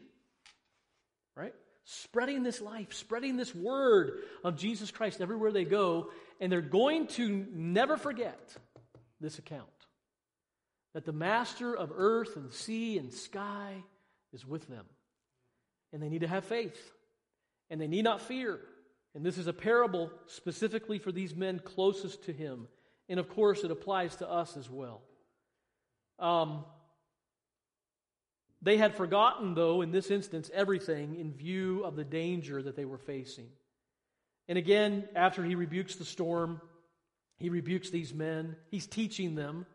Spreading 1.83 2.43
this 2.43 2.61
life, 2.61 2.93
spreading 2.93 3.37
this 3.37 3.53
word 3.55 4.19
of 4.43 4.55
Jesus 4.55 4.91
Christ 4.91 5.21
everywhere 5.21 5.51
they 5.51 5.65
go, 5.65 6.09
and 6.39 6.51
they're 6.51 6.61
going 6.61 7.07
to 7.07 7.47
never 7.53 7.97
forget 7.97 8.55
this 9.19 9.39
account 9.39 9.67
that 10.93 11.05
the 11.05 11.13
master 11.13 11.75
of 11.75 11.91
earth 11.95 12.35
and 12.35 12.51
sea 12.51 12.97
and 12.97 13.13
sky 13.13 13.83
is 14.33 14.45
with 14.45 14.67
them. 14.67 14.85
And 15.93 16.01
they 16.01 16.09
need 16.09 16.21
to 16.21 16.27
have 16.27 16.45
faith, 16.45 16.93
and 17.69 17.79
they 17.79 17.87
need 17.87 18.03
not 18.03 18.21
fear. 18.21 18.59
And 19.13 19.25
this 19.25 19.37
is 19.37 19.47
a 19.47 19.53
parable 19.53 20.09
specifically 20.27 20.99
for 20.99 21.11
these 21.11 21.35
men 21.35 21.59
closest 21.59 22.23
to 22.25 22.33
him. 22.33 22.67
And 23.09 23.19
of 23.19 23.27
course, 23.29 23.63
it 23.63 23.71
applies 23.71 24.15
to 24.17 24.29
us 24.29 24.55
as 24.55 24.69
well. 24.69 25.01
Um, 26.17 26.63
they 28.61 28.77
had 28.77 28.95
forgotten, 28.95 29.55
though, 29.55 29.81
in 29.81 29.91
this 29.91 30.11
instance, 30.11 30.51
everything 30.53 31.15
in 31.15 31.33
view 31.33 31.83
of 31.83 31.95
the 31.95 32.03
danger 32.03 32.61
that 32.61 32.75
they 32.75 32.85
were 32.85 32.97
facing. 32.97 33.49
And 34.47 34.57
again, 34.57 35.07
after 35.15 35.43
he 35.43 35.55
rebukes 35.55 35.95
the 35.95 36.05
storm, 36.05 36.61
he 37.39 37.49
rebukes 37.49 37.89
these 37.89 38.13
men. 38.13 38.55
He's 38.69 38.85
teaching 38.85 39.35
them. 39.35 39.65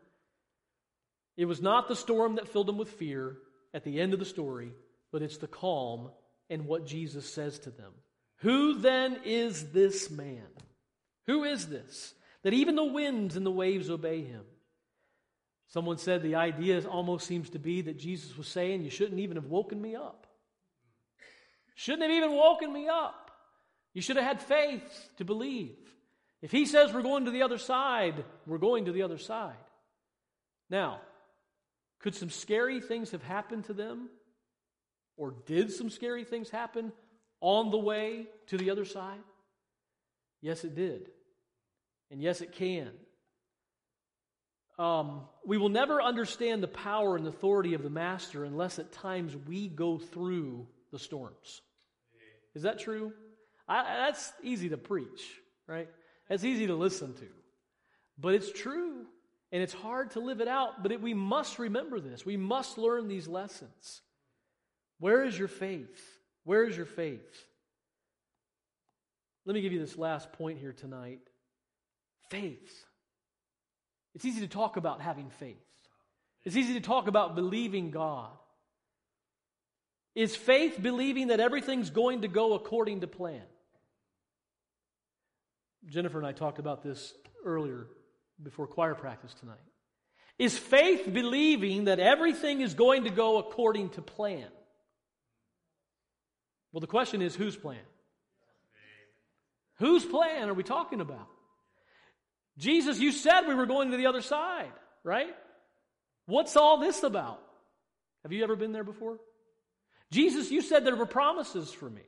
It 1.35 1.45
was 1.45 1.61
not 1.61 1.87
the 1.87 1.95
storm 1.95 2.35
that 2.35 2.47
filled 2.47 2.67
them 2.67 2.77
with 2.77 2.91
fear 2.91 3.37
at 3.73 3.83
the 3.83 3.99
end 3.99 4.13
of 4.13 4.19
the 4.19 4.25
story, 4.25 4.71
but 5.11 5.21
it's 5.21 5.37
the 5.37 5.47
calm 5.47 6.09
and 6.49 6.65
what 6.65 6.85
Jesus 6.85 7.31
says 7.31 7.59
to 7.59 7.71
them. 7.71 7.91
Who 8.37 8.75
then 8.75 9.19
is 9.25 9.71
this 9.71 10.09
man? 10.09 10.47
Who 11.25 11.43
is 11.43 11.67
this? 11.67 12.13
That 12.43 12.53
even 12.53 12.75
the 12.75 12.85
winds 12.85 13.35
and 13.35 13.45
the 13.45 13.51
waves 13.51 13.89
obey 13.89 14.23
him. 14.23 14.45
Someone 15.67 15.97
said 15.97 16.23
the 16.23 16.35
idea 16.35 16.81
almost 16.87 17.27
seems 17.27 17.49
to 17.51 17.59
be 17.59 17.81
that 17.81 17.97
Jesus 17.97 18.37
was 18.37 18.47
saying, 18.47 18.83
You 18.83 18.89
shouldn't 18.89 19.19
even 19.19 19.35
have 19.35 19.47
woken 19.47 19.81
me 19.81 19.95
up. 19.95 20.27
Shouldn't 21.75 22.03
have 22.03 22.11
even 22.11 22.31
woken 22.31 22.71
me 22.71 22.87
up. 22.87 23.31
You 23.93 24.01
should 24.01 24.15
have 24.15 24.25
had 24.25 24.41
faith 24.41 25.09
to 25.17 25.25
believe. 25.25 25.75
If 26.41 26.51
he 26.51 26.65
says 26.65 26.93
we're 26.93 27.01
going 27.01 27.25
to 27.25 27.31
the 27.31 27.41
other 27.41 27.57
side, 27.57 28.23
we're 28.45 28.57
going 28.57 28.85
to 28.85 28.91
the 28.91 29.03
other 29.03 29.17
side. 29.17 29.55
Now, 30.69 31.01
could 31.99 32.15
some 32.15 32.29
scary 32.29 32.79
things 32.79 33.11
have 33.11 33.23
happened 33.23 33.65
to 33.65 33.73
them? 33.73 34.09
Or 35.17 35.33
did 35.45 35.71
some 35.71 35.89
scary 35.89 36.23
things 36.23 36.49
happen 36.49 36.93
on 37.41 37.71
the 37.71 37.77
way 37.77 38.27
to 38.47 38.57
the 38.57 38.69
other 38.69 38.85
side? 38.85 39.19
Yes, 40.41 40.63
it 40.63 40.75
did. 40.75 41.09
And 42.11 42.21
yes, 42.21 42.41
it 42.41 42.51
can. 42.51 42.91
Um, 44.77 45.21
we 45.45 45.57
will 45.57 45.69
never 45.69 46.01
understand 46.01 46.61
the 46.61 46.67
power 46.67 47.15
and 47.15 47.25
authority 47.27 47.73
of 47.73 47.81
the 47.81 47.89
Master 47.89 48.43
unless 48.43 48.77
at 48.77 48.91
times 48.91 49.35
we 49.47 49.67
go 49.67 49.97
through 49.97 50.67
the 50.91 50.99
storms. 50.99 51.61
Is 52.53 52.63
that 52.63 52.79
true? 52.79 53.11
I, 53.67 53.83
that's 54.05 54.31
easy 54.43 54.69
to 54.69 54.77
preach, 54.77 55.33
right? 55.67 55.89
That's 56.29 56.43
easy 56.43 56.67
to 56.67 56.75
listen 56.75 57.13
to. 57.15 57.27
But 58.19 58.35
it's 58.35 58.51
true, 58.51 59.05
and 59.51 59.61
it's 59.63 59.73
hard 59.73 60.11
to 60.11 60.19
live 60.19 60.41
it 60.41 60.47
out, 60.47 60.83
but 60.83 60.91
it, 60.91 61.01
we 61.01 61.13
must 61.13 61.59
remember 61.59 61.99
this. 61.99 62.25
We 62.25 62.37
must 62.37 62.77
learn 62.77 63.07
these 63.07 63.27
lessons. 63.27 64.01
Where 64.99 65.23
is 65.23 65.37
your 65.37 65.47
faith? 65.47 66.01
Where 66.43 66.63
is 66.63 66.75
your 66.75 66.85
faith? 66.85 67.45
Let 69.45 69.53
me 69.53 69.61
give 69.61 69.71
you 69.71 69.79
this 69.79 69.97
last 69.97 70.33
point 70.33 70.59
here 70.59 70.73
tonight 70.73 71.19
faith. 72.29 72.86
It's 74.17 74.25
easy 74.25 74.41
to 74.41 74.47
talk 74.47 74.77
about 74.77 74.99
having 74.99 75.29
faith, 75.29 75.63
it's 76.43 76.55
easy 76.55 76.73
to 76.73 76.79
talk 76.79 77.07
about 77.07 77.35
believing 77.35 77.91
God. 77.91 78.31
Is 80.15 80.35
faith 80.35 80.81
believing 80.81 81.27
that 81.27 81.39
everything's 81.39 81.91
going 81.91 82.23
to 82.23 82.27
go 82.27 82.55
according 82.55 83.01
to 83.01 83.07
plan? 83.07 83.43
Jennifer 85.85 86.17
and 86.17 86.25
I 86.25 86.31
talked 86.31 86.57
about 86.57 86.81
this 86.81 87.13
earlier 87.45 87.85
before 88.41 88.65
choir 88.65 88.95
practice 88.95 89.35
tonight. 89.35 89.59
Is 90.39 90.57
faith 90.57 91.07
believing 91.13 91.83
that 91.83 91.99
everything 91.99 92.61
is 92.61 92.73
going 92.73 93.03
to 93.03 93.11
go 93.11 93.37
according 93.37 93.89
to 93.89 94.01
plan? 94.01 94.47
Well, 96.71 96.81
the 96.81 96.87
question 96.87 97.21
is 97.21 97.35
whose 97.35 97.55
plan? 97.55 97.85
Whose 99.75 100.03
plan 100.03 100.49
are 100.49 100.55
we 100.55 100.63
talking 100.63 101.01
about? 101.01 101.27
Jesus, 102.57 102.99
you 102.99 103.11
said 103.11 103.41
we 103.47 103.53
were 103.53 103.65
going 103.65 103.91
to 103.91 103.97
the 103.97 104.07
other 104.07 104.21
side, 104.21 104.71
right? 105.03 105.35
What's 106.25 106.55
all 106.55 106.79
this 106.79 107.03
about? 107.03 107.41
Have 108.23 108.33
you 108.33 108.43
ever 108.43 108.55
been 108.55 108.71
there 108.71 108.83
before? 108.83 109.19
Jesus, 110.11 110.51
you 110.51 110.61
said 110.61 110.85
there 110.85 110.95
were 110.95 111.05
promises 111.05 111.71
for 111.71 111.89
me. 111.89 112.01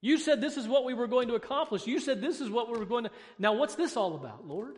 You 0.00 0.18
said 0.18 0.40
this 0.40 0.56
is 0.56 0.66
what 0.66 0.84
we 0.84 0.94
were 0.94 1.06
going 1.06 1.28
to 1.28 1.34
accomplish. 1.34 1.86
You 1.86 2.00
said 2.00 2.20
this 2.20 2.40
is 2.40 2.50
what 2.50 2.70
we 2.70 2.78
were 2.78 2.84
going 2.84 3.04
to. 3.04 3.10
Now, 3.38 3.52
what's 3.52 3.76
this 3.76 3.96
all 3.96 4.14
about, 4.16 4.46
Lord? 4.46 4.76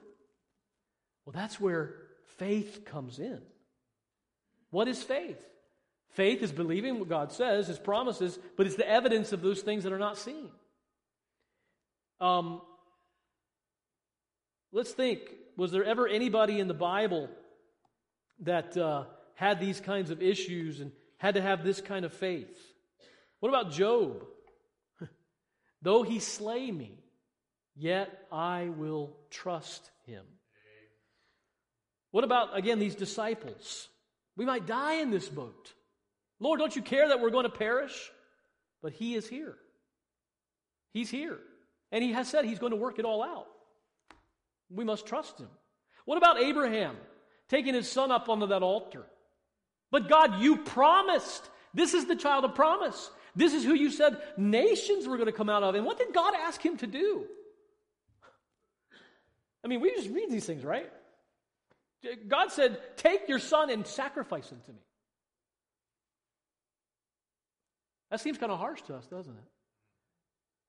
Well, 1.24 1.32
that's 1.32 1.58
where 1.58 1.94
faith 2.36 2.84
comes 2.84 3.18
in. 3.18 3.40
What 4.70 4.86
is 4.86 5.02
faith? 5.02 5.42
Faith 6.10 6.42
is 6.42 6.52
believing 6.52 6.98
what 6.98 7.08
God 7.08 7.32
says, 7.32 7.66
His 7.66 7.78
promises, 7.78 8.38
but 8.56 8.66
it's 8.66 8.76
the 8.76 8.88
evidence 8.88 9.32
of 9.32 9.40
those 9.40 9.62
things 9.62 9.84
that 9.84 9.92
are 9.92 9.98
not 9.98 10.18
seen. 10.18 10.50
Um, 12.20 12.60
let's 14.74 14.92
think 14.92 15.20
was 15.56 15.70
there 15.70 15.84
ever 15.84 16.06
anybody 16.06 16.60
in 16.60 16.68
the 16.68 16.74
Bible 16.74 17.30
that 18.40 18.76
uh, 18.76 19.04
had 19.36 19.60
these 19.60 19.80
kinds 19.80 20.10
of 20.10 20.20
issues 20.20 20.80
and 20.80 20.90
had 21.16 21.36
to 21.36 21.40
have 21.40 21.64
this 21.64 21.80
kind 21.80 22.04
of 22.04 22.12
faith. 22.12 22.58
What 23.40 23.48
about 23.48 23.70
Job? 23.72 24.24
Though 25.82 26.02
he 26.02 26.18
slay 26.18 26.70
me, 26.70 26.98
yet 27.76 28.26
I 28.32 28.68
will 28.76 29.16
trust 29.30 29.90
him. 30.06 30.24
What 32.10 32.24
about, 32.24 32.56
again, 32.56 32.78
these 32.78 32.96
disciples? 32.96 33.88
We 34.36 34.44
might 34.44 34.66
die 34.66 34.94
in 34.94 35.10
this 35.10 35.28
boat. 35.28 35.72
Lord, 36.40 36.58
don't 36.58 36.74
you 36.74 36.82
care 36.82 37.08
that 37.08 37.20
we're 37.20 37.30
going 37.30 37.44
to 37.44 37.50
perish? 37.50 38.10
But 38.82 38.92
he 38.92 39.14
is 39.14 39.28
here. 39.28 39.54
He's 40.92 41.10
here. 41.10 41.38
And 41.92 42.02
he 42.02 42.12
has 42.12 42.28
said 42.28 42.44
he's 42.44 42.58
going 42.58 42.72
to 42.72 42.76
work 42.76 42.98
it 42.98 43.04
all 43.04 43.22
out. 43.22 43.46
We 44.74 44.84
must 44.84 45.06
trust 45.06 45.38
him. 45.38 45.48
What 46.04 46.18
about 46.18 46.40
Abraham 46.40 46.96
taking 47.48 47.74
his 47.74 47.90
son 47.90 48.10
up 48.10 48.28
onto 48.28 48.48
that 48.48 48.62
altar? 48.62 49.04
But 49.90 50.08
God, 50.08 50.40
you 50.40 50.58
promised. 50.58 51.48
This 51.72 51.94
is 51.94 52.06
the 52.06 52.16
child 52.16 52.44
of 52.44 52.54
promise. 52.54 53.10
This 53.36 53.54
is 53.54 53.64
who 53.64 53.74
you 53.74 53.90
said 53.90 54.20
nations 54.36 55.06
were 55.06 55.16
going 55.16 55.26
to 55.26 55.32
come 55.32 55.48
out 55.48 55.62
of. 55.62 55.74
And 55.74 55.84
what 55.84 55.98
did 55.98 56.12
God 56.12 56.34
ask 56.34 56.60
him 56.64 56.76
to 56.78 56.86
do? 56.86 57.24
I 59.64 59.68
mean, 59.68 59.80
we 59.80 59.94
just 59.94 60.10
read 60.10 60.30
these 60.30 60.44
things, 60.44 60.64
right? 60.64 60.90
God 62.28 62.52
said, 62.52 62.78
Take 62.96 63.28
your 63.28 63.38
son 63.38 63.70
and 63.70 63.86
sacrifice 63.86 64.50
him 64.50 64.60
to 64.66 64.72
me. 64.72 64.78
That 68.10 68.20
seems 68.20 68.38
kind 68.38 68.52
of 68.52 68.58
harsh 68.58 68.82
to 68.82 68.94
us, 68.94 69.06
doesn't 69.06 69.32
it? 69.32 69.44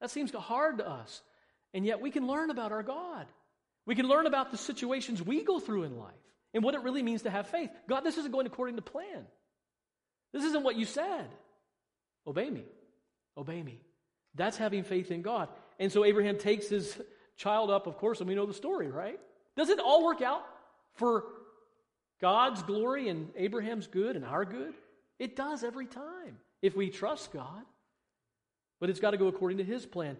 That 0.01 0.09
seems 0.09 0.31
hard 0.31 0.79
to 0.79 0.89
us. 0.89 1.21
And 1.73 1.85
yet 1.85 1.99
we 1.99 2.09
can 2.09 2.25
learn 2.25 2.49
about 2.49 2.71
our 2.71 2.83
God. 2.83 3.27
We 3.85 3.95
can 3.95 4.07
learn 4.07 4.25
about 4.25 4.51
the 4.51 4.57
situations 4.57 5.21
we 5.21 5.43
go 5.43 5.59
through 5.59 5.83
in 5.83 5.97
life 5.97 6.13
and 6.53 6.63
what 6.63 6.73
it 6.73 6.81
really 6.81 7.03
means 7.03 7.23
to 7.23 7.29
have 7.29 7.47
faith. 7.47 7.69
God, 7.87 8.01
this 8.01 8.17
isn't 8.17 8.31
going 8.31 8.47
according 8.47 8.77
to 8.77 8.81
plan. 8.81 9.25
This 10.33 10.43
isn't 10.43 10.63
what 10.63 10.75
you 10.75 10.85
said. 10.85 11.27
Obey 12.25 12.49
me. 12.49 12.63
Obey 13.37 13.61
me. 13.61 13.79
That's 14.33 14.57
having 14.57 14.83
faith 14.83 15.11
in 15.11 15.21
God. 15.21 15.49
And 15.79 15.91
so 15.91 16.03
Abraham 16.03 16.37
takes 16.37 16.67
his 16.67 16.99
child 17.37 17.69
up, 17.69 17.87
of 17.87 17.97
course, 17.97 18.19
and 18.19 18.27
we 18.27 18.35
know 18.35 18.45
the 18.45 18.53
story, 18.53 18.89
right? 18.89 19.19
Does 19.55 19.69
it 19.69 19.79
all 19.79 20.03
work 20.03 20.21
out 20.21 20.43
for 20.95 21.25
God's 22.21 22.63
glory 22.63 23.09
and 23.09 23.29
Abraham's 23.35 23.87
good 23.87 24.15
and 24.15 24.25
our 24.25 24.45
good? 24.45 24.73
It 25.19 25.35
does 25.35 25.63
every 25.63 25.85
time 25.85 26.37
if 26.61 26.75
we 26.75 26.89
trust 26.89 27.31
God. 27.31 27.63
But 28.79 28.89
it's 28.89 28.99
got 28.99 29.11
to 29.11 29.17
go 29.17 29.27
according 29.27 29.59
to 29.59 29.63
his 29.63 29.85
plan. 29.85 30.17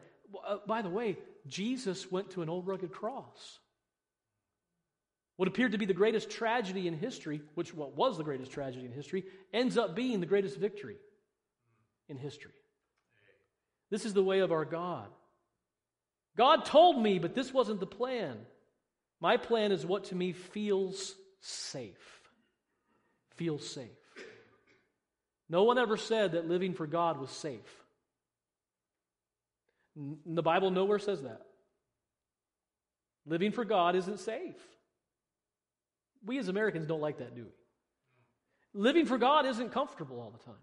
Uh, 0.48 0.58
by 0.66 0.82
the 0.82 0.90
way, 0.90 1.18
Jesus 1.48 2.12
went 2.12 2.32
to 2.32 2.42
an 2.42 2.50
old 2.50 2.68
rugged 2.68 2.92
cross. 2.92 3.60
What 5.38 5.48
appeared 5.48 5.74
to 5.74 5.78
be 5.78 5.86
the 5.86 5.94
greatest 5.94 6.30
tragedy 6.30 6.88
in 6.88 6.98
history, 6.98 7.42
which 7.56 7.74
what 7.74 7.96
was 7.96 8.18
the 8.18 8.24
greatest 8.24 8.52
tragedy 8.52 8.86
in 8.86 8.92
history, 8.92 9.26
ends 9.54 9.78
up 9.78 9.96
being 9.96 10.20
the 10.20 10.26
greatest 10.26 10.58
victory 10.58 10.98
in 12.08 12.18
history. 12.18 12.54
This 13.92 14.06
is 14.06 14.14
the 14.14 14.24
way 14.24 14.40
of 14.40 14.52
our 14.52 14.66
God. 14.66 15.08
God 16.38 16.66
told 16.66 17.02
me, 17.02 17.20
but 17.20 17.36
this 17.36 17.54
wasn't 17.54 17.80
the 17.80 17.86
plan. 17.86 18.38
My 19.22 19.38
plan 19.38 19.72
is 19.72 19.86
what 19.86 20.06
to 20.06 20.16
me 20.16 20.34
feels 20.34 21.16
safe. 21.42 22.22
Feels 23.36 23.68
safe. 23.68 23.90
No 25.50 25.64
one 25.64 25.78
ever 25.78 25.98
said 25.98 26.32
that 26.32 26.48
living 26.48 26.74
for 26.74 26.88
God 26.88 27.20
was 27.20 27.30
safe. 27.30 27.85
The 29.96 30.44
Bible 30.44 30.72
nowhere 30.72 31.00
says 31.00 31.22
that. 31.24 31.42
Living 33.26 33.52
for 33.52 33.66
God 33.66 33.96
isn't 33.96 34.20
safe. 34.20 34.58
We 36.26 36.38
as 36.38 36.48
Americans 36.48 36.88
don't 36.88 37.02
like 37.02 37.20
that, 37.20 37.36
do 37.36 37.44
we? 37.44 38.82
Living 38.82 39.06
for 39.06 39.18
God 39.18 39.46
isn't 39.46 39.72
comfortable 39.72 40.20
all 40.20 40.32
the 40.32 40.44
time. 40.44 40.62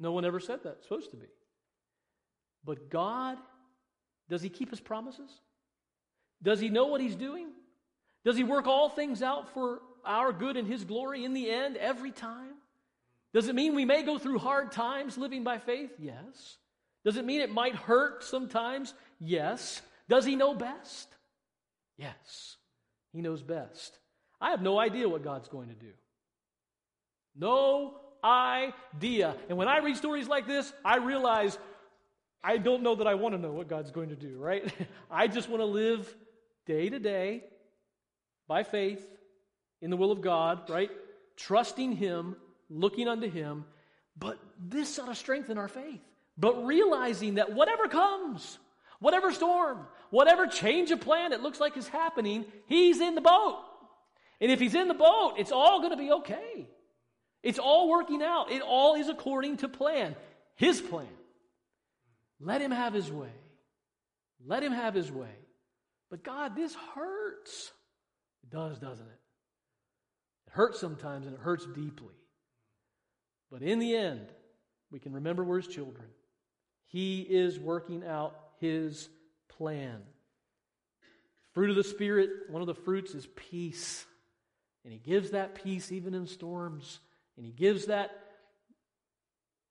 No 0.00 0.12
one 0.12 0.24
ever 0.24 0.40
said 0.40 0.62
that. 0.64 0.76
It's 0.78 0.84
supposed 0.84 1.10
to 1.12 1.16
be. 1.16 1.26
But 2.64 2.90
God, 2.90 3.38
does 4.28 4.42
He 4.42 4.48
keep 4.48 4.70
His 4.70 4.80
promises? 4.80 5.30
Does 6.42 6.60
He 6.60 6.68
know 6.68 6.86
what 6.86 7.00
He's 7.00 7.16
doing? 7.16 7.48
Does 8.24 8.36
He 8.36 8.44
work 8.44 8.66
all 8.66 8.88
things 8.88 9.22
out 9.22 9.54
for 9.54 9.80
our 10.04 10.32
good 10.32 10.56
and 10.56 10.66
His 10.66 10.84
glory 10.84 11.24
in 11.24 11.34
the 11.34 11.50
end 11.50 11.76
every 11.76 12.10
time? 12.10 12.54
Does 13.32 13.48
it 13.48 13.54
mean 13.54 13.74
we 13.74 13.84
may 13.84 14.02
go 14.02 14.18
through 14.18 14.38
hard 14.38 14.72
times 14.72 15.18
living 15.18 15.44
by 15.44 15.58
faith? 15.58 15.92
Yes. 15.98 16.56
Does 17.08 17.16
it 17.16 17.24
mean 17.24 17.40
it 17.40 17.50
might 17.50 17.74
hurt 17.74 18.22
sometimes? 18.22 18.92
Yes. 19.18 19.80
Does 20.10 20.26
He 20.26 20.36
know 20.36 20.52
best? 20.52 21.08
Yes. 21.96 22.58
He 23.14 23.22
knows 23.22 23.42
best. 23.42 23.98
I 24.42 24.50
have 24.50 24.60
no 24.60 24.78
idea 24.78 25.08
what 25.08 25.24
God's 25.24 25.48
going 25.48 25.70
to 25.70 25.74
do. 25.74 25.90
No 27.34 27.94
idea. 28.22 29.34
And 29.48 29.56
when 29.56 29.68
I 29.68 29.78
read 29.78 29.96
stories 29.96 30.28
like 30.28 30.46
this, 30.46 30.70
I 30.84 30.98
realize 30.98 31.56
I 32.44 32.58
don't 32.58 32.82
know 32.82 32.96
that 32.96 33.06
I 33.06 33.14
want 33.14 33.34
to 33.34 33.40
know 33.40 33.52
what 33.52 33.68
God's 33.68 33.90
going 33.90 34.10
to 34.10 34.14
do, 34.14 34.36
right? 34.36 34.70
I 35.10 35.28
just 35.28 35.48
want 35.48 35.62
to 35.62 35.64
live 35.64 36.14
day 36.66 36.90
to 36.90 36.98
day 36.98 37.42
by 38.48 38.64
faith 38.64 39.02
in 39.80 39.88
the 39.88 39.96
will 39.96 40.12
of 40.12 40.20
God, 40.20 40.68
right? 40.68 40.90
Trusting 41.38 41.92
Him, 41.92 42.36
looking 42.68 43.08
unto 43.08 43.30
Him. 43.30 43.64
But 44.14 44.38
this 44.62 44.98
ought 44.98 45.06
to 45.06 45.14
strengthen 45.14 45.56
our 45.56 45.68
faith. 45.68 46.02
But 46.38 46.64
realizing 46.64 47.34
that 47.34 47.52
whatever 47.52 47.88
comes, 47.88 48.58
whatever 49.00 49.32
storm, 49.32 49.78
whatever 50.10 50.46
change 50.46 50.90
of 50.92 51.00
plan 51.00 51.32
it 51.32 51.42
looks 51.42 51.60
like 51.60 51.76
is 51.76 51.88
happening, 51.88 52.44
He's 52.66 53.00
in 53.00 53.14
the 53.14 53.20
boat. 53.20 53.64
And 54.40 54.52
if 54.52 54.60
he's 54.60 54.74
in 54.74 54.88
the 54.88 54.94
boat, 54.94 55.34
it's 55.36 55.52
all 55.52 55.80
going 55.80 55.90
to 55.90 55.96
be 55.96 56.12
okay. 56.12 56.68
It's 57.42 57.58
all 57.58 57.88
working 57.88 58.22
out. 58.22 58.50
It 58.50 58.62
all 58.62 58.94
is 58.94 59.08
according 59.08 59.58
to 59.58 59.68
plan, 59.68 60.14
his 60.54 60.80
plan. 60.80 61.08
Let 62.40 62.60
him 62.60 62.70
have 62.70 62.94
his 62.94 63.10
way. 63.10 63.32
Let 64.46 64.62
him 64.62 64.72
have 64.72 64.94
his 64.94 65.10
way. 65.10 65.34
But 66.10 66.22
God, 66.22 66.54
this 66.54 66.74
hurts. 66.94 67.72
It 68.44 68.50
does, 68.50 68.78
doesn't 68.78 69.06
it? 69.06 69.20
It 70.46 70.52
hurts 70.52 70.78
sometimes 70.78 71.26
and 71.26 71.34
it 71.34 71.40
hurts 71.40 71.66
deeply. 71.66 72.14
But 73.50 73.62
in 73.62 73.78
the 73.78 73.96
end, 73.96 74.28
we 74.90 75.00
can 75.00 75.14
remember 75.14 75.42
we're 75.42 75.60
his 75.60 75.66
children. 75.66 76.06
He 76.88 77.20
is 77.20 77.58
working 77.58 78.04
out 78.04 78.36
his 78.60 79.08
plan. 79.48 80.02
Fruit 81.54 81.70
of 81.70 81.76
the 81.76 81.84
Spirit, 81.84 82.30
one 82.50 82.62
of 82.62 82.66
the 82.66 82.74
fruits 82.74 83.14
is 83.14 83.26
peace. 83.34 84.04
And 84.84 84.92
he 84.92 84.98
gives 84.98 85.30
that 85.30 85.62
peace 85.62 85.92
even 85.92 86.14
in 86.14 86.26
storms. 86.26 87.00
And 87.36 87.44
he 87.44 87.52
gives 87.52 87.86
that 87.86 88.10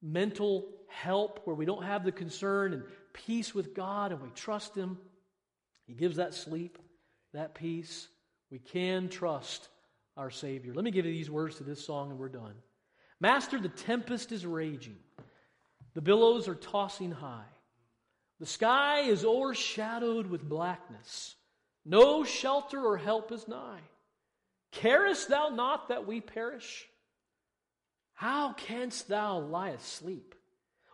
mental 0.01 0.67
help 0.87 1.41
where 1.45 1.55
we 1.55 1.65
don't 1.65 1.83
have 1.83 2.03
the 2.03 2.11
concern 2.11 2.73
and 2.73 2.83
peace 3.13 3.53
with 3.53 3.73
God 3.73 4.11
and 4.11 4.21
we 4.21 4.29
trust 4.29 4.75
him. 4.75 4.97
He 5.85 5.93
gives 5.93 6.17
that 6.17 6.33
sleep, 6.33 6.77
that 7.33 7.55
peace. 7.55 8.07
We 8.51 8.59
can 8.59 9.09
trust 9.09 9.69
our 10.15 10.29
Savior. 10.29 10.73
Let 10.73 10.83
me 10.83 10.91
give 10.91 11.05
you 11.05 11.11
these 11.11 11.31
words 11.31 11.57
to 11.57 11.63
this 11.63 11.85
song 11.85 12.11
and 12.11 12.19
we're 12.19 12.29
done. 12.29 12.53
Master, 13.19 13.59
the 13.59 13.69
tempest 13.69 14.31
is 14.31 14.45
raging, 14.45 14.97
the 15.97 16.01
billows 16.03 16.47
are 16.47 16.53
tossing 16.53 17.09
high. 17.09 17.49
The 18.39 18.45
sky 18.45 18.99
is 18.99 19.25
overshadowed 19.25 20.27
with 20.27 20.47
blackness. 20.47 21.33
No 21.85 22.23
shelter 22.23 22.79
or 22.79 22.97
help 22.97 23.31
is 23.31 23.47
nigh. 23.47 23.81
Carest 24.71 25.27
thou 25.27 25.49
not 25.49 25.89
that 25.89 26.05
we 26.05 26.21
perish? 26.21 26.87
How 28.13 28.53
canst 28.53 29.07
thou 29.07 29.39
lie 29.39 29.69
asleep 29.69 30.35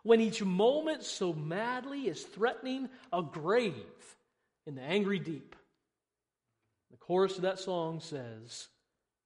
when 0.04 0.22
each 0.22 0.42
moment 0.42 1.02
so 1.02 1.34
madly 1.34 2.08
is 2.08 2.22
threatening 2.22 2.88
a 3.12 3.20
grave 3.20 3.74
in 4.66 4.74
the 4.74 4.80
angry 4.80 5.18
deep? 5.18 5.54
The 6.90 6.96
chorus 6.96 7.36
of 7.36 7.42
that 7.42 7.58
song 7.58 8.00
says, 8.00 8.68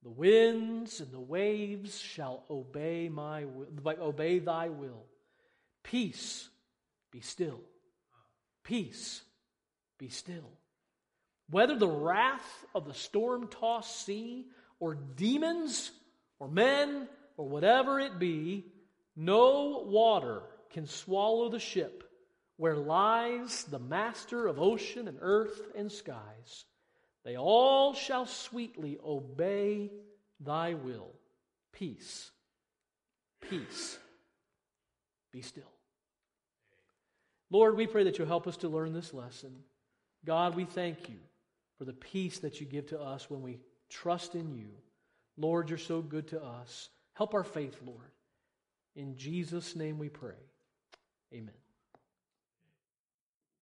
The 0.03 0.09
winds 0.09 0.99
and 0.99 1.13
the 1.13 1.21
waves 1.21 1.97
shall 1.97 2.43
obey 2.49 3.07
my 3.07 3.45
will, 3.45 3.69
obey 4.01 4.39
thy 4.39 4.67
will. 4.67 5.05
Peace, 5.83 6.49
be 7.11 7.21
still. 7.21 7.61
Peace, 8.63 9.23
be 9.97 10.09
still. 10.09 10.51
Whether 11.49 11.75
the 11.75 11.87
wrath 11.87 12.65
of 12.75 12.85
the 12.85 12.93
storm 12.93 13.47
tossed 13.47 14.05
sea, 14.05 14.45
or 14.79 14.95
demons, 14.95 15.91
or 16.39 16.47
men, 16.47 17.07
or 17.37 17.47
whatever 17.47 17.99
it 17.99 18.19
be, 18.19 18.65
no 19.15 19.83
water 19.87 20.43
can 20.71 20.85
swallow 20.85 21.49
the 21.49 21.59
ship 21.59 22.03
where 22.57 22.75
lies 22.75 23.63
the 23.65 23.79
master 23.79 24.45
of 24.45 24.59
ocean 24.59 25.07
and 25.07 25.17
earth 25.21 25.71
and 25.75 25.91
skies. 25.91 26.65
They 27.23 27.37
all 27.37 27.93
shall 27.93 28.25
sweetly 28.25 28.97
obey 29.03 29.91
thy 30.39 30.73
will. 30.73 31.11
Peace, 31.71 32.31
peace, 33.41 33.97
be 35.31 35.41
still. 35.41 35.71
Lord, 37.51 37.75
we 37.75 37.87
pray 37.87 38.03
that 38.03 38.17
you'll 38.17 38.27
help 38.27 38.47
us 38.47 38.57
to 38.57 38.69
learn 38.69 38.93
this 38.93 39.13
lesson. 39.13 39.55
God, 40.25 40.55
we 40.55 40.65
thank 40.65 41.09
you 41.09 41.17
for 41.77 41.85
the 41.85 41.93
peace 41.93 42.39
that 42.39 42.59
you 42.59 42.65
give 42.65 42.87
to 42.87 42.99
us 42.99 43.29
when 43.29 43.41
we 43.41 43.59
trust 43.89 44.35
in 44.35 44.53
you. 44.53 44.69
Lord, 45.37 45.69
you're 45.69 45.77
so 45.77 46.01
good 46.01 46.27
to 46.27 46.43
us. 46.43 46.89
Help 47.13 47.33
our 47.33 47.43
faith, 47.43 47.79
Lord. 47.85 48.11
In 48.95 49.17
Jesus' 49.17 49.75
name 49.75 49.97
we 49.97 50.09
pray. 50.09 50.35
Amen. 51.33 51.53